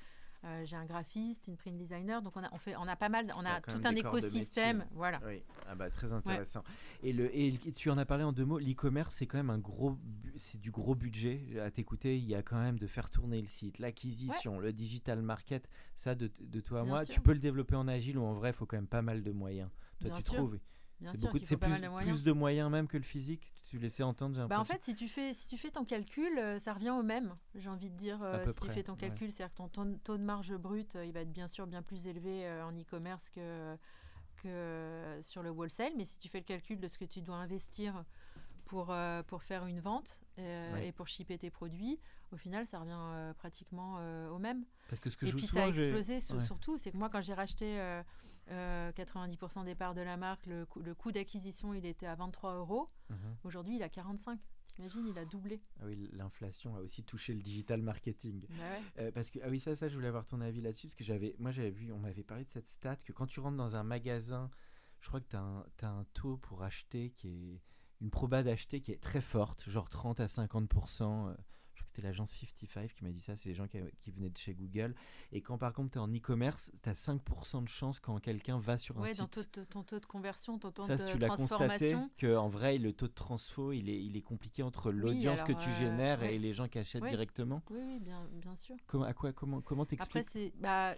j'ai 0.66 0.76
un 0.76 0.86
graphiste, 0.86 1.48
une 1.48 1.56
print 1.56 1.78
designer, 1.78 2.22
donc 2.22 2.36
on 2.36 2.44
a, 2.44 2.50
on 2.52 2.58
fait, 2.58 2.76
on 2.76 2.86
a 2.86 2.98
pas 2.98 3.08
mal, 3.08 3.32
on 3.38 3.46
a, 3.46 3.62
tout 3.62 3.80
un 3.86 3.96
écosystème, 3.96 4.86
voilà. 4.92 5.22
Oui, 5.26 5.42
ah 5.70 5.76
bah, 5.76 5.90
très 5.90 6.12
intéressant. 6.12 6.66
Et, 7.02 7.14
le, 7.14 7.34
et 7.34 7.58
tu 7.74 7.90
en 7.90 7.98
as 7.98 8.06
parlé 8.06 8.26
en 8.26 8.34
deux 8.34 8.44
mots, 8.44 8.60
l'e-commerce 8.60 9.16
c'est 9.16 9.26
quand 9.26 9.38
même 9.38 9.50
un 9.50 9.58
gros, 9.58 9.98
c'est 10.36 10.60
du 10.60 10.70
gros 10.70 10.96
budget. 10.96 11.62
À 11.62 11.72
t'écouter, 11.72 12.18
il 12.18 12.26
y 12.26 12.36
a 12.36 12.44
quand 12.44 12.60
même 12.60 12.78
de 12.78 12.88
faire 12.88 13.10
tourner 13.10 13.40
le 13.40 13.48
site, 13.48 13.80
l'acquisition, 13.80 14.60
le 14.60 14.74
digital 14.74 15.22
market, 15.22 15.70
ça 15.96 16.14
de, 16.14 16.30
de 16.42 16.60
toi 16.60 16.82
à 16.82 16.84
moi. 16.84 17.06
Tu 17.06 17.22
peux 17.22 17.34
le 17.34 17.40
développer 17.40 17.76
en 17.76 17.88
agile 17.88 18.18
ou 18.18 18.26
en 18.26 18.34
vrai, 18.34 18.50
il 18.50 18.54
faut 18.54 18.66
quand 18.66 18.78
même 18.78 18.86
pas 18.86 19.02
mal 19.02 19.24
de 19.24 19.32
moyens 19.32 19.70
tu 20.00 20.24
trouves. 20.24 20.60
C'est 21.06 21.22
beaucoup 21.22 21.40
c'est 21.44 21.58
plus, 21.58 21.74
plus, 22.02 22.24
de 22.24 22.32
moyens 22.32 22.70
même 22.72 22.88
que 22.88 22.98
le 22.98 23.04
physique. 23.04 23.54
Tu 23.66 23.80
laissais 23.80 24.04
entendre 24.04 24.48
bah 24.48 24.60
en 24.60 24.64
fait 24.64 24.84
si 24.84 24.94
tu 24.94 25.08
fais 25.08 25.34
si 25.34 25.48
tu 25.48 25.58
fais 25.58 25.72
ton 25.72 25.84
calcul 25.84 26.38
euh, 26.38 26.60
ça 26.60 26.74
revient 26.74 26.92
au 26.92 27.02
même 27.02 27.36
j'ai 27.56 27.70
envie 27.70 27.90
de 27.90 27.98
dire 27.98 28.22
euh, 28.22 28.46
si 28.46 28.60
tu 28.60 28.70
fais 28.70 28.84
ton 28.84 28.96
calcul 28.96 29.32
c'est 29.32 29.42
à 29.42 29.48
dire 29.48 29.56
que 29.56 29.72
ton 29.74 29.98
taux, 29.98 30.16
de 30.16 30.24
marge 30.24 30.56
brute 30.56 30.96
euh, 30.96 31.04
il 31.04 31.12
va 31.12 31.22
être 31.22 31.32
bien 31.32 31.48
sûr 31.48 31.66
bien 31.66 31.82
plus 31.82 32.06
élevé 32.06 32.48
en 32.62 32.72
e-commerce 32.80 33.32
que 33.32 33.76
que 34.44 35.20
sur 35.22 35.42
le 35.42 35.50
wholesale. 35.50 35.94
Mais 35.98 36.06
si 36.06 36.20
tu 36.20 36.30
fais 36.30 36.40
le 36.40 36.44
calcul 36.44 36.80
de 36.80 36.88
ce 36.88 36.98
que 37.00 37.06
tu 37.06 37.22
dois 37.22 37.38
investir 37.38 38.04
pour, 38.66 38.94
pour 39.28 39.44
faire 39.44 39.66
une 39.66 39.80
vente 39.80 40.20
et 40.38 40.92
pour 40.92 41.08
shipper 41.08 41.38
tes 41.38 41.50
produits, 41.50 41.98
au 42.32 42.38
final, 42.38 42.68
ça 42.68 42.80
revient 42.80 43.34
pratiquement 43.38 44.00
au 44.30 44.40
même. 44.40 44.66
Parce 44.90 45.00
que 45.00 45.10
ce 45.10 45.16
que 45.16 45.26
et 45.26 45.30
je 45.30 45.38
puis 45.38 45.46
ça 45.46 45.64
a 45.64 45.68
explosé 45.68 46.20
surtout, 46.20 46.78
c'est 46.78 46.92
que 46.92 46.98
moi, 46.98 47.10
quand 47.10 47.22
j'ai 47.22 47.34
racheté 47.34 47.80
90% 48.50 49.60
euh, 49.60 49.64
des 49.64 49.76
parts 49.76 49.94
de 49.94 50.02
la 50.02 50.18
marque, 50.18 50.46
le, 50.46 50.66
coût 50.96 51.12
d'acquisition, 51.12 51.74
il 51.74 51.86
était 51.86 52.06
à 52.06 52.16
23 52.16 52.56
euros. 52.56 52.90
Mhm. 53.10 53.18
Aujourd'hui, 53.44 53.76
il 53.78 53.84
à 53.84 53.90
45. 53.90 54.40
Imagine, 54.80 55.08
il 55.08 55.20
a 55.20 55.26
doublé. 55.26 55.62
Ah 55.80 55.86
oui, 55.86 56.10
l'inflation 56.14 56.76
a 56.76 56.80
aussi 56.80 57.04
touché 57.04 57.34
le 57.34 57.42
digital 57.42 57.82
marketing. 57.82 58.48
Euh, 58.98 59.12
parce 59.12 59.30
que 59.30 59.40
ah 59.44 59.50
oui, 59.50 59.60
ça, 59.60 59.76
ça, 59.76 59.88
je 59.88 59.94
voulais 59.94 60.08
avoir 60.08 60.26
ton 60.26 60.42
avis 60.42 60.62
là-dessus 60.62 60.88
parce 60.88 60.96
que 60.96 61.04
j'avais, 61.04 61.36
moi, 61.38 61.52
j'avais 61.52 61.70
vu, 61.70 61.92
on 61.92 62.00
m'avait 62.00 62.24
parlé 62.24 62.44
de 62.44 62.50
cette 62.50 62.68
stat 62.68 62.96
que 62.98 63.12
quand 63.12 63.28
tu 63.28 63.40
rentres 63.40 63.58
dans 63.58 63.76
un 63.76 63.84
magasin, 63.84 64.50
je 65.00 65.08
crois 65.08 65.20
que 65.20 65.30
tu 65.30 65.36
as, 65.36 65.88
un 65.88 66.06
taux 66.14 66.38
pour 66.38 66.64
acheter 66.64 67.12
qui 67.12 67.28
est 67.28 67.62
une 68.02 68.10
proba 68.10 68.42
d'acheter 68.42 68.82
qui 68.82 68.92
est 68.92 69.02
très 69.02 69.22
forte, 69.22 69.70
genre 69.70 69.90
30 69.90 70.20
à 70.20 70.28
50 70.28 70.68
c'était 71.94 72.08
l'agence 72.08 72.32
55 72.32 72.94
qui 72.94 73.04
m'a 73.04 73.12
dit 73.12 73.20
ça, 73.20 73.36
c'est 73.36 73.50
les 73.50 73.56
gens 73.56 73.68
qui, 73.68 74.12
venaient 74.12 74.30
de 74.30 74.38
chez 74.38 74.54
Google. 74.54 74.96
Et 75.32 75.42
quand 75.42 75.58
par 75.58 75.74
contre 75.74 75.92
tu 75.92 75.98
es 75.98 76.02
en 76.02 76.08
e-commerce, 76.08 76.72
tu 76.82 76.90
as 76.90 76.94
5% 76.94 77.64
de 77.64 77.70
chance 77.70 78.00
quand 78.00 78.20
quelqu'un 78.20 78.60
va 78.60 78.78
sur 78.78 79.00
un 79.00 79.06
site. 79.08 79.22
Oui, 79.22 79.44
dans 79.56 79.66
ton 79.66 79.84
taux 79.84 80.00
de 80.00 80.06
conversion, 80.06 80.58
ton 80.58 80.72
taux 80.72 80.86
ça, 80.86 80.96
de 80.96 81.04
tu 81.06 81.18
l'as 81.18 81.30
constaté 81.30 81.96
qu'en 82.20 82.50
vrai, 82.50 82.78
le 82.78 82.94
taux 82.94 83.08
de 83.08 83.14
transfo, 83.14 83.72
il 83.72 83.90
est, 83.90 84.04
il 84.04 84.18
est 84.18 84.22
compliqué 84.22 84.64
entre 84.64 84.92
l'audience 84.92 85.44
que 85.44 85.54
tu 85.54 85.70
euh, 85.70 85.74
génères 85.76 86.24
et 86.24 86.40
les 86.40 86.54
gens 86.54 86.68
qui 86.68 86.80
achètent 86.80 87.04
directement. 87.04 87.62
Oui, 87.70 87.80
oui 87.86 88.00
bien, 88.00 88.28
bien 88.34 88.56
sûr. 88.56 88.76
Comment, 88.88 89.06
à 89.06 89.14
quoi, 89.14 89.34
comment, 89.34 89.62
comment 89.62 89.86
t'expliques 89.86 90.18
Après, 90.18 90.24
c'est... 90.24 90.54
Bah, 90.60 90.96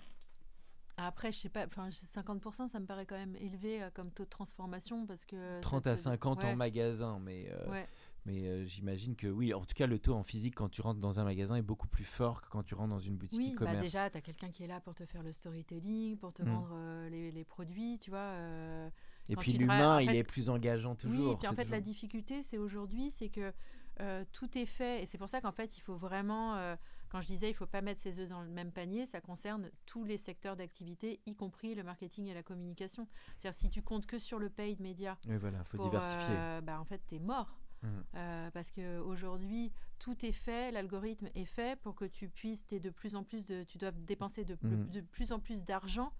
après, 0.97 1.34
je 1.34 1.39
sais 1.39 1.49
pas, 1.49 1.65
50%, 1.65 2.69
ça 2.69 2.79
me 2.79 2.86
paraît 2.86 3.05
quand 3.05 3.17
même 3.17 3.36
élevé 3.36 3.84
euh, 3.84 3.89
comme 3.93 4.12
taux 4.12 4.23
de 4.23 4.29
transformation 4.29 5.05
parce 5.05 5.25
que... 5.25 5.60
30 5.60 5.88
à 5.88 5.95
50 5.97 6.43
en 6.45 6.55
magasin, 6.55 7.19
mais... 7.19 7.49
Euh, 7.51 7.84
mais 8.25 8.47
euh, 8.47 8.65
j'imagine 8.65 9.15
que 9.15 9.27
oui, 9.27 9.53
en 9.53 9.63
tout 9.63 9.75
cas, 9.75 9.85
le 9.85 9.99
taux 9.99 10.13
en 10.13 10.23
physique 10.23 10.55
quand 10.55 10.69
tu 10.69 10.81
rentres 10.81 10.99
dans 10.99 11.19
un 11.19 11.23
magasin 11.23 11.55
est 11.55 11.61
beaucoup 11.61 11.88
plus 11.88 12.03
fort 12.03 12.41
que 12.41 12.49
quand 12.49 12.63
tu 12.63 12.73
rentres 12.73 12.89
dans 12.89 12.99
une 12.99 13.17
boutique 13.17 13.39
oui, 13.39 13.53
e-commerce. 13.53 13.77
Bah 13.77 13.83
déjà, 13.83 14.09
tu 14.09 14.17
as 14.17 14.21
quelqu'un 14.21 14.49
qui 14.49 14.63
est 14.63 14.67
là 14.67 14.79
pour 14.79 14.95
te 14.95 15.05
faire 15.05 15.21
le 15.21 15.31
storytelling, 15.31 16.17
pour 16.17 16.33
te 16.33 16.41
mm. 16.41 16.49
vendre 16.49 16.71
euh, 16.73 17.09
les, 17.09 17.31
les, 17.31 17.43
produits, 17.43 17.99
tu 17.99 18.09
vois. 18.09 18.19
Euh, 18.19 18.89
et 19.29 19.35
puis 19.35 19.53
l'humain, 19.53 20.01
il 20.01 20.15
est 20.15 20.23
plus 20.23 20.49
engageant 20.49 20.95
toujours. 20.95 21.27
Oui, 21.27 21.31
et 21.33 21.35
puis 21.35 21.47
en 21.47 21.53
fait, 21.53 21.69
la 21.69 21.81
difficulté, 21.81 22.41
c'est 22.41 22.57
aujourd'hui, 22.57 23.11
c'est 23.11 23.29
que 23.29 23.53
tout 24.31 24.57
est 24.57 24.65
fait. 24.65 25.03
Et 25.03 25.05
c'est 25.05 25.19
pour 25.19 25.29
ça 25.29 25.39
qu'en 25.39 25.51
fait, 25.51 25.77
il 25.77 25.81
faut 25.81 25.95
vraiment 25.95 26.75
quand 27.09 27.21
je 27.21 27.27
disais 27.27 27.47
il 27.47 27.51
ne 27.51 27.57
faut 27.57 27.67
pas 27.67 27.81
mettre 27.81 28.01
ses 28.01 28.19
œufs 28.19 28.27
dans 28.27 28.41
le 28.41 28.49
même 28.49 28.71
panier, 28.71 29.05
ça 29.05 29.21
concerne 29.21 29.69
tous 29.85 30.03
les 30.03 30.17
secteurs 30.17 30.55
d'activité, 30.55 31.21
y 31.27 31.35
compris 31.35 31.75
le 31.75 31.83
marketing 31.83 32.27
et 32.27 32.33
la 32.33 32.43
communication. 32.43 33.07
C'est-à-dire 33.38 33.57
si 33.57 33.69
tu 33.69 33.81
comptes 33.83 34.07
que 34.07 34.17
sur 34.17 34.39
le 34.39 34.49
paid 34.49 34.81
média, 34.81 35.17
oui, 35.29 35.38
voilà, 35.38 35.63
faut 35.63 35.77
diversifier. 35.77 36.35
bah, 36.63 36.79
en 36.79 36.85
fait, 36.85 37.01
tu 37.07 37.15
es 37.15 37.19
mort. 37.19 37.55
Mm. 37.83 37.88
Euh, 38.15 38.51
parce 38.51 38.71
qu'aujourd'hui, 38.71 39.71
tout 39.99 40.25
est 40.25 40.31
fait, 40.31 40.71
l'algorithme 40.71 41.29
est 41.35 41.45
fait 41.45 41.79
pour 41.81 41.95
que 41.95 42.05
tu 42.05 42.29
puisses, 42.29 42.65
t'aies 42.65 42.79
de 42.79 42.89
plus 42.89 43.15
en 43.15 43.23
plus 43.23 43.45
de, 43.45 43.63
tu 43.63 43.77
dois 43.77 43.91
dépenser 43.91 44.43
de, 44.45 44.57
de- 44.63 44.75
de 44.89 45.01
plus 45.01 45.31
en 45.31 45.39
plus 45.39 45.63
d'argent 45.63 46.11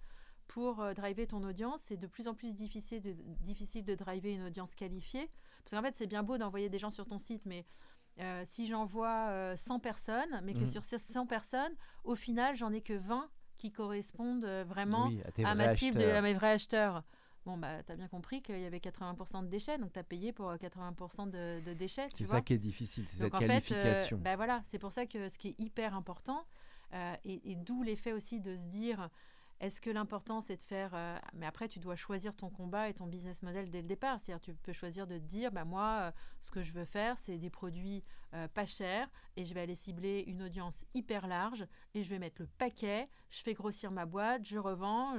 pour 0.48 0.80
euh, 0.82 0.94
driver 0.94 1.26
ton 1.28 1.44
audience. 1.44 1.82
C'est 1.86 1.98
de 1.98 2.08
plus 2.08 2.28
en 2.28 2.36
plus 2.36 2.54
difficile 2.54 3.02
de, 3.02 3.16
difficile 3.42 3.84
de 3.84 3.96
driver 3.96 4.34
une 4.34 4.44
audience 4.44 4.76
qualifiée. 4.76 5.30
Parce 5.64 5.72
qu'en 5.76 5.82
fait, 5.88 5.96
c'est 5.96 6.08
bien 6.08 6.22
beau 6.24 6.38
d'envoyer 6.38 6.70
des 6.70 6.78
gens 6.78 6.92
sur 6.92 7.06
ton 7.08 7.18
site, 7.18 7.42
mais 7.46 7.66
euh, 8.20 8.44
si 8.46 8.68
j'envoie 8.68 9.30
euh, 9.30 9.56
100 9.56 9.80
personnes, 9.80 10.42
mais 10.44 10.54
que 10.54 10.60
Mhm. 10.60 10.68
sur 10.68 10.84
ces 10.84 11.00
100 11.00 11.26
personnes, 11.26 11.74
au 12.04 12.16
final, 12.16 12.56
j'en 12.56 12.72
ai 12.72 12.82
que 12.82 12.94
20 12.94 13.30
qui 13.58 13.72
correspondent 13.72 14.46
euh, 14.46 14.64
vraiment 14.68 15.08
Oui, 15.08 15.22
à 15.44 15.50
à 15.52 15.56
ma 15.56 15.76
cible, 15.76 15.98
de- 15.98 16.04
à 16.06 16.22
mes 16.22 16.34
vrais 16.34 16.52
acheteurs. 16.52 17.04
Bon, 17.46 17.58
bah, 17.58 17.84
tu 17.84 17.92
as 17.92 17.96
bien 17.96 18.08
compris 18.08 18.42
qu'il 18.42 18.60
y 18.60 18.66
avait 18.66 18.80
80% 18.80 19.44
de 19.44 19.48
déchets, 19.48 19.78
donc 19.78 19.94
tu 19.94 20.00
as 20.00 20.04
payé 20.04 20.34
pour 20.34 20.50
euh, 20.50 20.58
80% 20.58 21.30
de, 21.30 21.62
de 21.64 21.74
déchets. 21.74 22.08
C'est 22.16 22.26
ça 22.26 22.42
qui 22.42 22.54
est 22.54 22.58
difficile, 22.58 23.08
c'est 23.08 23.18
cette 23.18 23.36
en 23.36 23.40
fait, 23.40 23.46
euh, 23.46 23.48
qualification. 23.48 24.18
bah 24.18 24.36
voilà, 24.36 24.62
c'est 24.66 24.80
pour 24.80 24.92
ça 24.92 25.06
que 25.06 25.30
ce 25.30 25.38
qui 25.38 25.50
est 25.50 25.60
hyper 25.60 25.96
important, 25.96 26.44
euh, 26.94 27.16
et, 27.24 27.52
et 27.52 27.56
d'où 27.56 27.84
l'effet 27.84 28.14
aussi 28.14 28.40
de 28.40 28.56
se 28.56 28.66
dire, 28.66 29.10
est-ce 29.62 29.80
que 29.80 29.90
l'important 29.90 30.42
c'est 30.42 30.58
de 30.58 30.62
faire, 30.62 30.92
euh, 30.94 31.18
mais 31.34 31.46
après 31.46 31.68
tu 31.68 31.80
dois 31.80 31.96
choisir 31.96 32.36
ton 32.36 32.50
combat 32.50 32.90
et 32.90 32.94
ton 32.94 33.08
business 33.08 33.42
model 33.42 33.70
dès 33.70 33.82
le 33.82 33.88
départ. 33.88 34.20
C'est-à-dire 34.20 34.42
tu 34.42 34.54
peux 34.54 34.74
choisir 34.74 35.08
de 35.08 35.18
te 35.18 35.24
dire, 35.24 35.52
bah 35.52 35.64
moi, 35.64 36.00
euh, 36.02 36.12
ce 36.42 36.52
que 36.52 36.62
je 36.62 36.74
veux 36.74 36.86
faire, 36.86 37.18
c'est 37.18 37.38
des 37.38 37.50
produits 37.50 38.04
euh, 38.34 38.50
pas 38.50 38.66
chers 38.66 39.10
et 39.38 39.46
je 39.46 39.54
vais 39.54 39.62
aller 39.62 39.76
cibler 39.76 40.26
une 40.28 40.44
audience 40.44 40.86
hyper 40.94 41.28
large 41.28 41.66
et 41.94 42.04
je 42.04 42.10
vais 42.10 42.20
mettre 42.20 42.42
le 42.42 42.48
paquet, 42.58 43.08
je 43.30 43.42
fais 43.42 43.54
grossir 43.54 43.92
ma 43.92 44.06
boîte, 44.06 44.46
je 44.46 44.58
revends 44.58 45.16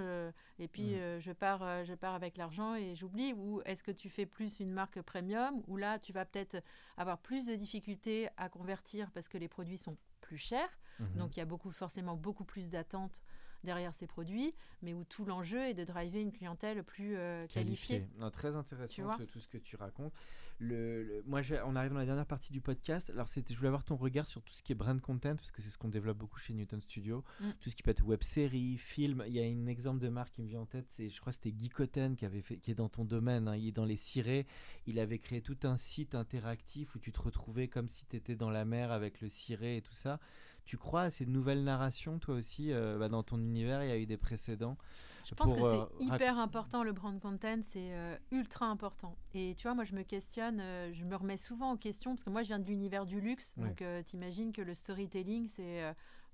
et 0.59 0.68
puis 0.68 0.96
euh, 0.96 1.18
je 1.18 1.33
pars, 1.33 1.85
je 1.85 1.94
pars 1.94 2.14
avec 2.14 2.37
l'argent 2.37 2.75
et 2.75 2.94
j'oublie. 2.94 3.33
Ou 3.33 3.62
est-ce 3.64 3.83
que 3.83 3.90
tu 3.90 4.11
fais 4.11 4.27
plus 4.27 4.61
une 4.61 4.70
marque 4.70 5.01
premium 5.01 5.62
où 5.66 5.77
là 5.77 5.99
tu 5.99 6.12
vas 6.12 6.27
peut-être 6.27 6.62
avoir 6.99 7.18
plus 7.18 7.46
de 7.46 7.55
difficultés 7.55 8.29
à 8.37 8.51
convertir 8.51 9.11
parce 9.12 9.29
que 9.29 9.38
les 9.38 9.49
produits 9.49 9.79
sont 9.79 9.96
plus 10.20 10.38
chers. 10.38 10.79
Mhm. 10.99 11.16
Donc 11.16 11.37
il 11.37 11.40
y 11.40 11.42
a 11.42 11.46
beaucoup, 11.46 11.70
forcément 11.70 12.16
beaucoup 12.16 12.44
plus 12.44 12.68
d'attentes 12.68 13.22
derrière 13.64 13.92
ces 13.95 14.07
produits, 14.07 14.55
mais 14.83 14.95
où 14.95 15.05
tout 15.05 15.25
l'enjeu 15.25 15.62
est 15.64 15.75
de 15.75 15.85
driver 15.85 16.21
une 16.21 16.33
clientèle 16.33 16.83
plus 16.85 17.16
euh, 17.16 17.47
qualifiée. 17.47 17.99
Qualifié. 18.01 18.19
Non, 18.21 18.31
très 18.31 18.55
intéressant 18.57 19.03
vois 19.05 19.19
tout, 19.27 19.40
ce 19.40 19.49
que 19.49 19.59
tu 19.59 19.77
racontes. 19.77 20.12
Le, 20.59 21.03
le- 21.03 21.23
moi, 21.27 21.42
on 21.66 21.77
arrive 21.77 21.92
dans 21.92 21.99
la 21.99 22.07
dernière 22.07 22.25
partie 22.25 22.51
du 22.51 22.62
podcast. 22.62 23.11
Alors, 23.11 23.27
je 23.27 23.55
voulais 23.55 23.69
avoir 23.69 23.85
ton 23.85 23.95
regard 23.97 24.27
sur 24.27 24.40
tout 24.42 24.55
ce 24.55 24.62
qui 24.62 24.73
est 24.73 24.75
brand 24.75 24.99
content, 25.03 25.35
parce 25.37 25.51
que 25.51 25.61
c'est 25.61 25.69
ce 25.69 25.77
qu'on 25.77 25.90
développe 25.90 26.16
beaucoup 26.16 26.38
chez 26.38 26.55
Newton 26.55 26.81
Studio. 26.81 27.23
Mm. 27.40 27.51
Tout 27.61 27.69
ce 27.69 27.77
qui 27.77 27.83
peut 27.83 27.90
être 27.90 28.03
web 28.07 28.23
série, 28.23 28.79
film. 28.79 29.23
Il 29.27 29.35
y 29.35 29.40
a 29.40 29.42
un 29.45 29.66
exemple 29.66 30.01
de 30.01 30.09
marque 30.09 30.33
qui 30.33 30.40
me 30.42 30.49
vient 30.49 30.61
en 30.61 30.66
tête. 30.66 30.87
C'est, 30.97 31.11
je 31.11 31.21
crois, 31.21 31.31
que 31.31 31.35
c'était 31.35 31.53
Guy 31.53 31.69
Cotten 31.69 32.16
qui 32.16 32.25
avait 32.25 32.40
fait, 32.40 32.57
qui 32.57 32.71
est 32.71 32.75
dans 32.75 32.88
ton 32.88 33.05
domaine. 33.05 33.49
hein. 33.49 33.57
il 33.57 33.69
est 33.69 33.73
dans 33.73 33.85
les 33.85 33.97
cirés. 33.97 34.47
Il 34.87 34.99
avait 34.99 35.19
créé 35.19 35.42
tout 35.42 35.59
un 35.64 35.77
site 35.77 36.14
interactif 36.14 36.95
où 36.95 36.99
tu 36.99 37.12
te 37.12 37.21
retrouvais 37.21 37.69
comme 37.69 37.88
si 37.88 38.07
tu 38.07 38.16
étais 38.16 38.35
dans 38.35 38.51
la 38.51 38.64
mer 38.64 38.92
avec 38.92 39.21
le 39.21 39.29
ciré 39.29 39.77
et 39.77 39.83
tout 39.83 39.92
ça. 39.95 40.19
Tu 40.67 40.77
crois 40.77 41.03
à 41.03 41.11
ces 41.11 41.25
nouvelles 41.27 41.65
narrations, 41.65 42.19
toi 42.19 42.35
aussi, 42.35 42.73
euh, 42.73 42.99
bah, 42.99 43.09
dans 43.09 43.23
ton 43.23 43.39
univers 43.39 43.83
Il 43.85 43.89
y 43.89 43.93
a 43.93 43.97
eu 43.99 44.07
des 44.07 44.17
précédents. 44.17 44.77
Je 45.25 45.35
pense 45.35 45.55
pour, 45.55 45.63
que 45.63 45.67
euh, 45.77 45.85
c'est 45.99 46.05
hyper 46.05 46.39
important, 46.39 46.85
le 46.85 46.93
brand 46.93 47.19
content, 47.19 47.61
c'est 47.63 47.93
euh, 47.95 48.17
ultra 48.31 48.67
important. 48.67 49.17
Et 49.35 49.55
tu 49.57 49.63
vois, 49.65 49.75
moi, 49.75 49.85
je 49.85 49.95
me 49.95 50.03
questionne, 50.03 50.61
je 50.93 51.05
me 51.05 51.17
remets 51.17 51.37
souvent 51.37 51.71
en 51.71 51.77
question, 51.77 52.13
parce 52.13 52.23
que 52.25 52.31
moi, 52.31 52.43
je 52.43 52.49
viens 52.49 52.59
de 52.59 52.67
l'univers 52.67 53.07
du 53.07 53.21
luxe, 53.21 53.55
Ouais. 53.57 53.69
donc 53.69 53.83
t'imagines 54.05 54.53
que 54.53 54.63
le 54.63 54.75
storytelling, 54.75 55.49
c'est... 55.49 55.83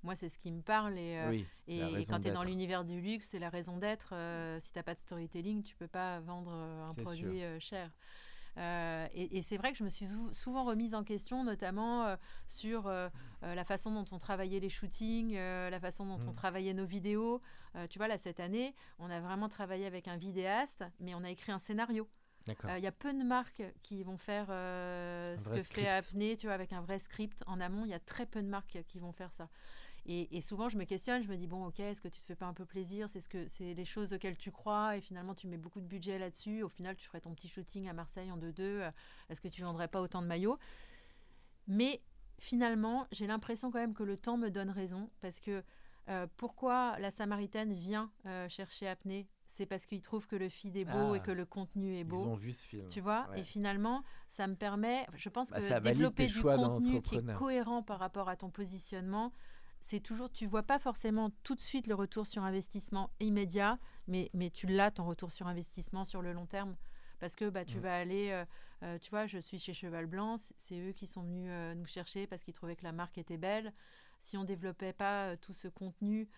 moi, 0.03 0.15
c'est 0.15 0.29
ce 0.29 0.39
qui 0.39 0.51
me 0.51 0.61
parle. 0.63 0.99
Et, 0.99 1.17
euh, 1.17 1.31
oui, 1.31 1.47
et, 1.69 1.79
la 1.79 1.89
et 1.91 1.95
raison 1.95 2.15
quand 2.15 2.21
tu 2.21 2.29
es 2.29 2.33
dans 2.33 2.43
l'univers 2.43 2.85
du 2.85 3.01
luxe, 3.01 3.29
c'est 3.31 3.39
la 3.39 3.51
raison 3.51 3.77
d'être. 3.79 4.15
euh, 4.15 4.59
si 4.61 4.73
tu 4.73 4.79
n'as 4.79 4.83
pas 4.83 4.95
de 4.95 4.99
storytelling, 4.99 5.63
tu 5.63 5.77
peux 5.77 5.87
pas 5.89 6.21
vendre 6.21 6.53
euh, 6.53 6.91
un 6.91 6.95
produit 6.95 7.41
cher. 7.61 7.91
Euh, 8.59 9.07
et 9.15 9.39
et 9.39 9.43
c'est 9.43 9.57
vrai 9.57 9.73
que 9.73 9.79
je 9.79 9.85
me 9.85 9.89
suis 9.89 10.07
sou- 10.07 10.33
souvent 10.33 10.65
remise 10.65 10.95
en 10.95 11.05
question, 11.05 11.43
notamment 11.45 12.05
euh, 12.07 12.17
sur 12.49 12.87
euh, 12.87 13.09
la 13.43 13.65
façon 13.65 13.91
dont 13.91 14.05
on 14.13 14.19
travaillait 14.19 14.61
les 14.61 14.69
shootings, 14.69 15.35
la 15.35 15.81
façon 15.81 16.05
dont 16.07 16.21
on 16.27 16.31
Mm. 16.31 16.35
travaillait 16.35 16.75
nos 16.75 16.85
vidéos. 16.87 17.41
Tu 17.89 17.99
vois, 17.99 18.09
là, 18.09 18.19
cette 18.19 18.39
année, 18.41 18.75
on 18.99 19.09
a 19.11 19.21
vraiment 19.21 19.49
travaillé 19.49 19.87
avec 19.87 20.07
un 20.09 20.17
vidéaste, 20.17 20.85
mais 21.01 21.15
on 21.15 21.25
a 21.25 21.31
écrit 21.31 21.51
un 21.53 21.59
scénario. 21.59 22.07
Euh, 22.65 22.79
Il 22.79 22.85
y 22.85 22.89
a 22.89 22.93
peu 22.93 23.13
de 23.13 23.23
marques 23.23 23.63
qui 23.83 24.03
vont 24.03 24.19
faire 24.19 24.47
euh, 24.51 25.37
ce 25.37 25.49
que 25.49 25.61
script. 25.63 25.81
fait 25.81 25.89
Apnée, 25.89 26.37
tu 26.37 26.47
vois, 26.47 26.55
avec 26.55 26.73
un 26.73 26.81
vrai 26.83 26.99
script 26.99 27.43
en 27.47 27.61
amont. 27.61 27.85
Il 27.85 27.91
y 27.91 27.95
a 27.95 28.01
très 28.01 28.27
peu 28.27 28.43
de 28.43 28.49
marques 28.49 28.79
qui 28.89 28.99
vont 28.99 29.13
faire 29.13 29.33
ça. 29.33 29.49
Et, 30.05 30.37
et 30.37 30.41
souvent, 30.41 30.69
je 30.69 30.77
me 30.77 30.85
questionne, 30.85 31.23
je 31.23 31.29
me 31.29 31.37
dis 31.37 31.47
bon, 31.47 31.65
ok, 31.67 31.79
est-ce 31.81 32.03
que 32.03 32.09
tu 32.09 32.21
te 32.21 32.27
fais 32.27 32.35
pas 32.35 32.47
un 32.47 32.55
peu 32.55 32.65
plaisir? 32.65 33.09
C'est 33.09 33.21
ce 33.21 33.29
que 33.29 33.47
c'est 33.47 33.73
les 33.75 33.85
choses 33.85 34.13
auxquelles 34.13 34.37
tu 34.37 34.51
crois, 34.51 34.97
et 34.97 35.01
finalement, 35.01 35.35
tu 35.35 35.47
mets 35.47 35.59
beaucoup 35.59 35.81
de 35.81 35.87
budget 35.87 36.19
là-dessus. 36.19 36.63
Au 36.65 36.69
final, 36.69 36.97
tu 36.97 37.07
ferais 37.07 37.21
ton 37.21 37.35
petit 37.35 37.49
shooting 37.49 37.89
à 37.89 37.93
Marseille 37.93 38.31
en 38.33 38.37
2-2. 38.37 38.61
euh, 38.61 38.91
Est-ce 39.31 39.41
que 39.41 39.49
tu 39.49 39.63
vendrais 39.63 39.89
pas 39.89 40.01
autant 40.01 40.21
de 40.21 40.27
maillots? 40.27 40.59
Mais 41.69 42.01
finalement, 42.39 43.07
j'ai 43.13 43.27
l'impression 43.27 43.71
quand 43.71 43.79
même 43.79 43.95
que 43.95 44.03
le 44.03 44.17
temps 44.17 44.37
me 44.37 44.51
donne 44.51 44.71
raison, 44.71 45.09
parce 45.21 45.39
que 45.41 45.63
euh, 46.09 46.27
pourquoi 46.37 46.99
la 46.99 47.11
Samaritaine 47.13 47.73
vient 47.73 48.11
euh, 48.27 48.49
chercher 48.49 48.89
Apnée? 48.89 49.29
C'est 49.47 49.67
parce 49.67 49.85
qu'il 49.87 50.01
trouve 50.01 50.27
que 50.27 50.35
le 50.35 50.49
feed 50.49 50.77
est 50.77 50.85
beau 50.87 51.13
Ah. 51.13 51.17
et 51.17 51.21
que 51.21 51.31
le 51.31 51.45
contenu 51.45 51.95
est 51.97 52.01
Ils 52.01 52.05
beau. 52.05 52.25
ont 52.25 52.35
vu 52.35 52.53
ce 52.53 52.67
film. 52.67 52.89
Tu 52.89 53.01
vois, 53.01 53.29
Ouais. 53.31 53.41
et 53.41 53.45
finalement, 53.45 54.03
ça 54.29 54.47
me 54.49 54.57
permet, 54.57 55.07
je 55.15 55.29
pense 55.29 55.51
Bah, 55.51 55.61
que 55.61 55.81
développer 55.81 56.27
du 56.27 56.41
contenu 56.43 57.03
qui 57.03 57.17
est 57.17 57.35
cohérent 57.35 57.83
par 57.83 57.99
rapport 58.01 58.29
à 58.31 58.35
ton 58.37 58.49
positionnement, 58.51 59.31
c'est 59.83 60.01
toujours, 60.01 60.31
tu 60.31 60.47
vois 60.47 60.63
pas 60.63 60.79
forcément 60.79 61.31
tout 61.43 61.57
de 61.57 61.61
suite 61.61 61.89
le 61.89 61.95
retour 61.95 62.27
sur 62.27 62.45
investissement 62.45 63.11
immédiat, 63.19 63.79
mais, 64.07 64.31
mais 64.33 64.49
tu 64.49 64.69
l'as 64.69 64.93
ton 64.93 65.05
retour 65.05 65.33
sur 65.33 65.49
investissement 65.49 66.05
sur 66.05 66.23
le 66.23 66.33
long 66.33 66.47
terme. 66.47 66.77
Parce 67.19 67.35
que 67.37 67.49
bah, 67.51 67.65
tu 67.65 67.79
vas 67.79 67.97
aller, 67.97 68.31
euh, 68.31 68.45
euh, 68.83 68.99
tu 68.99 69.11
vois, 69.11 69.27
je 69.27 69.39
suis 69.39 69.59
chez 69.59 69.75
Cheval 69.75 70.07
Blanc, 70.07 70.37
c'est 70.57 70.81
eux 70.81 70.93
qui 70.93 71.07
sont 71.07 71.23
venus 71.23 71.49
euh, 71.51 71.75
nous 71.75 71.87
chercher 71.87 72.27
parce 72.27 72.43
qu'ils 72.43 72.55
trouvaient 72.55 72.75
que 72.75 72.85
la 72.85 72.93
marque 72.93 73.19
était 73.19 73.37
belle. 73.37 73.73
Si 74.19 74.37
on 74.37 74.45
développait 74.45 74.93
pas 74.93 75.37
tout 75.37 75.53
ce 75.53 75.69
contenu 75.69 76.29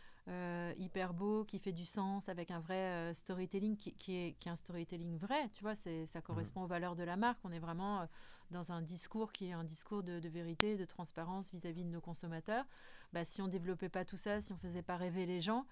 hyper 0.78 1.12
beau, 1.12 1.44
qui 1.44 1.58
fait 1.58 1.72
du 1.72 1.84
sens, 1.84 2.30
avec 2.30 2.50
un 2.50 2.60
vrai 2.60 3.12
storytelling, 3.12 3.76
qui, 3.76 3.92
qui 3.92 4.16
est, 4.16 4.32
qui 4.40 4.48
est 4.48 4.52
un 4.52 4.56
storytelling 4.56 5.18
vrai, 5.18 5.50
tu 5.52 5.62
vois, 5.62 5.74
ça 5.74 6.22
correspond 6.22 6.62
aux 6.62 6.66
valeurs 6.66 6.96
de 6.96 7.02
la 7.02 7.16
marque. 7.16 7.40
On 7.44 7.52
est 7.52 7.58
vraiment 7.58 8.08
dans 8.50 8.72
un 8.72 8.80
discours 8.80 9.32
qui 9.32 9.48
est 9.48 9.52
un 9.52 9.64
discours 9.64 10.02
de, 10.02 10.18
de 10.18 10.28
vérité, 10.30 10.78
de 10.78 10.84
transparence 10.86 11.50
vis-à-vis 11.52 11.84
de 11.84 11.90
nos 11.90 12.00
consommateurs. 12.00 12.64
Bah, 13.14 13.24
si 13.24 13.40
on 13.40 13.46
développait 13.48 13.88
pas 13.88 14.04
tout 14.04 14.16
ça, 14.16 14.40
si 14.40 14.52
on 14.52 14.56
faisait 14.58 14.82
pas 14.82 14.96
rêver 14.96 15.24
les 15.24 15.40
gens, 15.40 15.64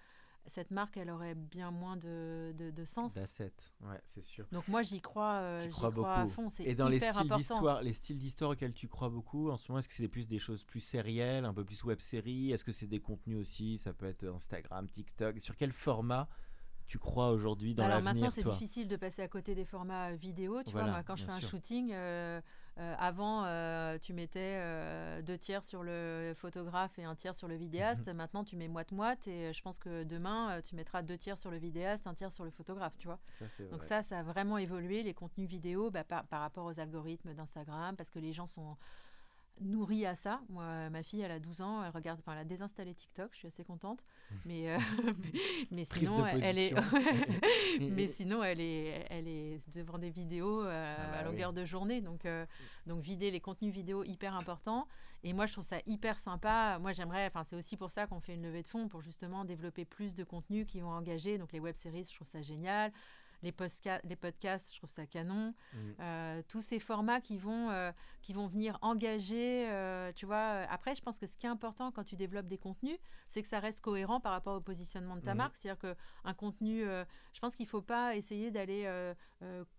cette 0.46 0.70
marque, 0.70 0.96
elle 0.96 1.10
aurait 1.10 1.34
bien 1.34 1.70
moins 1.72 1.96
de, 1.96 2.52
de, 2.56 2.70
de 2.70 2.84
sens. 2.84 3.14
D'assets, 3.14 3.52
ouais, 3.82 4.00
c'est 4.04 4.22
sûr. 4.22 4.46
Donc 4.52 4.66
moi, 4.68 4.82
j'y 4.82 5.00
crois, 5.00 5.34
euh, 5.34 5.60
j'y 5.60 5.68
crois 5.70 5.90
crois 5.92 6.14
à 6.14 6.26
fond. 6.28 6.50
C'est 6.50 6.64
Et 6.64 6.74
dans 6.76 6.88
les 6.88 7.00
styles 7.00 7.30
d'histoire, 7.36 7.82
les 7.82 7.92
styles 7.92 8.18
d'histoire 8.18 8.52
auxquels 8.52 8.72
tu 8.72 8.86
crois 8.88 9.08
beaucoup, 9.08 9.50
en 9.50 9.56
ce 9.56 9.70
moment, 9.70 9.80
est-ce 9.80 9.88
que 9.88 9.94
c'est 9.94 10.08
plus 10.08 10.28
des 10.28 10.38
choses 10.38 10.64
plus 10.64 10.80
sérielles, 10.80 11.44
un 11.44 11.52
peu 11.54 11.64
plus 11.64 11.82
web 11.84 12.00
série? 12.00 12.52
Est-ce 12.52 12.64
que 12.64 12.72
c'est 12.72 12.86
des 12.86 13.00
contenus 13.00 13.38
aussi? 13.38 13.76
Ça 13.78 13.92
peut 13.92 14.06
être 14.06 14.24
Instagram, 14.24 14.88
TikTok. 14.88 15.40
Sur 15.40 15.56
quel 15.56 15.72
format 15.72 16.28
tu 16.86 16.98
crois 16.98 17.30
aujourd'hui 17.30 17.74
dans 17.74 17.84
Alors 17.84 17.96
maintenant, 18.02 18.22
l'avenir, 18.22 18.32
c'est 18.32 18.42
toi? 18.42 18.52
difficile 18.52 18.86
de 18.88 18.96
passer 18.96 19.22
à 19.22 19.28
côté 19.28 19.54
des 19.54 19.64
formats 19.64 20.10
euh, 20.10 20.14
vidéo. 20.16 20.62
Tu 20.64 20.70
Voilà, 20.72 20.86
vois, 20.88 20.92
moi, 20.98 21.02
quand 21.04 21.16
je 21.16 21.24
fais 21.24 21.32
un 21.32 21.40
shooting, 21.40 21.90
euh, 21.92 22.40
euh, 22.78 22.94
avant, 22.98 23.44
euh, 23.44 23.98
tu 23.98 24.14
mettais 24.14 24.56
euh, 24.56 25.20
deux 25.20 25.36
tiers 25.36 25.62
sur 25.62 25.82
le 25.82 26.32
photographe 26.36 26.98
et 26.98 27.04
un 27.04 27.14
tiers 27.14 27.34
sur 27.34 27.46
le 27.46 27.54
vidéaste. 27.54 28.08
Maintenant, 28.08 28.44
tu 28.44 28.56
mets 28.56 28.68
moite-moite 28.68 29.28
et 29.28 29.52
je 29.52 29.62
pense 29.62 29.78
que 29.78 30.04
demain, 30.04 30.60
tu 30.62 30.74
mettras 30.74 31.02
deux 31.02 31.18
tiers 31.18 31.38
sur 31.38 31.50
le 31.50 31.58
vidéaste, 31.58 32.06
un 32.06 32.14
tiers 32.14 32.32
sur 32.32 32.44
le 32.44 32.50
photographe, 32.50 32.96
tu 32.98 33.06
vois. 33.06 33.18
Ça, 33.38 33.44
Donc 33.70 33.82
ça, 33.82 34.02
ça 34.02 34.20
a 34.20 34.22
vraiment 34.22 34.58
évolué, 34.58 35.02
les 35.02 35.14
contenus 35.14 35.48
vidéo, 35.48 35.90
bah, 35.90 36.04
par, 36.04 36.24
par 36.26 36.40
rapport 36.40 36.64
aux 36.64 36.80
algorithmes 36.80 37.34
d'Instagram, 37.34 37.94
parce 37.96 38.10
que 38.10 38.18
les 38.18 38.32
gens 38.32 38.46
sont 38.46 38.76
nourris 39.60 40.06
à 40.06 40.14
ça. 40.14 40.40
Moi, 40.48 40.90
ma 40.90 41.02
fille, 41.02 41.20
elle 41.20 41.30
a 41.30 41.38
12 41.38 41.60
ans, 41.60 41.84
elle 41.84 41.90
regarde, 41.90 42.18
enfin, 42.20 42.32
elle 42.32 42.40
a 42.40 42.44
désinstallé 42.44 42.94
TikTok, 42.94 43.30
je 43.32 43.38
suis 43.38 43.48
assez 43.48 43.64
contente. 43.64 44.04
Mais, 44.44 44.70
euh, 44.70 44.78
mais, 45.22 45.32
mais 45.70 45.84
sinon, 45.84 46.26
elle 46.26 46.58
est, 46.58 46.74
position. 46.74 47.90
mais 47.92 48.08
sinon, 48.08 48.42
elle 48.42 48.60
est, 48.60 49.06
elle 49.10 49.28
est 49.28 49.58
devant 49.74 49.98
des 49.98 50.10
vidéos 50.10 50.64
euh, 50.64 50.94
Ah 50.98 51.06
bah 51.12 51.18
à 51.18 51.22
longueur 51.24 51.50
oui. 51.50 51.56
de 51.56 51.64
journée. 51.64 52.00
Donc, 52.00 52.24
euh, 52.24 52.46
donc 52.86 53.02
vider 53.02 53.30
les 53.30 53.40
contenus 53.40 53.72
vidéo 53.72 54.04
hyper 54.04 54.34
important. 54.34 54.88
Et 55.24 55.32
moi, 55.32 55.46
je 55.46 55.52
trouve 55.52 55.64
ça 55.64 55.78
hyper 55.86 56.18
sympa. 56.18 56.78
Moi, 56.80 56.92
j'aimerais, 56.92 57.26
enfin, 57.26 57.44
c'est 57.44 57.56
aussi 57.56 57.76
pour 57.76 57.90
ça 57.92 58.06
qu'on 58.06 58.20
fait 58.20 58.34
une 58.34 58.42
levée 58.42 58.62
de 58.62 58.68
fonds 58.68 58.88
pour 58.88 59.02
justement 59.02 59.44
développer 59.44 59.84
plus 59.84 60.14
de 60.14 60.24
contenus 60.24 60.66
qui 60.66 60.80
vont 60.80 60.90
engager. 60.90 61.38
Donc, 61.38 61.52
les 61.52 61.60
web 61.60 61.76
séries, 61.76 62.04
je 62.04 62.14
trouve 62.14 62.26
ça 62.26 62.42
génial. 62.42 62.92
Les, 63.42 63.52
podcasts, 63.52 64.72
je 64.72 64.78
trouve 64.78 64.90
ça 64.90 65.06
canon. 65.06 65.54
Mm. 65.72 65.78
Euh, 66.00 66.42
tous 66.48 66.62
ces 66.62 66.78
formats 66.78 67.20
qui 67.20 67.36
vont, 67.38 67.70
euh, 67.70 67.90
qui 68.20 68.32
vont 68.32 68.46
venir 68.46 68.78
engager, 68.82 69.68
euh, 69.70 70.12
tu 70.14 70.26
vois. 70.26 70.62
Après, 70.70 70.94
je 70.94 71.02
pense 71.02 71.18
que 71.18 71.26
ce 71.26 71.36
qui 71.36 71.46
est 71.46 71.50
important 71.50 71.90
quand 71.90 72.04
tu 72.04 72.16
développes 72.16 72.46
des 72.46 72.58
contenus, 72.58 72.98
c'est 73.28 73.42
que 73.42 73.48
ça 73.48 73.58
reste 73.60 73.80
cohérent 73.80 74.20
par 74.20 74.32
rapport 74.32 74.56
au 74.56 74.60
positionnement 74.60 75.16
de 75.16 75.22
ta 75.22 75.32
Mhm. 75.32 75.38
marque. 75.38 75.56
C'est-à-dire 75.56 75.80
qu'un 76.24 76.34
contenu, 76.34 76.84
je 76.84 77.40
pense 77.40 77.54
qu'il 77.56 77.66
ne 77.66 77.70
faut 77.70 77.82
pas 77.82 78.16
essayer 78.16 78.50
d'aller 78.50 78.86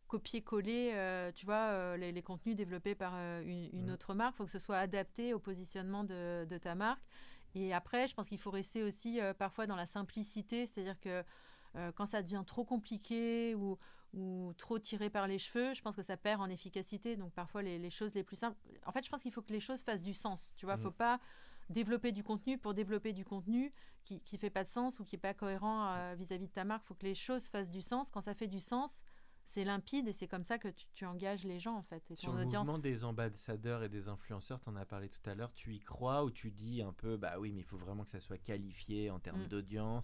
copier-coller, 0.08 0.92
euh, 0.94 1.32
tu 1.34 1.46
vois, 1.48 1.56
euh, 1.72 1.98
les, 1.98 2.12
les 2.12 2.22
contenus 2.22 2.56
développés 2.56 2.94
par 2.94 3.14
euh, 3.16 3.42
une, 3.42 3.70
une 3.74 3.86
Mhm. 3.88 3.94
autre 3.94 4.14
marque. 4.14 4.36
Il 4.36 4.38
faut 4.38 4.46
que 4.46 4.52
ce 4.52 4.60
soit 4.60 4.78
adapté 4.78 5.34
au 5.34 5.40
positionnement 5.40 6.04
de, 6.04 6.46
de 6.46 6.58
ta 6.60 6.76
marque. 6.76 7.02
Et 7.56 7.74
après, 7.74 8.08
je 8.08 8.14
pense 8.14 8.30
qu'il 8.30 8.38
faut 8.40 8.52
rester 8.52 8.84
aussi 8.84 9.20
parfois 9.38 9.68
dans 9.68 9.76
la 9.76 9.86
simplicité, 9.86 10.66
c'est-à-dire 10.66 11.00
que 11.00 11.24
euh, 11.76 11.92
quand 11.92 12.06
ça 12.06 12.22
devient 12.22 12.44
trop 12.46 12.64
compliqué 12.64 13.56
ou, 13.56 13.78
ou 14.14 14.54
trop 14.58 14.80
tiré 14.80 15.10
par 15.10 15.28
les 15.28 15.40
cheveux, 15.40 15.74
je 15.74 15.82
pense 15.82 15.96
que 15.96 16.02
ça 16.02 16.18
perd 16.18 16.42
en 16.42 16.50
efficacité. 16.50 17.16
Donc 17.16 17.34
parfois 17.34 17.62
les, 17.62 17.90
choses 17.90 18.14
les 18.14 18.24
plus 18.24 18.36
simples. 18.36 18.58
En 18.86 18.92
fait, 18.92 19.04
je 19.04 19.10
pense 19.10 19.22
qu'il 19.22 19.32
faut 19.32 19.42
que 19.42 19.54
les 19.54 19.60
choses 19.60 19.82
fassent 19.82 20.04
du 20.04 20.14
sens. 20.14 20.54
Tu 20.56 20.66
vois, 20.66 20.78
faut 20.78 20.90
mm. 20.90 20.94
pas 20.94 21.20
développer 21.70 22.12
du 22.12 22.24
contenu 22.24 22.58
pour 22.58 22.74
développer 22.74 23.14
du 23.14 23.26
contenu 23.26 23.74
qui 24.04 24.22
ne 24.34 24.38
fait 24.38 24.50
pas 24.50 24.64
de 24.64 24.70
sens 24.70 25.00
ou 25.00 25.06
qui 25.06 25.16
n'est 25.16 25.22
pas 25.22 25.34
cohérent 25.34 25.94
euh, 25.94 26.16
vis-à-vis 26.16 26.48
de 26.48 26.54
ta 26.54 26.66
marque. 26.66 26.84
Il 26.84 26.88
faut 26.88 26.96
que 26.96 27.06
les 27.06 27.16
choses 27.16 27.48
fassent 27.48 27.72
du 27.72 27.82
sens. 27.82 28.12
Quand 28.12 28.22
ça 28.22 28.36
fait 28.36 28.48
du 28.48 28.60
sens, 28.60 29.04
c'est 29.46 29.64
limpide 29.64 30.08
et 30.08 30.12
c'est 30.12 30.28
comme 30.28 30.44
ça 30.44 30.58
que 30.58 30.68
tu, 30.94 31.06
engages 31.06 31.44
les 31.44 31.60
gens 31.60 31.76
en 31.76 31.84
fait. 31.84 32.04
Et 32.12 32.16
Sur 32.16 32.34
le 32.34 32.46
mouvement 32.46 32.80
des 32.80 33.04
ambassadeurs 33.04 33.84
et 33.84 33.90
des 33.90 34.08
influenceurs, 34.08 34.60
tu 34.62 34.70
en 34.70 34.76
as 34.76 34.86
parlé 34.86 35.10
tout 35.10 35.28
à 35.30 35.36
l'heure, 35.36 35.54
tu 35.54 35.74
y 35.74 35.80
crois 35.80 36.24
ou 36.24 36.32
tu 36.32 36.52
dis 36.52 36.82
un 36.82 36.94
peu, 36.94 37.18
bah 37.18 37.40
oui, 37.40 37.52
mais 37.52 37.62
il 37.62 37.66
faut 37.66 37.78
vraiment 37.78 38.04
que 38.04 38.10
ça 38.10 38.20
soit 38.20 38.38
qualifié 38.38 39.10
en 39.10 39.20
termes 39.20 39.44
mm. 39.44 39.48
d'audience? 39.48 40.04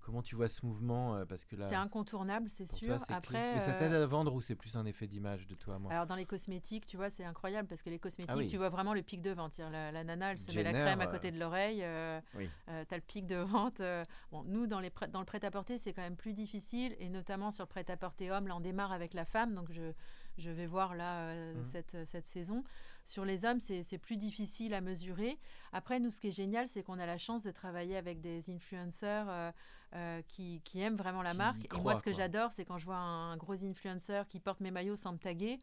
Comment 0.00 0.22
tu 0.22 0.36
vois 0.36 0.48
ce 0.48 0.64
mouvement 0.64 1.16
euh, 1.16 1.24
Parce 1.24 1.44
que 1.44 1.56
là, 1.56 1.68
c'est 1.68 1.74
incontournable, 1.74 2.48
c'est 2.48 2.70
sûr. 2.70 2.96
Après, 3.08 3.54
mais 3.54 3.60
ça 3.60 3.72
t'aide 3.72 3.92
à 3.92 4.06
vendre 4.06 4.34
ou 4.34 4.40
c'est 4.40 4.54
plus 4.54 4.76
un 4.76 4.86
effet 4.86 5.06
d'image 5.06 5.46
de 5.46 5.54
toi 5.54 5.78
moi? 5.78 5.92
Alors 5.92 6.06
dans 6.06 6.14
les 6.14 6.26
cosmétiques, 6.26 6.86
tu 6.86 6.96
vois, 6.96 7.10
c'est 7.10 7.24
incroyable 7.24 7.68
parce 7.68 7.82
que 7.82 7.90
les 7.90 7.98
cosmétiques, 7.98 8.34
ah 8.38 8.48
tu 8.48 8.56
vois 8.56 8.68
vraiment 8.68 8.94
le 8.94 9.02
pic 9.02 9.22
de 9.22 9.30
vente. 9.30 9.58
La, 9.58 9.92
la 9.92 10.04
nana, 10.04 10.32
elle 10.32 10.38
se 10.38 10.54
met 10.54 10.62
la 10.62 10.72
crème 10.72 11.00
à 11.00 11.06
côté 11.06 11.30
de 11.30 11.38
l'oreille. 11.38 11.82
Euh, 11.82 12.20
oui. 12.34 12.48
tu 12.66 12.94
as 12.94 12.96
le 12.96 13.02
pic 13.02 13.26
de 13.26 13.36
vente. 13.36 13.82
Bon, 14.32 14.44
nous, 14.44 14.66
dans, 14.66 14.80
les 14.80 14.92
dans 15.12 15.20
le 15.20 15.26
prêt-à-porter, 15.26 15.78
c'est 15.78 15.92
quand 15.92 16.02
même 16.02 16.16
plus 16.16 16.32
difficile 16.32 16.94
et 16.98 17.08
notamment 17.08 17.50
sur 17.50 17.64
le 17.64 17.68
prêt-à-porter 17.68 18.30
homme, 18.30 18.48
là, 18.48 18.56
on 18.56 18.60
démarre 18.60 18.92
avec 18.92 19.14
la 19.14 19.24
femme, 19.24 19.54
donc 19.54 19.72
je, 19.72 19.92
je 20.38 20.50
vais 20.50 20.66
voir 20.66 20.94
là 20.94 21.34
mmh. 21.34 21.64
cette, 21.64 22.06
cette 22.06 22.26
saison. 22.26 22.64
Sur 23.04 23.24
les 23.24 23.44
hommes, 23.44 23.60
c'est 23.60 23.98
plus 23.98 24.16
difficile 24.16 24.74
à 24.74 24.80
mesurer. 24.80 25.38
Après, 25.72 26.00
nous, 26.00 26.10
ce 26.10 26.20
qui 26.20 26.28
est 26.28 26.32
génial, 26.32 26.68
c'est 26.68 26.82
qu'on 26.82 26.98
a 26.98 27.06
la 27.06 27.18
chance 27.18 27.42
de 27.42 27.50
travailler 27.50 27.96
avec 27.96 28.20
des 28.20 28.50
influenceurs 28.50 29.26
euh, 29.28 29.50
euh, 29.94 30.22
qui, 30.28 30.60
aiment 30.76 30.96
vraiment 30.96 31.22
la 31.22 31.34
marque. 31.34 31.64
et 31.64 31.80
moi, 31.80 31.94
ce 31.94 32.02
que 32.02 32.12
j'adore, 32.12 32.52
c'est 32.52 32.64
quand 32.64 32.78
je 32.78 32.84
vois 32.84 32.96
un, 32.96 33.36
gros 33.36 33.64
influenceur 33.64 34.26
qui 34.28 34.40
porte 34.40 34.60
mes 34.60 34.70
maillots 34.70 34.96
sans 34.96 35.12
me 35.12 35.18
taguer 35.18 35.58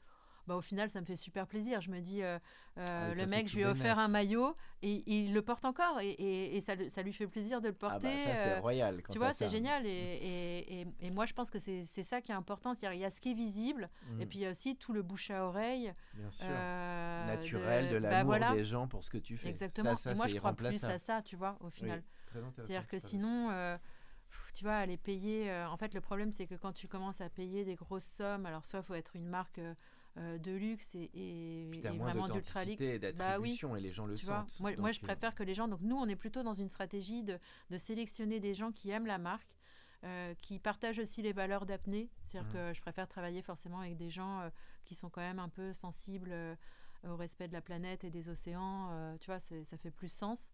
bah, 0.47 0.55
au 0.55 0.61
final, 0.61 0.89
ça 0.89 1.01
me 1.01 1.05
fait 1.05 1.17
super 1.17 1.45
plaisir. 1.45 1.81
Je 1.81 1.91
me 1.91 1.99
dis, 1.99 2.23
euh, 2.23 2.39
euh, 2.77 3.11
ah 3.11 3.15
le 3.15 3.25
mec, 3.27 3.49
je 3.49 3.55
lui 3.55 3.63
ai 3.63 3.65
offert 3.65 3.99
un 3.99 4.07
maillot 4.07 4.55
et, 4.81 5.03
il 5.05 5.33
le 5.33 5.41
porte 5.41 5.65
encore 5.65 5.99
et, 5.99 6.11
et, 6.55 6.61
ça, 6.61 6.73
ça, 6.89 7.01
lui 7.01 7.11
fait 7.11 7.27
plaisir 7.27 7.59
de 7.59 7.67
le 7.67 7.75
ah 7.81 7.85
bah, 7.85 7.89
porter. 7.91 8.23
ça, 8.23 8.35
c'est 8.35 8.51
euh, 8.53 8.59
royal. 8.61 9.03
tu 9.09 9.17
vois, 9.17 9.33
c'est 9.33 9.49
génial. 9.49 9.85
Et, 9.85 10.85
moi, 11.11 11.25
je 11.25 11.33
pense 11.33 11.51
que 11.51 11.59
c'est 11.59 12.03
ça 12.03 12.21
qui 12.21 12.31
est 12.31 12.35
important. 12.35 12.73
Il 12.81 12.99
y 12.99 13.05
a 13.05 13.09
ce 13.09 13.19
qui 13.19 13.31
est 13.31 13.35
visible 13.35 13.89
et 14.19 14.25
mm. 14.25 14.29
puis 14.29 14.39
il 14.39 14.41
y 14.43 14.45
a 14.45 14.51
aussi 14.51 14.77
tout 14.77 14.93
le 14.93 15.01
bouche 15.01 15.29
à 15.31 15.45
oreille. 15.45 15.93
Bien 16.13 16.31
sûr. 16.31 16.47
Naturel, 16.47 17.89
de, 17.89 17.99
bah, 17.99 18.23
l'amour 18.23 18.55
des 18.55 18.65
gens 18.65 18.87
pour 18.87 19.03
ce 19.03 19.09
que 19.09 19.17
tu 19.17 19.37
fais. 19.37 19.49
Exactement. 19.49 19.95
et 19.95 20.15
moi, 20.15 20.27
je 20.27 20.37
crois 20.37 20.53
plus 20.53 20.83
à 20.85 20.97
ça, 20.97 21.21
tu 21.21 21.35
vois, 21.35 21.57
au 21.59 21.69
final. 21.69 22.01
C'est-à-dire 22.55 22.87
que 22.87 22.99
sinon 22.99 23.51
tu 24.53 24.63
vois, 24.63 24.75
aller 24.75 24.97
payer. 24.97 25.51
en 25.69 25.77
fait, 25.77 25.93
le 25.93 26.01
problème, 26.01 26.31
c'est 26.31 26.47
que 26.47 26.55
quand 26.55 26.73
tu 26.73 26.87
commences 26.87 27.21
à 27.21 27.29
payer 27.29 27.63
des 27.63 27.75
grosses 27.75 28.05
sommes, 28.05 28.45
alors 28.45 28.65
soit 28.65 28.79
il 28.79 28.85
faut 28.85 28.95
être 28.95 29.15
une 29.15 29.27
marque 29.27 29.59
euh, 29.59 29.73
de 30.17 30.51
luxe 30.51 30.95
et, 30.95 31.09
et, 31.13 31.69
et 31.69 31.97
vraiment 31.97 32.27
d'ultra 32.27 32.63
et 32.63 32.99
d'attribution 32.99 33.71
bah 33.71 33.77
et 33.77 33.81
les 33.81 33.91
gens 33.91 34.07
le 34.07 34.15
sentent. 34.15 34.59
moi, 34.59 34.71
moi, 34.77 34.91
je 34.91 34.99
euh, 34.99 35.03
préfère 35.05 35.35
que 35.35 35.43
les 35.43 35.53
gens. 35.53 35.67
Donc 35.67 35.81
nous, 35.81 35.95
on 35.95 36.07
est 36.07 36.15
plutôt 36.15 36.43
dans 36.43 36.53
une 36.53 36.69
stratégie 36.69 37.23
de, 37.23 37.37
de 37.69 37.77
sélectionner 37.77 38.39
des 38.39 38.53
gens 38.53 38.71
qui 38.71 38.89
aiment 38.89 39.05
la 39.05 39.17
marque. 39.17 39.55
Euh, 40.03 40.35
qui 40.35 40.59
partagent 40.59 40.99
aussi 40.99 41.23
les 41.23 41.33
valeurs 41.33 41.65
d'apnée. 41.65 42.11
C'est-à-dire 42.23 42.47
mmh. 42.49 42.53
que 42.53 42.73
je 42.75 42.81
préfère 42.81 43.07
travailler 43.07 43.41
forcément 43.41 43.79
avec 43.79 43.97
des 43.97 44.11
gens 44.11 44.47
qui 44.85 44.93
sont 44.93 45.09
quand 45.09 45.21
même 45.21 45.39
un 45.39 45.49
peu 45.49 45.73
sensibles 45.73 46.31
au 47.03 47.15
respect 47.15 47.47
de 47.47 47.53
la 47.53 47.61
planète 47.61 48.03
et 48.03 48.11
des 48.11 48.29
océans. 48.29 49.17
tu 49.19 49.25
vois, 49.25 49.39
ça 49.39 49.77
fait 49.77 49.89
plus 49.89 50.09
sens. 50.09 50.51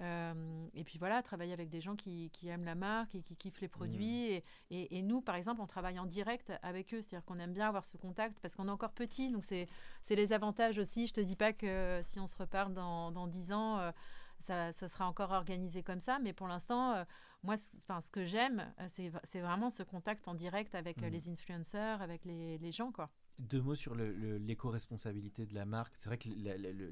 Euh, 0.00 0.66
et 0.74 0.84
puis 0.84 0.98
voilà, 0.98 1.22
travailler 1.22 1.52
avec 1.52 1.68
des 1.68 1.80
gens 1.80 1.96
qui, 1.96 2.30
aiment 2.46 2.64
la 2.64 2.74
marque 2.74 3.14
et 3.14 3.22
qui 3.22 3.36
kiffent 3.36 3.60
les 3.60 3.68
produits. 3.68 4.38
Mmh. 4.70 4.74
Et, 4.90 5.02
nous, 5.02 5.20
par 5.20 5.36
exemple, 5.36 5.60
on 5.60 5.66
travaille 5.66 5.98
en 5.98 6.06
direct 6.06 6.52
avec 6.62 6.92
eux. 6.94 7.02
C'est-à-dire 7.02 7.24
qu'on 7.24 7.38
aime 7.38 7.52
bien 7.52 7.68
avoir 7.68 7.84
ce 7.84 7.96
contact 7.96 8.38
parce 8.40 8.56
qu'on 8.56 8.68
est 8.68 8.72
encore 8.72 8.92
petit. 8.92 9.30
Donc, 9.30 9.44
c'est 9.44 9.68
les 10.10 10.32
avantages 10.32 10.78
aussi. 10.78 11.06
Je 11.06 11.14
te 11.14 11.20
dis 11.20 11.36
pas 11.36 11.52
que 11.52 12.00
si 12.04 12.20
on 12.20 12.26
se 12.26 12.36
reparle 12.36 12.74
dans, 12.74 13.10
dans 13.10 13.26
10 13.26 13.52
ans, 13.52 13.78
euh, 13.78 13.90
ça, 14.38 14.72
ça, 14.72 14.88
sera 14.88 15.08
encore 15.08 15.32
organisé 15.32 15.82
comme 15.82 16.00
ça. 16.00 16.18
Mais 16.18 16.32
pour 16.32 16.46
l'instant, 16.46 16.92
euh, 16.92 17.04
moi, 17.42 17.56
enfin, 17.78 18.00
ce 18.00 18.10
que 18.10 18.24
j'aime, 18.24 18.72
c'est 18.88 19.40
vraiment 19.40 19.70
ce 19.70 19.82
contact 19.82 20.28
en 20.28 20.34
direct 20.34 20.74
avec 20.74 21.00
mmh. 21.00 21.06
les 21.06 21.28
influenceurs, 21.30 22.02
avec 22.02 22.24
les, 22.24 22.58
les 22.58 22.72
gens, 22.72 22.92
quoi. 22.92 23.10
Deux 23.38 23.60
mots 23.60 23.74
sur 23.74 23.94
l'éco-responsabilité 23.94 25.44
de 25.44 25.54
la 25.54 25.66
marque. 25.66 25.94
C'est 25.98 26.08
vrai 26.08 26.16
que, 26.16 26.28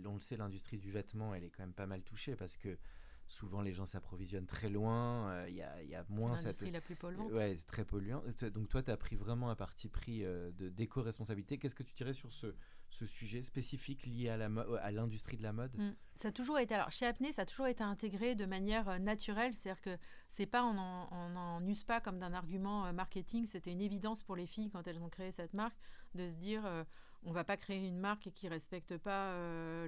on 0.07 0.15
le 0.15 0.21
sait, 0.21 0.37
l'industrie 0.37 0.77
du 0.77 0.91
vêtement, 0.91 1.35
elle 1.35 1.43
est 1.43 1.49
quand 1.49 1.63
même 1.63 1.73
pas 1.73 1.87
mal 1.87 2.03
touchée 2.03 2.37
parce 2.37 2.59
que 2.59 2.77
souvent 3.29 3.63
les 3.63 3.73
gens 3.73 3.87
s'approvisionnent 3.87 4.47
très 4.47 4.69
loin. 4.69 5.31
Euh, 5.31 5.47
il 5.49 5.57
y, 5.57 5.63
a, 5.63 5.83
y, 5.83 5.95
a, 5.95 6.05
moins. 6.09 6.37
C'est 6.37 6.45
l'industrie 6.45 6.71
la 6.71 6.81
plus 6.81 6.97
polluante. 6.97 7.33
Ouais, 7.33 7.55
c'est 7.57 7.67
très 7.67 7.85
polluant. 7.85 8.23
Donc 8.53 8.69
toi, 8.69 8.83
tu 8.83 8.91
as 8.91 8.97
pris 8.97 9.17
vraiment 9.17 9.51
un 9.51 9.57
parti 9.57 9.89
pris 9.89 10.25
euh, 10.25 10.51
d'éco-responsabilité. 10.53 11.59
Qu'est-ce 11.59 11.75
que 11.75 11.83
tu 11.83 11.95
dirais 11.95 12.13
sur 12.13 12.33
ce, 12.33 12.55
ce 12.91 13.07
sujet 13.07 13.43
spécifique 13.43 14.07
lié 14.07 14.29
à, 14.29 14.91
l'industrie 14.91 15.37
de 15.37 15.43
la 15.43 15.53
mode? 15.53 15.77
Mm. 15.77 15.95
Ça 16.17 16.29
a 16.29 16.33
toujours 16.33 16.59
été, 16.59 16.75
alors 16.75 16.93
chez 16.93 17.07
Apnée, 17.07 17.33
ça 17.33 17.43
a 17.43 17.47
toujours 17.47 17.67
été 17.67 17.83
intégré 17.83 18.35
de 18.35 18.47
manière 18.47 18.89
euh, 18.89 18.99
naturelle, 18.99 19.55
c'est-à-dire 19.55 19.83
que 19.83 19.99
c'est 20.29 20.47
pas, 20.47 20.65
on 20.65 20.75
n'en 20.75 21.67
use 21.67 21.85
pas 21.85 22.01
comme 22.01 22.19
d'un 22.19 22.33
argument 22.33 22.93
marketing, 22.93 23.47
c'était 23.47 23.73
une 23.73 23.81
évidence 23.81 24.23
pour 24.23 24.37
les 24.37 24.47
filles 24.47 24.71
quand 24.71 24.87
elles 24.87 25.01
ont 25.03 25.09
créé 25.09 25.31
cette 25.31 25.55
marque 25.55 25.77
de 26.15 26.29
se 26.29 26.37
dire 26.37 26.65
on 27.25 27.33
va 27.33 27.45
pas 27.45 27.57
créer 27.57 27.87
une 27.87 27.99
marque 27.99 28.31
qui 28.35 28.49
respecte 28.49 28.97
pas 28.99 29.35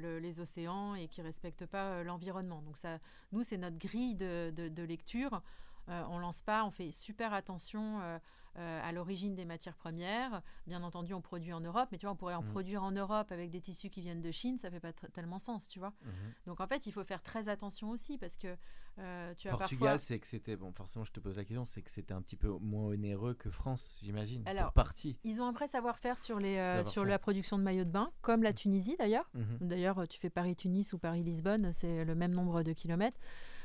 les 0.01 0.41
océans 0.41 0.95
et 0.95 1.09
qui 1.09 1.23
respecte 1.23 1.67
pas 1.67 2.03
l'environnement. 2.03 2.63
Donc 2.63 2.79
ça, 2.79 2.99
nous, 3.33 3.45
c'est 3.45 3.59
notre 3.59 3.79
grille 3.79 4.15
de, 4.15 4.83
lecture. 4.83 5.43
on 5.89 6.19
lance 6.19 6.43
pas, 6.43 6.65
on 6.65 6.71
fait 6.71 6.91
super 6.91 7.33
attention 7.35 8.01
euh, 8.01 8.19
à 8.57 8.93
l'origine 8.93 9.35
des 9.35 9.45
matières 9.45 9.77
premières. 9.77 10.43
Bien 10.67 10.83
entendu, 10.83 11.15
on 11.15 11.21
produit 11.21 11.53
en 11.53 11.61
Europe, 11.61 11.89
mais 11.93 11.99
tu 11.99 12.07
vois, 12.07 12.13
on 12.13 12.17
pourrait 12.17 12.35
en 12.35 12.43
mmh. 12.43 12.51
produire 12.51 12.83
en 12.83 12.91
Europe 12.91 13.31
avec 13.33 13.51
des 13.51 13.61
tissus 13.61 13.91
qui 13.91 14.01
viennent 14.01 14.23
de 14.23 14.31
Chine, 14.31 14.59
ça 14.59 14.71
fait 14.71 14.81
pas 14.81 14.93
tellement 14.93 15.39
sens, 15.39 15.69
tu 15.69 15.79
vois. 15.79 15.91
Mmh. 15.91 16.11
Donc 16.47 16.61
en 16.61 16.67
fait, 16.67 16.87
il 16.87 16.93
faut 16.93 17.05
faire 17.05 17.23
très 17.23 17.49
attention 17.49 17.91
aussi 17.91 18.19
parce 18.19 18.37
que 18.37 18.57
euh, 18.99 19.35
tu 19.35 19.49
as 19.49 19.57
Portugal, 19.57 20.01
c'est 20.01 20.19
que 20.19 20.27
c'était 20.27 20.57
bon. 20.57 20.73
Forcément, 20.73 21.05
je 21.05 21.13
te 21.13 21.21
pose 21.21 21.37
la 21.37 21.45
question, 21.45 21.65
c'est 21.65 21.83
que 21.83 21.91
c'était 21.91 22.15
un 22.15 22.23
petit 22.23 22.37
peu 22.37 22.49
moins 22.49 22.85
onéreux 22.85 23.35
que 23.35 23.51
France, 23.51 23.99
j'imagine. 24.03 24.43
Alors, 24.47 24.73
partie. 24.73 25.19
Ils 25.25 25.41
ont 25.41 25.45
un 25.45 25.53
vrai 25.53 25.69
savoir-faire 25.69 26.19
sur 26.19 26.39
les 26.39 26.59
euh, 26.59 26.85
sur 26.85 27.05
la 27.05 27.19
production 27.19 27.59
de 27.59 27.63
maillots 27.63 27.85
de 27.85 27.91
bain, 27.91 28.11
comme 28.23 28.43
la 28.43 28.53
mmh. 28.53 28.55
Tunisie 28.55 28.97
d'ailleurs. 28.99 29.31
D'ailleurs, 29.61 30.09
tu 30.09 30.19
fais 30.19 30.31
Paris-Tunis 30.31 30.93
ou 30.93 30.99
Paris-Lisbonne, 30.99 31.73
c'est 31.73 32.05
le 32.05 32.15
même 32.15 32.33
nombre 32.33 32.63
de 32.63 32.73
kilomètres. 32.73 33.19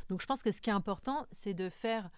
Donc 0.09 0.21
je 0.21 0.25
pense 0.25 0.43
que 0.43 0.51
ce 0.51 0.59
qui 0.59 0.69
est 0.69 0.73
important, 0.73 1.25
c'est 1.31 1.53
de 1.53 1.69
faire 1.69 2.09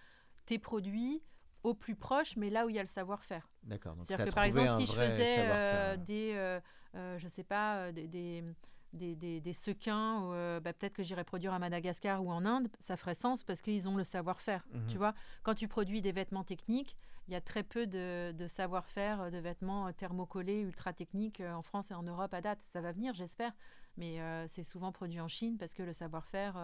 tes 0.46 0.58
produits 0.58 1.22
au 1.64 1.74
plus 1.74 1.96
proche, 1.96 2.36
mais 2.36 2.50
là 2.50 2.66
où 2.66 2.68
il 2.68 2.76
y 2.76 2.78
a 2.78 2.82
le 2.82 2.88
savoir-faire. 2.88 3.48
D'accord. 3.64 3.96
C'est-à-dire 3.98 4.26
que 4.26 4.34
par 4.34 4.44
exemple, 4.44 4.74
si 4.76 4.86
je 4.86 4.92
faisais 4.92 5.36
euh, 5.38 5.96
des, 5.96 6.32
euh, 6.34 6.60
euh, 6.94 7.18
je 7.18 7.26
sais 7.26 7.42
pas, 7.42 7.90
des, 7.90 8.06
des, 8.06 8.44
des, 8.92 9.40
des, 9.40 9.52
sequins, 9.52 10.60
bah, 10.60 10.72
peut-être 10.74 10.92
que 10.92 11.02
j'irais 11.02 11.24
produire 11.24 11.54
à 11.54 11.58
Madagascar 11.58 12.22
ou 12.22 12.30
en 12.30 12.44
Inde, 12.44 12.68
ça 12.78 12.96
ferait 12.96 13.14
sens 13.14 13.42
parce 13.42 13.62
qu'ils 13.62 13.88
ont 13.88 13.96
le 13.96 14.04
savoir-faire. 14.04 14.64
Mhm. 14.72 14.86
Tu 14.88 14.98
vois, 14.98 15.14
quand 15.42 15.54
tu 15.54 15.66
produis 15.66 16.02
des 16.02 16.12
vêtements 16.12 16.44
techniques, 16.44 16.96
il 17.26 17.32
y 17.32 17.36
a 17.36 17.40
très 17.40 17.62
peu 17.62 17.86
de, 17.86 18.32
de 18.32 18.46
savoir-faire 18.46 19.30
de 19.30 19.38
vêtements 19.38 19.90
thermocollés 19.94 20.60
ultra 20.60 20.92
techniques 20.92 21.40
en 21.40 21.62
France 21.62 21.90
et 21.90 21.94
en 21.94 22.02
Europe 22.02 22.34
à 22.34 22.42
date. 22.42 22.60
Ça 22.70 22.82
va 22.82 22.92
venir, 22.92 23.14
j'espère 23.14 23.52
mais 23.96 24.18
c'est 24.48 24.64
souvent 24.64 24.90
produit 24.90 25.20
en 25.20 25.28
Chine 25.28 25.56
parce 25.56 25.72
que 25.72 25.82
le 25.82 25.92
savoir-faire 25.92 26.56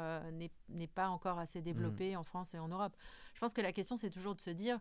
n'est 0.68 0.86
pas 0.88 1.09
encore 1.09 1.38
assez 1.38 1.62
développé 1.62 2.11
mhm. 2.11 2.18
en 2.18 2.24
France 2.24 2.55
et 2.55 2.59
en 2.59 2.66
Europe. 2.68 2.96
Je 3.41 3.47
pense 3.47 3.55
que 3.55 3.62
la 3.62 3.72
question, 3.72 3.97
c'est 3.97 4.11
toujours 4.11 4.34
de 4.34 4.41
se 4.43 4.51
dire 4.51 4.78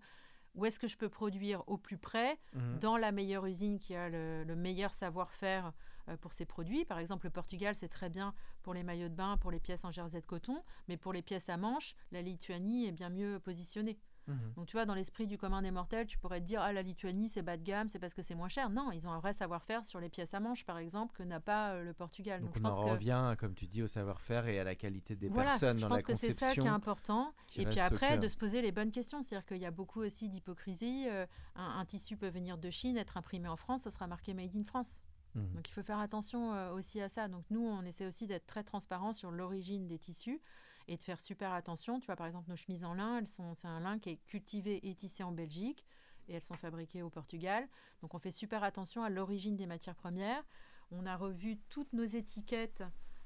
où 0.54 0.66
est-ce 0.66 0.80
que 0.80 0.88
je 0.90 0.98
peux 0.98 1.08
produire 1.08 1.64
au 1.68 1.78
plus 1.78 1.98
près, 1.98 2.38
mhm. 2.54 2.80
dans 2.80 2.98
la 2.98 3.14
meilleure 3.14 3.46
usine 3.46 3.80
qui 3.80 3.96
a 3.96 4.10
le, 4.10 4.44
meilleur 4.58 4.94
savoir-faire 4.94 5.72
euh, 6.10 6.18
pour 6.18 6.34
ces 6.34 6.44
produits. 6.44 6.84
Par 6.84 7.00
exemple, 7.00 7.26
le 7.26 7.30
Portugal, 7.30 7.74
c'est 7.74 7.88
très 7.88 8.10
bien 8.10 8.34
pour 8.62 8.74
les 8.74 8.84
maillots 8.84 9.08
de 9.08 9.14
bain, 9.14 9.38
pour 9.38 9.50
les 9.50 9.62
pièces 9.62 9.86
en 9.86 9.92
jersey 9.92 10.20
de 10.20 10.26
coton, 10.26 10.62
mais 10.90 10.98
pour 10.98 11.14
les 11.14 11.22
pièces 11.22 11.48
à 11.48 11.56
manches, 11.56 11.96
la 12.12 12.22
Lituanie 12.22 12.86
est 12.86 12.92
bien 12.92 13.08
mieux 13.08 13.40
positionnée. 13.40 13.98
Mhm. 14.30 14.54
Donc 14.56 14.68
tu 14.68 14.78
vois, 14.78 14.86
dans 14.86 14.94
l'esprit 14.94 15.28
du 15.28 15.38
commun 15.38 15.62
des 15.62 15.72
mortels, 15.72 16.08
tu 16.08 16.18
pourrais 16.18 16.40
te 16.40 16.46
dire, 16.46 16.62
ah 16.62 16.72
la 16.72 16.82
Lituanie 16.82 17.28
c'est 17.28 17.42
bas 17.42 17.58
de 17.58 17.64
gamme, 17.64 17.90
c'est 17.90 18.00
parce 18.00 18.14
que 18.14 18.22
c'est 18.22 18.36
moins 18.36 18.48
cher. 18.48 18.70
Non, 18.70 18.92
ils 18.92 19.08
ont 19.08 19.12
un 19.12 19.20
vrai 19.20 19.34
savoir-faire 19.34 19.86
sur 19.86 20.00
les 20.00 20.10
pièces 20.10 20.34
à 20.34 20.40
manches, 20.40 20.66
par 20.66 20.78
exemple, 20.78 21.16
que 21.16 21.24
n'a 21.24 21.40
pas 21.40 21.72
euh, 21.72 21.84
le 21.84 21.94
Portugal. 21.94 22.42
Donc, 22.42 22.56
on 22.62 22.66
en 22.66 22.86
revient, 22.86 23.36
comme 23.38 23.54
tu 23.54 23.66
dis, 23.68 23.82
au 23.82 23.88
savoir-faire 23.88 24.48
et 24.48 24.60
à 24.60 24.64
la 24.64 24.76
qualité 24.76 25.16
des 25.16 25.30
personnes 25.30 25.78
dans 25.78 25.90
la 25.90 26.02
conception. 26.02 26.14
Je 26.14 26.14
pense 26.14 26.14
que 26.14 26.16
c'est 26.16 26.34
ça 26.34 26.54
qui 26.54 26.62
est 26.62 26.68
important. 26.68 27.34
et 27.56 27.66
puis 27.66 27.80
après, 27.80 28.18
de 28.18 28.28
se 28.28 28.38
poser 28.38 28.62
les 28.62 28.72
bonnes 28.72 28.92
questions. 28.92 29.22
C'est-à-dire 29.22 29.46
qu'il 29.46 29.58
y 29.58 29.66
a 29.66 29.72
beaucoup 29.72 30.02
aussi 30.02 30.30
d'hypocrisie. 30.30 31.08
Euh, 31.10 31.26
un, 31.56 31.86
tissu 31.86 32.18
peut 32.18 32.30
venir 32.30 32.58
de 32.58 32.70
Chine, 32.70 32.98
être 32.98 33.18
imprimé 33.18 33.48
en 33.48 33.56
France, 33.56 33.84
ce 33.84 33.90
sera 33.90 34.08
marqué 34.08 34.34
Made 34.34 34.56
in 34.56 34.64
France. 34.64 35.04
Mhm. 35.36 35.54
Donc 35.54 35.70
il 35.70 35.74
faut 35.74 35.84
faire 35.84 36.00
attention 36.00 36.54
euh, 36.54 36.72
aussi 36.72 37.02
à 37.02 37.10
ça. 37.10 37.28
Donc 37.28 37.46
nous, 37.50 37.66
on 37.66 37.84
essaie 37.84 38.06
aussi 38.06 38.28
d'être 38.28 38.46
très 38.46 38.64
transparent 38.64 39.14
sur 39.14 39.32
l'origine 39.32 39.88
des 39.88 40.00
tissus 40.00 40.42
et 40.90 40.98
de 40.98 41.04
faire 41.04 41.20
super 41.20 41.54
attention. 41.54 42.00
Tu 42.00 42.08
vois, 42.08 42.16
par 42.16 42.28
exemple, 42.28 42.50
nos 42.50 42.56
chemises 42.56 42.84
en 42.84 42.94
lin, 42.94 43.20
elles 43.20 43.28
sont, 43.28 43.54
c'est 43.54 43.68
un 43.68 43.80
lin 43.80 44.00
qui 44.00 44.10
est 44.10 44.20
cultivé 44.28 44.80
et 44.88 44.96
tissé 44.96 45.24
en 45.24 45.32
Belgique 45.32 45.86
et 46.28 46.34
elles 46.34 46.42
sont 46.42 46.56
fabriquées 46.56 47.02
au 47.02 47.10
Portugal. 47.10 47.68
Donc 48.02 48.14
on 48.14 48.20
fait 48.20 48.32
super 48.32 48.64
attention 48.64 49.04
à 49.04 49.10
l'origine 49.10 49.56
des 49.56 49.68
matières 49.68 49.96
premières. 49.96 50.44
On 50.92 51.06
a 51.06 51.16
revu 51.16 51.58
toutes 51.70 51.94
nos 51.94 52.06
étiquettes 52.06 52.84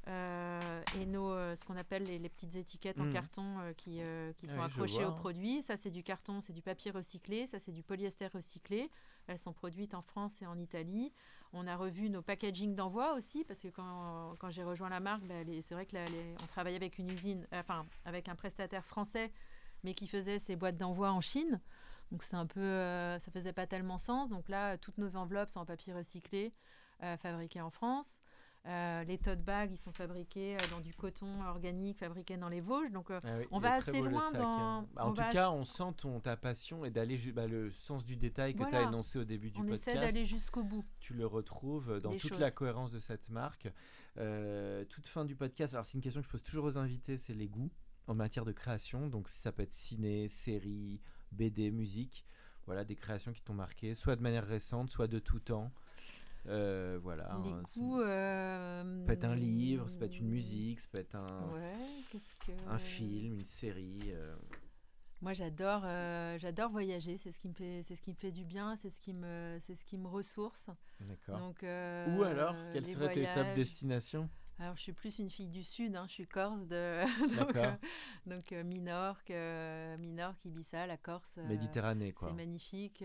euh, 0.10 0.84
et 1.00 1.06
nos, 1.06 1.32
euh, 1.32 1.56
ce 1.56 1.64
qu'on 1.64 1.78
appelle 1.78 2.04
les, 2.04 2.30
petites 2.30 2.58
étiquettes 2.58 3.00
en 3.00 3.06
hmm. 3.06 3.14
carton 3.14 3.60
euh, 3.60 3.74
qui, 3.74 4.02
qui 4.38 4.48
sont 4.48 4.62
accrochées 4.62 5.06
au 5.06 5.14
produit. 5.14 5.62
Ça, 5.62 5.78
c'est 5.78 5.92
du 5.92 6.04
carton, 6.04 6.42
c'est 6.42 6.54
du 6.54 6.62
papier 6.62 6.92
recyclé. 6.92 7.46
Ça, 7.46 7.60
c'est 7.60 7.72
du 7.72 7.84
polyester 7.84 8.28
recyclé. 8.28 8.90
Elles 9.28 9.40
sont 9.40 9.54
produites 9.54 9.94
en 9.94 10.02
France 10.02 10.42
et 10.42 10.46
en 10.46 10.58
Italie. 10.60 11.14
On 11.56 11.68
a 11.68 11.76
revu 11.76 12.10
nos 12.10 12.24
packaging 12.24 12.76
d'envoi 12.76 13.14
aussi, 13.14 13.44
parce 13.44 13.60
que 13.60 13.68
quand, 13.68 14.36
quand 14.40 14.50
j'ai 14.50 14.64
rejoint 14.64 14.90
la 14.90 15.00
marque, 15.00 15.24
bah, 15.24 15.36
c'est 15.62 15.76
vrai 15.76 15.86
que 15.86 15.96
là, 15.96 16.06
on 16.42 16.48
travaillait 16.48 16.78
avec 16.78 16.98
une 16.98 17.10
usine, 17.12 17.48
euh, 17.54 17.60
enfin 17.60 17.86
avec 18.06 18.28
un 18.28 18.36
prestataire 18.36 18.86
français, 18.86 19.32
mais 19.84 19.94
qui 19.94 20.08
faisait 20.08 20.40
ses 20.40 20.56
boîtes 20.56 20.78
d'envoi 20.78 21.12
en 21.12 21.22
Chine. 21.22 21.62
Donc 22.12 22.24
c'est 22.24 22.36
un 22.36 22.48
peu, 22.48 22.60
euh, 22.60 23.20
ça 23.20 23.32
faisait 23.32 23.54
pas 23.54 23.68
tellement 23.68 24.00
sens. 24.00 24.30
Donc 24.30 24.50
là, 24.50 24.78
toutes 24.78 24.98
nos 24.98 25.16
enveloppes 25.16 25.50
sont 25.50 25.60
en 25.60 25.66
papier 25.66 25.94
recyclé, 25.94 26.54
euh, 27.04 27.18
fabriquées 27.18 27.62
en 27.62 27.70
France. 27.70 28.22
Euh, 28.66 29.04
les 29.04 29.18
tote 29.18 29.42
bags, 29.42 29.72
ils 29.74 29.78
sont 29.78 29.92
fabriqués 29.92 30.56
euh, 30.56 30.60
dans 30.72 30.80
du 30.80 30.94
coton 30.94 31.28
organique, 31.50 31.98
fabriqué 31.98 32.38
dans 32.38 32.48
les 32.48 32.62
Vosges. 32.62 32.92
Donc 32.92 33.12
euh, 33.12 33.20
Ah 33.26 33.38
oui, 33.40 33.46
On 33.52 33.60
va 33.60 33.74
assez 33.74 34.00
loin 34.00 34.22
sac, 34.22 34.40
dans- 34.40 34.58
hein. 34.80 34.88
Bah, 34.94 35.06
en 35.06 35.10
on 35.10 35.14
tout 35.14 35.22
cas, 35.22 35.28
assez- 35.48 35.58
on 35.58 35.66
sent 35.66 35.94
ton, 35.98 36.20
ta 36.22 36.38
passion 36.38 36.86
et 36.86 36.90
d'aller 36.90 37.18
bah, 37.34 37.46
le 37.46 37.72
sens 37.72 38.06
du 38.06 38.16
détail 38.16 38.56
que 38.56 38.64
tu 38.64 38.74
as 38.76 38.84
énoncé 38.84 39.20
au 39.20 39.26
début 39.26 39.52
du 39.52 39.60
on 39.60 39.64
podcast. 39.66 39.88
essaie 39.90 40.00
d'aller 40.00 40.24
jusqu'au 40.24 40.64
bout. 40.64 40.86
tu 41.02 41.14
le 41.14 41.26
retrouves 41.26 42.00
dans 42.00 42.12
Des 42.12 42.18
toute 42.20 42.40
la 42.40 42.52
cohérence 42.52 42.92
de 42.92 43.00
cette 43.00 43.30
marque. 43.30 43.68
Euh, 44.18 44.86
toute 44.86 45.08
fin 45.08 45.26
du 45.26 45.36
podcast, 45.36 45.74
alors 45.74 45.86
c'est 45.86 45.96
une 45.96 46.02
question 46.02 46.22
que 46.22 46.28
je 46.28 46.32
pose 46.32 46.44
toujours 46.44 46.66
aux 46.66 46.78
invités, 46.78 47.18
c'est 47.18 47.34
les 47.34 47.50
goûts 47.50 47.72
en 48.08 48.14
matière 48.16 48.46
de 48.46 48.54
création. 48.54 49.08
Donc 49.08 49.28
ça 49.28 49.52
peut 49.52 49.64
être 49.64 49.74
ciné, 49.74 50.30
série, 50.30 51.02
BD, 51.34 51.70
musique. 51.70 52.24
Voilà, 52.66 52.86
des 52.86 52.96
créations 52.96 53.34
qui 53.34 53.42
t'ont 53.42 53.54
marqué, 53.56 53.94
soit 53.94 54.16
de 54.16 54.22
manière 54.22 54.46
récente, 54.48 54.90
soit 54.90 55.08
de 55.08 55.20
tout 55.20 55.40
temps. 55.40 55.70
Euh, 56.48 57.00
voilà. 57.02 57.40
les 57.44 57.52
hein, 57.52 57.62
euh, 58.00 59.00
Ça 59.02 59.06
peut 59.06 59.14
être 59.14 59.24
un 59.26 59.36
livre, 59.36 59.88
ça 59.90 59.98
peut 59.98 60.06
être 60.06 60.20
une 60.20 60.28
musique, 60.30 60.80
ça 60.80 60.90
peut 60.92 61.00
être 61.00 61.16
un, 61.16 61.50
Ouais, 61.54 61.78
qu'est-ce 62.12 62.36
que. 62.46 62.52
un 62.70 62.78
film, 62.80 63.38
une 63.40 63.46
série. 63.46 64.02
euh, 64.08 64.36
Moi, 65.22 65.32
j'adore, 65.34 65.84
euh, 65.86 66.38
j'adore 66.40 66.70
voyager. 66.70 67.18
C'est 67.18 67.32
ce 67.32 67.40
qui 67.40 67.48
me 67.48 67.54
fait, 67.54 67.82
c'est 67.84 67.96
ce 67.96 68.02
qui 68.02 68.12
me 68.12 68.18
fait 68.18 68.32
du 68.32 68.44
bien. 68.44 68.76
C'est 68.76 68.90
ce 68.90 69.00
qui 69.00 69.14
me, 69.14 69.58
c'est 69.62 69.76
ce 69.76 69.86
qui 69.86 69.98
me 69.98 70.08
ressource. 70.08 70.70
D'accord. 71.00 71.40
Donc. 71.40 71.64
euh, 71.64 72.18
Ou 72.18 72.24
alors, 72.24 72.56
quelles 72.74 72.84
les 72.84 72.94
seraient 72.94 73.14
tes 73.14 73.26
top 73.34 73.48
destinations? 73.56 74.30
Alors, 74.60 74.76
je 74.76 74.82
suis 74.82 74.94
plus 74.94 75.18
une 75.20 75.30
fille 75.30 75.48
du 75.50 75.64
sud. 75.64 75.96
hein, 75.96 76.06
Je 76.08 76.14
suis 76.14 76.28
corse 76.28 76.68
de. 76.68 77.04
donc, 77.38 77.54
D'accord. 77.54 77.66
euh, 77.66 77.76
donc 78.30 78.52
euh, 78.52 78.64
Minorque, 78.64 79.32
euh, 79.32 79.98
Minorque, 79.98 80.44
Ibiza, 80.46 80.86
la 80.88 80.98
Corse. 80.98 81.38
euh, 81.38 81.48
Méditerranée, 81.48 82.12
quoi. 82.12 82.28
C'est 82.28 82.36
magnifique. 82.36 83.02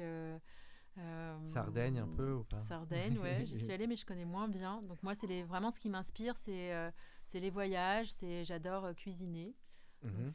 Euh, 0.99 1.36
Sardaigne 1.46 1.99
un 2.01 2.09
peu 2.09 2.32
ou 2.34 2.44
pas? 2.44 2.61
Sardaigne, 2.61 3.18
ouais, 3.18 3.44
j'y 3.46 3.59
suis 3.59 3.72
allée, 3.72 3.86
mais 3.86 3.96
je 3.96 4.05
connais 4.07 4.24
moins 4.24 4.49
bien. 4.49 4.82
Donc 4.82 5.03
moi, 5.03 5.14
c'est 5.14 5.42
vraiment 5.42 5.70
ce 5.70 5.80
qui 5.80 5.88
m'inspire, 5.88 6.36
c'est 6.36 6.72
euh, 6.74 6.90
les 7.34 7.51
voyages. 7.51 8.11
C'est 8.12 8.44
j'adore 8.44 8.84
euh, 8.86 8.92
cuisiner. 8.94 9.55
Mhm. 10.05 10.30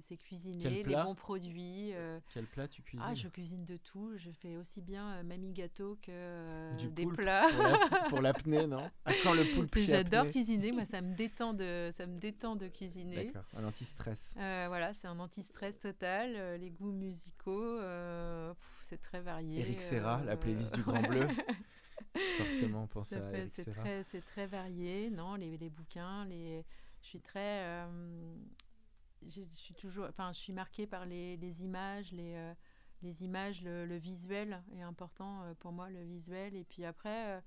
c'est- 0.00 0.16
cuisiner 0.16 0.82
les 0.82 0.94
bons 0.94 1.14
produits. 1.14 1.92
euh, 1.92 2.18
Quel 2.32 2.46
plat 2.46 2.66
tu 2.66 2.80
cuisines? 2.82 3.06
ah, 3.06 3.14
je 3.14 3.28
cuisine 3.28 3.62
de 3.66 3.76
tout. 3.76 4.12
Je 4.16 4.30
fais 4.30 4.56
aussi 4.56 4.80
bien 4.80 5.06
euh, 5.16 5.22
mamie 5.22 5.52
gâteau 5.52 5.98
que 6.00 6.10
euh, 6.10 6.74
Du 6.78 6.88
des 6.88 7.04
plats. 7.06 7.46
Pour 7.52 7.62
la- 7.62 7.78
Pour 8.08 8.22
l'apnée, 8.22 8.66
non? 8.66 8.90
À 9.04 9.12
quand 9.22 9.34
le 9.34 9.44
poulpe 9.44 9.76
J'adore 9.76 10.30
cuisiner. 10.30 10.72
Moi, 10.72 10.86
ça 10.86 11.02
me 11.02 11.14
détend 11.14 11.52
de, 11.52 11.90
ça 11.92 12.06
me 12.06 12.18
détend 12.18 12.56
de 12.56 12.68
cuisiner. 12.68 13.26
D'accord, 13.26 13.44
un 13.54 13.64
anti-stress. 13.64 14.32
Voilà, 14.34 14.94
c'est 14.94 15.08
un 15.08 15.18
anti-stress 15.18 15.78
total. 15.78 16.58
les 16.58 16.70
goûts 16.70 16.92
musicaux, 16.92 17.78
c'est 18.94 19.00
très 19.02 19.20
varié. 19.20 19.60
Eric 19.60 19.80
Serra, 19.80 20.22
la 20.24 20.32
euh, 20.32 20.36
playlist 20.36 20.74
du 20.74 20.82
Grand 20.82 21.02
Bleu. 21.02 21.26
Forcément, 22.38 22.86
pense 22.86 23.08
Ça 23.08 23.26
à 23.26 23.32
Eric 23.32 23.50
c'est 23.50 23.64
Serra. 23.64 23.82
très, 23.82 24.04
c'est 24.04 24.20
très 24.20 24.46
varié, 24.46 25.10
non 25.10 25.34
les, 25.34 25.58
les 25.58 25.68
bouquins, 25.68 26.24
les, 26.26 26.64
je 27.02 27.06
suis 27.08 27.20
très, 27.20 27.64
euh, 27.64 28.36
je 29.26 29.40
suis 29.42 29.74
toujours, 29.74 30.06
enfin, 30.08 30.32
je 30.32 30.38
suis 30.38 30.52
marquée 30.52 30.86
par 30.86 31.06
les, 31.06 31.36
les 31.38 31.64
images, 31.64 32.12
les, 32.12 32.34
euh, 32.36 32.54
les 33.02 33.24
images, 33.24 33.62
le, 33.62 33.84
le 33.84 33.96
visuel 33.96 34.62
est 34.72 34.82
important 34.82 35.42
euh, 35.42 35.54
pour 35.58 35.72
moi, 35.72 35.90
le 35.90 36.02
visuel. 36.04 36.54
Et 36.54 36.64
puis 36.64 36.84
après, 36.84 37.36
euh, 37.36 37.40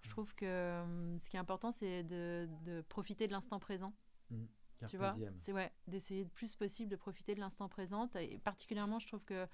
je 0.00 0.08
trouve 0.08 0.34
que 0.34 0.46
euh, 0.46 1.18
ce 1.18 1.28
qui 1.28 1.36
est 1.36 1.40
important, 1.40 1.70
c'est 1.72 2.02
de, 2.02 2.48
de 2.64 2.80
profiter 2.82 3.26
de 3.26 3.32
l'instant 3.32 3.58
présent. 3.60 3.92
Carpe 4.78 4.90
Tu 4.90 4.96
vois, 4.98 5.12
diem. 5.12 5.34
c'est 5.40 5.52
ouais, 5.52 5.72
d'essayer 5.86 6.24
le 6.24 6.28
plus 6.30 6.54
possible 6.56 6.90
de 6.90 6.96
profiter 6.96 7.34
de 7.34 7.40
l'instant 7.40 7.68
présent. 7.68 8.08
Et 8.18 8.38
particulièrement, 8.38 8.98
je 8.98 9.06
trouve 9.06 9.24
que 9.24 9.46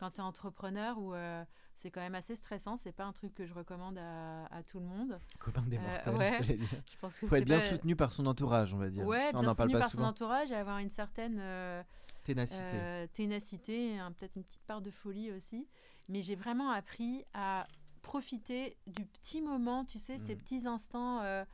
quand 0.00 0.12
tu 0.12 0.16
es 0.16 0.20
entrepreneur, 0.22 0.96
où 0.98 1.12
euh, 1.12 1.44
c'est 1.76 1.90
quand 1.90 2.00
même 2.00 2.14
assez 2.14 2.34
stressant, 2.34 2.78
c'est 2.78 2.90
pas 2.92 3.04
un 3.04 3.12
truc 3.12 3.34
que 3.34 3.44
je 3.44 3.52
recommande 3.52 3.98
à, 3.98 4.46
à 4.46 4.62
tout 4.62 4.80
le 4.80 4.86
monde. 4.86 5.18
Copain 5.38 5.60
des 5.62 5.76
Euh, 5.76 5.80
mortels, 6.12 6.16
ouais. 6.16 6.58
Je 6.90 6.96
pense 6.98 7.20
que 7.20 7.26
Faut 7.26 7.36
être 7.36 7.44
bien 7.44 7.58
pas- 7.58 7.64
soutenu 7.66 7.94
par 7.96 8.12
son 8.12 8.24
entourage, 8.26 8.72
on 8.72 8.78
va 8.78 8.88
dire. 8.88 9.04
Ouais, 9.06 9.30
Ça, 9.30 9.36
on 9.36 9.40
bien 9.40 9.48
n'en 9.50 9.54
parle 9.54 9.68
soutenu 9.68 9.72
pas 9.80 9.84
par 9.86 9.90
son 9.90 10.02
entourage 10.02 10.50
et 10.50 10.56
avoir 10.56 10.78
une 10.78 10.88
certaine 10.90 11.38
euh, 11.38 11.82
Ténacité. 12.24 14.00
euh, 14.00 14.10
peut-être 14.18 14.36
une 14.36 14.44
petite 14.44 14.64
part 14.64 14.80
de 14.80 14.90
folie 14.90 15.30
aussi. 15.32 15.68
Mais 16.08 16.22
j'ai 16.22 16.34
vraiment 16.34 16.70
appris 16.70 17.24
à 17.34 17.66
profiter 18.02 18.76
du 18.86 19.04
petit 19.04 19.42
moment, 19.42 19.84
tu 19.84 19.98
sais, 19.98 20.18
ces 20.18 20.34
Mm. 20.34 20.38
petits 20.38 20.66
instants 20.66 21.20
euh, 21.22 21.44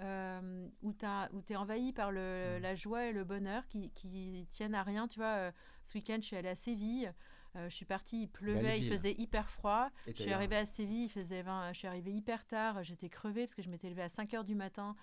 euh, 0.00 0.68
où 0.82 0.92
tu 0.92 1.06
es 1.52 1.56
envahi 1.56 1.92
par 1.92 2.10
le, 2.12 2.58
Mm. 2.58 2.62
la 2.62 2.74
joie 2.74 3.06
et 3.06 3.12
le 3.12 3.24
bonheur 3.24 3.66
qui, 3.68 3.90
qui 3.90 4.46
tiennent 4.50 4.74
à 4.74 4.82
rien. 4.82 5.08
Tu 5.08 5.18
vois, 5.18 5.34
euh, 5.36 5.52
ce 5.82 5.94
week-end, 5.96 6.16
je 6.20 6.26
suis 6.26 6.36
allée 6.36 6.48
à 6.50 6.54
Séville. 6.54 7.10
Euh, 7.56 7.68
je 7.68 7.74
suis 7.74 7.84
partie, 7.84 8.22
il 8.22 8.28
pleuvait, 8.28 8.62
Belle 8.62 8.78
il 8.78 8.82
ville. 8.84 8.92
faisait 8.92 9.14
hyper 9.18 9.50
froid. 9.50 9.90
Et 10.06 10.14
Je 10.14 10.22
suis 10.22 10.32
arrivée 10.32 10.56
à 10.56 10.66
Séville, 10.66 11.04
il 11.04 11.10
faisait 11.10 11.42
20, 11.42 11.72
je 11.72 11.78
suis 11.78 11.88
arrivée 11.88 12.12
hyper 12.12 12.44
tard, 12.46 12.82
j'étais 12.82 13.08
crevée 13.08 13.42
parce 13.44 13.54
que 13.54 13.62
je 13.62 13.70
m'étais 13.70 13.88
levée 13.88 14.02
à 14.02 14.08
5 14.08 14.34
heures 14.34 14.44
du 14.44 14.54
matin 14.54 14.96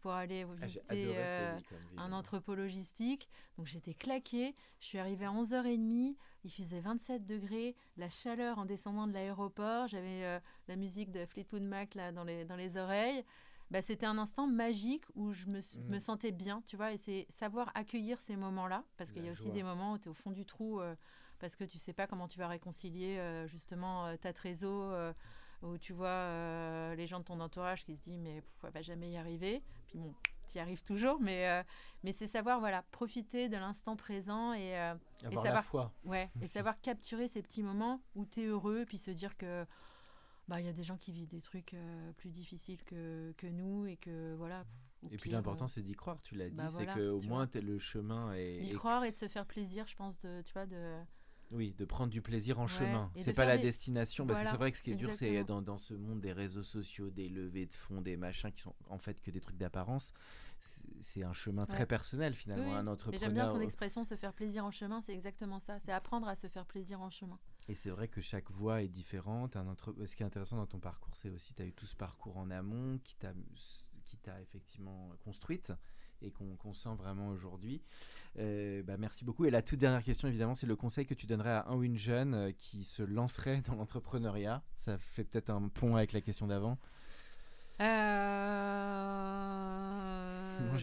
pour 0.00 0.12
aller 0.12 0.46
ah, 0.48 0.66
visiter 0.66 1.16
euh, 1.16 1.56
ville. 1.56 1.98
un 1.98 2.12
entrepôt 2.12 2.54
logistique. 2.54 3.28
Donc 3.56 3.66
j'étais 3.66 3.94
claquée. 3.94 4.54
Je 4.80 4.86
suis 4.86 4.98
arrivée 4.98 5.24
à 5.24 5.30
11h30. 5.32 6.16
Il 6.44 6.50
faisait 6.52 6.80
27 6.80 7.26
degrés. 7.26 7.74
La 7.96 8.08
chaleur 8.08 8.58
en 8.58 8.64
descendant 8.64 9.08
de 9.08 9.12
l'aéroport. 9.12 9.88
J'avais 9.88 10.22
euh, 10.24 10.38
la 10.68 10.76
musique 10.76 11.10
de 11.10 11.26
Fleetwood 11.26 11.62
Mac 11.62 11.94
là, 11.96 12.12
dans, 12.12 12.22
les, 12.24 12.44
dans 12.44 12.54
les 12.54 12.76
oreilles. 12.76 13.24
Bah, 13.72 13.82
C'était 13.82 14.06
un 14.06 14.18
instant 14.18 14.46
magique 14.46 15.02
où 15.16 15.32
je 15.32 15.46
me, 15.46 15.60
me 15.88 15.98
sentais 15.98 16.30
bien. 16.30 16.62
Tu 16.66 16.76
vois, 16.76 16.92
et 16.92 16.96
c'est 16.96 17.26
savoir 17.28 17.72
accueillir 17.74 18.20
ces 18.20 18.36
moments-là. 18.36 18.84
Parce 18.98 19.10
qu'il 19.10 19.24
y 19.24 19.28
a 19.28 19.32
aussi 19.32 19.50
des 19.50 19.64
moments 19.64 19.94
où 19.94 19.98
tu 19.98 20.04
es 20.04 20.08
au 20.10 20.14
fond 20.14 20.30
du 20.30 20.46
trou. 20.46 20.80
euh, 20.80 20.94
parce 21.38 21.56
que 21.56 21.64
tu 21.64 21.78
sais 21.78 21.92
pas 21.92 22.06
comment 22.06 22.28
tu 22.28 22.38
vas 22.38 22.48
réconcilier 22.48 23.18
euh, 23.18 23.46
justement 23.48 24.06
euh, 24.06 24.16
ta 24.16 24.32
trésor. 24.32 24.92
euh, 24.92 25.12
où 25.60 25.76
tu 25.76 25.92
vois 25.92 26.94
les 26.94 27.08
gens 27.08 27.18
de 27.18 27.24
ton 27.24 27.40
entourage 27.40 27.84
qui 27.84 27.96
se 27.96 28.00
disent 28.00 28.20
mais 28.20 28.42
pff, 28.42 28.64
elle 28.64 28.70
va 28.70 28.80
jamais 28.80 29.10
y 29.10 29.16
arriver. 29.16 29.60
Puis 29.88 29.98
bon, 29.98 30.14
tu 30.46 30.58
y 30.58 30.60
arrives 30.60 30.84
toujours, 30.84 31.18
mais, 31.20 31.64
mais 32.04 32.12
c'est 32.12 32.26
savoir 32.26 32.60
voilà 32.60 32.82
profiter 32.92 33.48
de 33.48 33.56
l'instant 33.56 33.96
présent 33.96 34.52
et, 34.52 34.78
euh, 34.78 34.94
Avoir 35.24 35.44
ça 35.44 35.52
la 35.52 35.62
foi. 35.62 35.92
ouais, 36.04 36.30
et 36.42 36.46
savoir 36.46 36.80
capturer 36.80 37.28
ces 37.28 37.42
petits 37.42 37.62
moments 37.62 38.00
où 38.14 38.24
tu 38.24 38.42
es 38.42 38.44
heureux, 38.46 38.84
puis 38.86 38.98
se 38.98 39.10
dire 39.10 39.36
que 39.36 39.66
bah 40.46 40.60
il 40.60 40.66
y 40.66 40.68
a 40.68 40.72
des 40.72 40.82
gens 40.82 40.96
qui 40.96 41.12
vivent 41.12 41.28
des 41.28 41.42
trucs 41.42 41.74
euh, 41.74 42.12
plus 42.12 42.30
difficiles 42.30 42.82
que, 42.84 43.34
que 43.36 43.46
nous 43.46 43.86
et 43.86 43.96
que 43.96 44.34
voilà. 44.34 44.64
Et 45.10 45.16
puis 45.16 45.30
l'important, 45.30 45.66
euh, 45.66 45.68
c'est 45.68 45.82
d'y 45.82 45.94
croire, 45.94 46.20
tu 46.22 46.34
l'as 46.34 46.48
dit. 46.48 46.56
bah 46.56 46.68
c'est 46.68 46.84
voilà, 46.84 46.94
qu'au 46.94 47.20
moins, 47.22 47.48
le 47.54 47.78
chemin 47.78 48.32
est. 48.34 48.60
d'y 48.60 48.72
croire 48.72 49.04
et 49.04 49.12
de 49.12 49.16
se 49.16 49.28
faire 49.28 49.44
plaisir, 49.46 49.86
je 49.86 49.94
pense 49.96 50.18
de 50.20 50.42
tu 50.42 50.52
vois 50.52 50.66
de 50.66 50.98
Oui, 51.50 51.74
de 51.78 51.84
prendre 51.86 52.10
du 52.12 52.20
plaisir 52.20 52.58
en 52.58 52.64
Ouais, 52.64 52.68
chemin. 52.68 53.10
C'est 53.16 53.32
pas 53.32 53.46
la 53.46 53.56
des- 53.56 53.62
destination. 53.64 54.26
Parce 54.26 54.40
que 54.40 54.46
c'est 54.46 54.56
vrai 54.56 54.70
que 54.70 54.76
ce 54.78 54.82
qui 54.82 54.90
est 54.92 54.96
dur, 54.96 55.14
c'est 55.14 55.44
dans, 55.44 55.62
dans 55.62 55.78
ce 55.78 55.94
monde 55.94 56.20
des 56.20 56.32
réseaux 56.32 56.62
sociaux, 56.62 57.08
des 57.10 57.28
levées 57.28 57.64
de 57.66 57.72
fonds, 57.74 58.02
des 58.02 58.16
machins 58.18 58.52
qui 58.52 58.60
sont 58.62 58.74
en 58.90 58.98
fait 58.98 59.20
que 59.22 59.30
des 59.30 59.40
trucs 59.40 59.56
d'apparence. 59.56 60.12
C'est 60.58 61.22
un 61.22 61.32
chemin 61.32 61.64
très 61.66 61.86
personnel 61.86 62.34
finalement. 62.34 62.68
Oui, 62.70 62.74
Un 62.74 62.86
entrepreneur. 62.88 63.20
j'aime 63.20 63.32
bien 63.34 63.48
ton 63.48 63.60
expression 63.60 64.04
se 64.04 64.16
faire 64.16 64.32
plaisir 64.32 64.64
en 64.64 64.70
chemin, 64.72 65.00
c'est 65.00 65.14
exactement 65.14 65.60
ça, 65.60 65.78
c'est 65.78 65.92
apprendre 65.92 66.26
à 66.28 66.34
se 66.34 66.48
faire 66.48 66.66
plaisir 66.66 67.00
en 67.00 67.10
chemin. 67.10 67.38
Et 67.68 67.74
c'est 67.74 67.90
vrai 67.90 68.08
que 68.08 68.20
chaque 68.20 68.50
voie 68.50 68.82
est 68.82 68.88
différente. 68.88 69.54
Un 69.56 69.68
entre... 69.68 69.94
Ce 70.04 70.16
qui 70.16 70.22
est 70.22 70.26
intéressant 70.26 70.56
dans 70.56 70.66
ton 70.66 70.80
parcours, 70.80 71.14
c'est 71.14 71.30
aussi 71.30 71.54
tu 71.54 71.62
as 71.62 71.66
eu 71.66 71.72
tout 71.72 71.86
ce 71.86 71.94
parcours 71.94 72.36
en 72.36 72.50
amont 72.50 72.98
qui 73.04 73.14
t'a 73.16 73.32
qui 74.04 74.16
t'a 74.16 74.40
effectivement 74.40 75.10
construite 75.22 75.72
et 76.22 76.30
qu'on 76.30 76.72
sent 76.72 76.94
vraiment 76.96 77.28
aujourd'hui. 77.28 77.80
Euh, 78.38 78.82
bah, 78.82 78.96
merci 78.98 79.24
beaucoup. 79.24 79.44
Et 79.44 79.50
la 79.50 79.62
toute 79.62 79.78
dernière 79.78 80.02
question, 80.02 80.28
évidemment, 80.28 80.54
c'est 80.54 80.66
le 80.66 80.76
conseil 80.76 81.06
que 81.06 81.14
tu 81.14 81.26
donnerais 81.26 81.50
à 81.50 81.66
un 81.68 81.76
ou 81.76 81.82
une 81.82 81.96
jeune 81.96 82.34
euh, 82.34 82.52
qui 82.56 82.84
se 82.84 83.02
lancerait 83.02 83.62
dans 83.62 83.74
l'entrepreneuriat. 83.74 84.62
Ça 84.76 84.98
fait 84.98 85.24
peut-être 85.24 85.50
un 85.50 85.68
pont 85.68 85.96
avec 85.96 86.12
la 86.12 86.20
question 86.20 86.46
d'avant. 86.46 86.78
Euh, 87.80 87.84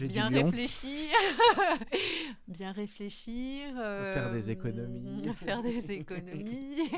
bien 0.08 0.28
réfléchir, 0.28 1.10
bien 2.48 2.72
réfléchir, 2.72 3.74
Faire 3.74 4.32
des 4.32 4.50
économies. 4.50 5.22
faire 5.36 5.62
des 5.62 5.92
économies. 6.00 6.90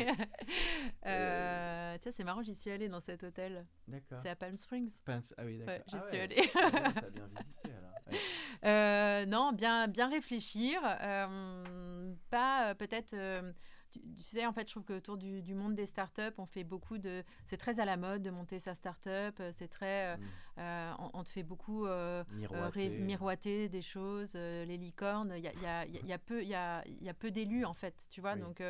Euh, 1.04 1.77
tiens, 1.98 2.12
c'est 2.12 2.24
marrant, 2.24 2.42
j'y 2.42 2.54
suis 2.54 2.70
allée 2.70 2.88
dans 2.88 3.00
cet 3.00 3.24
hôtel. 3.24 3.66
D'accord. 3.86 4.18
C'est 4.22 4.28
à 4.30 4.36
Palm 4.36 4.56
Springs. 4.56 4.90
Ah 5.06 5.18
oui, 5.44 5.58
d'accord. 5.58 5.74
Ouais, 5.74 5.82
j'y 5.88 5.96
Ah 5.96 6.00
suis 6.08 6.16
ouais. 6.16 6.22
allée. 6.22 6.50
Ah 6.54 6.64
ouais, 6.64 6.92
T'as 6.94 7.10
bien 7.10 7.26
visité 7.26 7.70
alors. 7.76 7.92
Euh, 8.64 9.24
non, 9.26 9.52
bien, 9.52 9.86
bien 9.86 10.08
réfléchir. 10.08 10.80
euh, 10.84 12.12
pas 12.30 12.70
euh, 12.70 12.74
peut-être. 12.74 13.12
euh, 13.14 13.52
tu, 13.92 14.00
tu 14.00 14.22
sais, 14.22 14.44
en 14.46 14.52
fait, 14.52 14.66
je 14.68 14.72
trouve 14.72 14.84
qu'autour 14.84 15.16
du, 15.16 15.42
du 15.42 15.54
monde 15.54 15.74
des 15.76 15.86
startups, 15.86 16.34
on 16.38 16.46
fait 16.46 16.64
beaucoup 16.64 16.98
de. 16.98 17.22
C'est 17.44 17.56
très 17.56 17.78
à 17.80 17.84
la 17.84 17.96
mode 17.96 18.22
de 18.22 18.30
monter 18.30 18.58
sa 18.58 18.74
startup. 18.74 19.38
euh, 19.40 19.50
C'est 19.52 19.68
très. 19.68 20.14
euh, 20.14 20.16
Mm. 20.16 20.22
euh, 20.58 20.92
on, 20.98 21.10
on 21.20 21.24
te 21.24 21.30
fait 21.30 21.44
beaucoup 21.44 21.86
Miroiter. 22.32 22.88
ré- 22.88 22.98
miroiter 22.98 23.68
des 23.68 23.82
choses, 23.82 24.34
les 24.34 24.76
licornes. 24.76 25.34
Il 25.36 25.44
y 25.44 25.48
a, 25.48 25.52
y 25.54 25.66
a- 25.66 25.86
y 25.86 25.98
a- 25.98 26.02
y 26.06 26.12
a 26.12 26.18
peu, 26.18 26.42
y 26.42 26.54
a, 26.54 26.82
peu 27.18 27.30
d'élus 27.30 27.64
en 27.64 27.74
fait, 27.74 27.94
tu 28.10 28.20
vois. 28.20 28.34
Oui. 28.34 28.40
Donc 28.40 28.60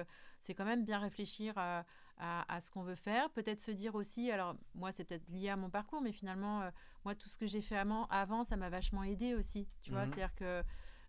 c'est 0.40 0.52
quand 0.54 0.66
même 0.66 0.84
bien 0.84 0.98
réfléchir 0.98 1.54
à, 1.56 1.84
à, 2.18 2.60
ce 2.60 2.70
qu'on 2.70 2.82
veut 2.82 2.94
faire. 2.94 3.30
Peut-être 3.30 3.60
se 3.60 3.70
dire 3.70 3.94
aussi, 3.94 4.30
alors 4.30 4.56
moi 4.74 4.92
c'est 4.92 5.04
peut-être 5.04 5.28
lié 5.28 5.48
à 5.48 5.56
mon 5.56 5.70
parcours, 5.70 6.00
mais 6.00 6.12
finalement, 6.12 6.62
euh, 6.62 6.70
moi 7.04 7.14
tout 7.14 7.28
ce 7.28 7.38
que 7.38 7.46
j'ai 7.46 7.62
fait 7.62 7.76
avant, 7.76 8.06
avant 8.06 8.44
ça 8.44 8.56
m'a 8.56 8.68
vachement 8.68 9.04
aidé 9.04 9.34
aussi. 9.34 9.68
Tu 9.82 9.90
vois, 9.90 10.04
mhm. 10.04 10.08
c'est-à-dire 10.08 10.34
que 10.34 10.64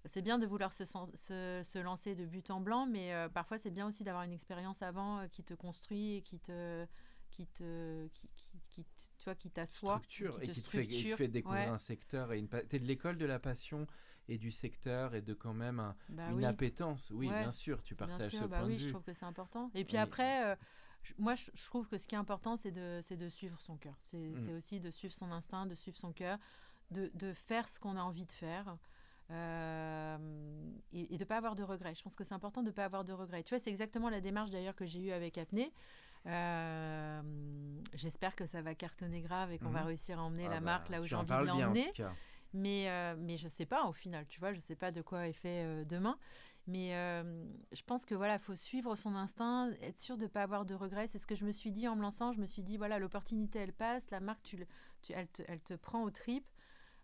c'est 0.05 0.22
bien 0.22 0.39
de 0.39 0.45
vouloir 0.45 0.72
se, 0.72 0.86
se, 0.86 1.80
lancer 1.80 2.16
de 2.16 2.26
but 2.26 2.51
en 2.51 2.62
blanc, 2.62 2.86
mais 2.86 3.14
euh, 3.14 3.28
parfois 3.28 3.57
c'est 3.57 3.72
bien 3.72 3.88
aussi 3.88 4.03
d'avoir 4.03 4.24
une 4.24 4.34
expérience 4.34 4.82
avant 4.82 5.20
euh, 5.20 5.28
qui 5.28 5.43
te 5.43 5.53
construit 5.53 6.16
et 6.16 6.22
qui 6.22 6.39
te 6.39 6.86
qui 7.32 7.45
te 7.47 8.07
qui, 8.07 8.30
qui, 8.70 8.86
tu 9.18 9.26
vois 9.26 9.36
qui 9.36 9.49
t'assoit 9.49 9.97
structure 9.97 10.41
et 10.41 10.47
qui 10.47 10.62
te, 10.62 10.70
fait, 10.70 10.86
fait, 11.16 11.28
découvrir 11.28 11.74
un 11.74 11.78
secteur 11.78 12.34
et 12.34 12.39
une 12.39 12.47
t'es 12.47 12.80
de 12.80 12.86
l'école 12.86 13.18
de 13.18 13.26
la 13.26 13.39
passion 13.39 13.86
et 14.28 14.38
du 14.38 14.51
secteur 14.51 15.16
et 15.16 15.22
de 15.22 15.34
quand 15.34 15.53
même 15.53 15.93
bah 16.10 16.30
une 16.32 16.43
appétence. 16.43 17.12
Oui 17.12 17.28
bien 17.28 17.51
sûr 17.51 17.84
tu 17.84 17.95
partages 17.95 18.32
ce 18.32 18.45
bah 18.45 18.60
point 18.60 18.68
oui, 18.68 18.78
de 18.78 18.80
vue. 18.80 18.86
je 18.86 18.89
trouve 18.89 19.03
que 19.03 19.14
c'est 19.14 19.26
important. 19.26 19.70
Et 19.76 19.86
puis 19.86 19.97
après 19.97 20.57
moi, 21.18 21.36
je, 21.36 21.66
trouve 21.68 21.88
que 21.88 21.97
ce 21.97 22.08
qui 22.08 22.16
est 22.16 22.20
important, 22.20 22.56
c'est 22.56 22.72
de, 22.72 23.02
de 23.16 23.30
suivre 23.30 23.60
son 23.60 23.78
cœur. 23.78 23.95
Mm. 24.14 24.36
C'est 24.36 24.54
aussi 24.54 24.80
de 24.80 24.91
suivre 24.91 25.14
son 25.14 25.32
instinct, 25.32 25.66
de 25.66 25.76
suivre 25.76 25.97
son 25.97 26.12
cœur, 26.12 26.38
de, 26.91 27.12
de 27.16 27.34
faire 27.34 27.68
ce 27.68 27.80
qu'on 27.80 27.95
a 27.97 28.02
envie 28.02 28.26
de 28.26 28.32
faire. 28.32 28.78
Euh, 29.32 30.18
et, 30.91 31.06
de 31.06 31.24
ne 31.24 31.24
pas 31.24 31.38
avoir 31.38 31.56
de 31.56 31.64
regrets. 31.64 31.93
Je 31.93 32.02
pense 32.02 32.16
que 32.16 32.24
c'est 32.24 32.34
important 32.34 32.62
de 32.62 32.68
ne 32.68 32.72
pas 32.72 32.86
avoir 32.86 33.04
de 33.04 33.14
regrets. 33.14 33.43
Tu 33.43 33.50
vois, 33.50 33.60
c'est 33.60 33.70
exactement 33.70 34.10
la 34.10 34.22
démarche 34.22 34.50
d'ailleurs 34.50 34.76
que 34.76 34.86
j'ai 34.86 35.00
eue 35.00 35.12
avec 35.12 35.38
Apnée. 35.38 35.72
Euh, 36.26 37.22
j'espère 37.93 38.36
que 38.36 38.45
ça 38.45 38.62
va 38.62 38.76
cartonner 38.76 39.22
grave 39.22 39.52
et 39.52 39.60
qu'on 39.60 39.70
va 39.70 39.84
mm. 39.84 39.88
réussir 39.88 40.20
à 40.20 40.24
emmener 40.24 40.47
ah 40.47 40.50
la 40.50 40.56
bah, 40.56 40.66
marque 40.66 40.89
là 40.89 41.00
où 41.00 41.06
j'ai 41.06 41.16
envie 41.16 41.30
de 41.30 41.45
l'emmener. 41.45 41.93
Mais, 42.52 42.89
euh, 42.89 43.16
mais 43.20 43.38
je 43.38 43.43
ne 43.43 43.50
sais 43.50 43.68
pas 43.68 43.86
au 43.86 43.93
final, 43.93 44.26
tu 44.28 44.39
vois, 44.39 44.52
je 44.54 44.58
ne 44.58 44.62
sais 44.62 44.76
pas 44.76 44.91
de 44.91 45.04
quoi 45.04 45.28
est 45.28 45.34
fait 45.34 45.86
demain. 45.86 46.18
Mais 46.70 46.96
euh, 46.96 47.24
je 47.72 47.82
pense 47.82 48.06
que 48.06 48.14
voilà, 48.14 48.38
faut 48.38 48.54
suivre 48.54 48.96
son 48.96 49.16
instinct, 49.16 49.72
être 49.82 49.98
sûr 49.98 50.18
de 50.18 50.24
ne 50.24 50.28
pas 50.28 50.44
avoir 50.44 50.66
de 50.66 50.76
regrets. 50.76 51.08
C'est 51.08 51.18
ce 51.18 51.26
que 51.26 51.34
je 51.34 51.44
me 51.44 51.52
suis 51.52 51.72
dit 51.72 51.88
en 51.88 51.96
me 51.96 52.02
lançant. 52.04 52.32
Je 52.32 52.40
me 52.40 52.46
suis 52.46 52.62
dit 52.62 52.78
voilà, 52.78 53.00
l'opportunité 53.00 53.58
elle 53.58 53.74
passe, 53.74 54.12
la 54.12 54.20
marque 54.20 54.44
tu, 54.44 54.64
tu 55.02 55.14
elle, 55.14 55.28
te, 55.30 55.42
elle, 55.48 55.62
te, 55.62 55.74
prend 55.74 56.04
au 56.04 56.12
trip. 56.12 56.46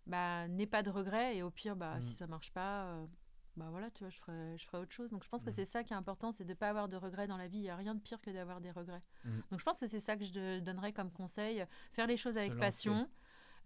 Bah, 0.06 0.46
n'aie 0.46 0.68
pas 0.68 0.84
de 0.84 0.90
regrets 0.90 1.36
et 1.36 1.42
au 1.42 1.50
pire, 1.50 1.74
bah, 1.74 2.00
si 2.00 2.10
mm. 2.10 2.12
ça 2.12 2.26
marche 2.28 2.52
pas, 2.52 2.84
euh, 2.84 3.06
bah 3.56 3.66
voilà, 3.70 3.90
tu 3.90 4.04
vois, 4.04 4.10
je 4.10 4.18
ferai, 4.18 4.56
je 4.56 4.64
ferai 4.64 4.78
autre 4.78 4.92
chose. 4.92 5.10
Donc 5.10 5.24
je 5.24 5.28
pense 5.28 5.42
que 5.42 5.50
mm. 5.50 5.54
c'est 5.54 5.64
ça 5.64 5.82
qui 5.82 5.94
est 5.94 5.96
important, 5.96 6.30
c'est 6.30 6.44
de 6.44 6.50
ne 6.50 6.54
pas 6.54 6.68
avoir 6.68 6.88
de 6.88 6.96
regrets 6.96 7.26
dans 7.26 7.36
la 7.36 7.48
vie. 7.48 7.58
Il 7.58 7.62
n'y 7.62 7.70
a 7.70 7.76
rien 7.76 7.96
de 7.96 8.00
pire 8.00 8.20
que 8.20 8.30
d'avoir 8.30 8.60
des 8.60 8.70
regrets. 8.70 9.02
Mm. 9.24 9.40
Donc 9.50 9.58
je 9.58 9.64
pense 9.64 9.80
que 9.80 9.88
c'est 9.88 9.98
ça 9.98 10.16
que 10.16 10.24
je 10.24 10.60
donnerais 10.60 10.92
comme 10.92 11.10
conseil 11.10 11.64
faire 11.92 12.06
les 12.06 12.16
choses 12.16 12.38
avec 12.38 12.56
passion. 12.56 13.08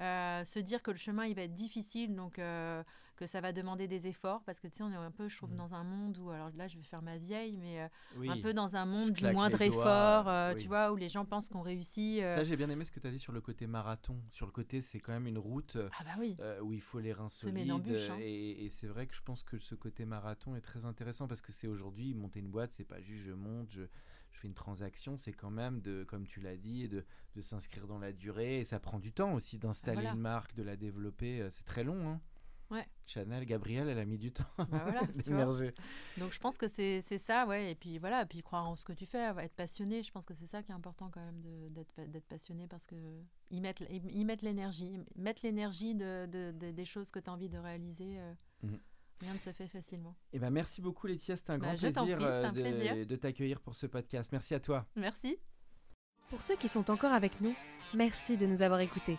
Euh, 0.00 0.44
se 0.44 0.58
dire 0.58 0.82
que 0.82 0.90
le 0.90 0.96
chemin 0.96 1.26
il 1.26 1.34
va 1.34 1.42
être 1.42 1.54
difficile, 1.54 2.14
donc 2.14 2.38
euh, 2.38 2.82
que 3.20 3.26
ça 3.26 3.40
va 3.40 3.52
demander 3.52 3.86
des 3.86 4.06
efforts, 4.06 4.42
parce 4.44 4.58
que 4.58 4.66
tu 4.66 4.78
sais, 4.78 4.82
on 4.82 4.90
est 4.90 4.96
un 4.96 5.10
peu, 5.10 5.28
je 5.28 5.36
trouve, 5.36 5.52
mm. 5.52 5.56
dans 5.56 5.74
un 5.74 5.84
monde 5.84 6.18
où, 6.18 6.30
alors 6.30 6.50
là, 6.56 6.66
je 6.66 6.76
vais 6.76 6.82
faire 6.82 7.02
ma 7.02 7.18
vieille, 7.18 7.58
mais 7.58 7.82
euh, 7.82 8.30
un 8.30 8.40
peu 8.40 8.52
dans 8.52 8.76
un 8.76 8.86
monde 8.86 9.12
du 9.12 9.24
moindre 9.30 9.60
effort, 9.60 10.56
tu 10.56 10.66
vois, 10.66 10.90
où 10.92 10.96
les 10.96 11.08
gens 11.08 11.24
pensent 11.24 11.48
qu'on 11.48 11.62
réussit. 11.62 12.20
Ça, 12.20 12.42
j'ai 12.42 12.56
bien 12.56 12.70
aimé 12.70 12.84
ce 12.84 12.90
que 12.90 12.98
tu 12.98 13.06
as 13.06 13.10
dit 13.10 13.18
sur 13.18 13.32
le 13.32 13.40
côté 13.40 13.66
marathon. 13.66 14.16
Sur 14.28 14.46
le 14.46 14.52
côté, 14.52 14.80
c'est 14.80 14.98
quand 14.98 15.12
même 15.12 15.26
une 15.26 15.38
route 15.38 15.76
ah 15.98 16.04
bah 16.04 16.60
où 16.62 16.72
il 16.72 16.80
faut 16.80 16.98
les 16.98 17.12
reins 17.12 17.28
solides. 17.28 17.70
Hein. 17.70 18.16
Et, 18.20 18.64
et 18.64 18.70
c'est 18.70 18.86
vrai 18.86 19.06
que 19.06 19.14
je 19.14 19.22
pense 19.22 19.42
que 19.42 19.58
ce 19.58 19.74
côté 19.74 20.04
marathon 20.04 20.56
est 20.56 20.60
très 20.60 20.84
intéressant 20.84 21.28
parce 21.28 21.42
que 21.42 21.52
c'est 21.52 21.68
aujourd'hui, 21.68 22.14
monter 22.14 22.40
une 22.40 22.50
boîte, 22.50 22.72
c'est 22.72 22.84
pas 22.84 23.00
juste 23.00 23.24
je 23.24 23.32
monte, 23.32 23.70
je 23.70 24.38
fais 24.38 24.48
une 24.48 24.54
transaction, 24.54 25.16
c'est 25.16 25.32
quand 25.32 25.50
même 25.50 25.80
de, 25.80 26.04
comme 26.04 26.26
tu 26.26 26.40
l'as 26.40 26.56
dit, 26.56 26.88
de, 26.88 27.04
de 27.36 27.40
s'inscrire 27.40 27.86
dans 27.86 27.98
la 27.98 28.12
durée. 28.12 28.60
Et 28.60 28.64
ça 28.64 28.80
prend 28.80 28.98
du 28.98 29.12
temps 29.12 29.34
aussi 29.34 29.58
d'installer 29.58 30.06
une 30.06 30.18
marque, 30.18 30.54
de 30.54 30.62
la 30.62 30.76
développer. 30.76 31.42
Euh, 31.42 31.48
c'est 31.50 31.64
très 31.64 31.84
long. 31.84 32.08
Hein. 32.08 32.20
Ouais. 32.70 32.86
Chanel, 33.06 33.44
Gabriel, 33.44 33.88
elle 33.88 33.98
a 33.98 34.04
mis 34.04 34.18
du 34.18 34.30
temps 34.30 34.44
bah 34.56 34.66
voilà, 34.70 35.02
Donc 36.18 36.32
je 36.32 36.38
pense 36.38 36.56
que 36.56 36.68
c'est 36.68 37.00
ça, 37.00 37.46
ouais. 37.46 37.72
Et 37.72 37.74
puis 37.74 37.98
voilà, 37.98 38.24
puis 38.24 38.42
croire 38.42 38.68
en 38.68 38.76
ce 38.76 38.84
que 38.84 38.92
tu 38.92 39.06
fais, 39.06 39.32
être 39.38 39.54
passionné. 39.54 40.02
Je 40.02 40.10
pense 40.12 40.24
que 40.24 40.34
c'est 40.34 40.46
ça 40.46 40.62
qui 40.62 40.70
est 40.70 40.74
important 40.74 41.10
quand 41.10 41.20
même 41.20 41.42
d'être 41.70 42.26
passionné 42.28 42.68
parce 42.68 42.86
que 42.86 42.94
y 43.50 43.60
mettre 43.60 43.82
y 43.90 44.24
mettre 44.24 44.44
l'énergie, 44.44 44.98
mettre 45.16 45.40
l'énergie 45.44 45.94
de, 45.94 46.26
de, 46.26 46.70
des 46.70 46.84
choses 46.84 47.10
que 47.10 47.18
tu 47.18 47.28
as 47.28 47.32
envie 47.32 47.48
de 47.48 47.58
réaliser. 47.58 48.20
Euh, 48.20 48.32
mhm. 48.62 48.78
Rien 49.20 49.34
ne 49.34 49.38
se 49.38 49.52
fait 49.52 49.66
facilement. 49.66 50.16
Eh 50.32 50.38
ben, 50.38 50.48
merci 50.48 50.80
beaucoup 50.80 51.06
Laetitia, 51.06 51.36
c'était 51.36 51.50
un 51.50 51.58
bah, 51.58 51.74
grand 51.74 52.06
plaisir, 52.06 52.18
euh, 52.22 52.50
de, 52.52 53.04
de 53.04 53.16
t'accueillir 53.16 53.60
pour 53.60 53.76
ce 53.76 53.86
podcast. 53.86 54.32
Merci 54.32 54.54
à 54.54 54.60
toi. 54.60 54.86
Merci. 54.96 55.36
Pour 56.30 56.40
ceux 56.40 56.56
qui 56.56 56.68
sont 56.68 56.90
encore 56.90 57.12
avec 57.12 57.40
nous, 57.40 57.54
merci 57.92 58.36
de 58.36 58.46
nous 58.46 58.62
avoir 58.62 58.80
écoutés. 58.80 59.18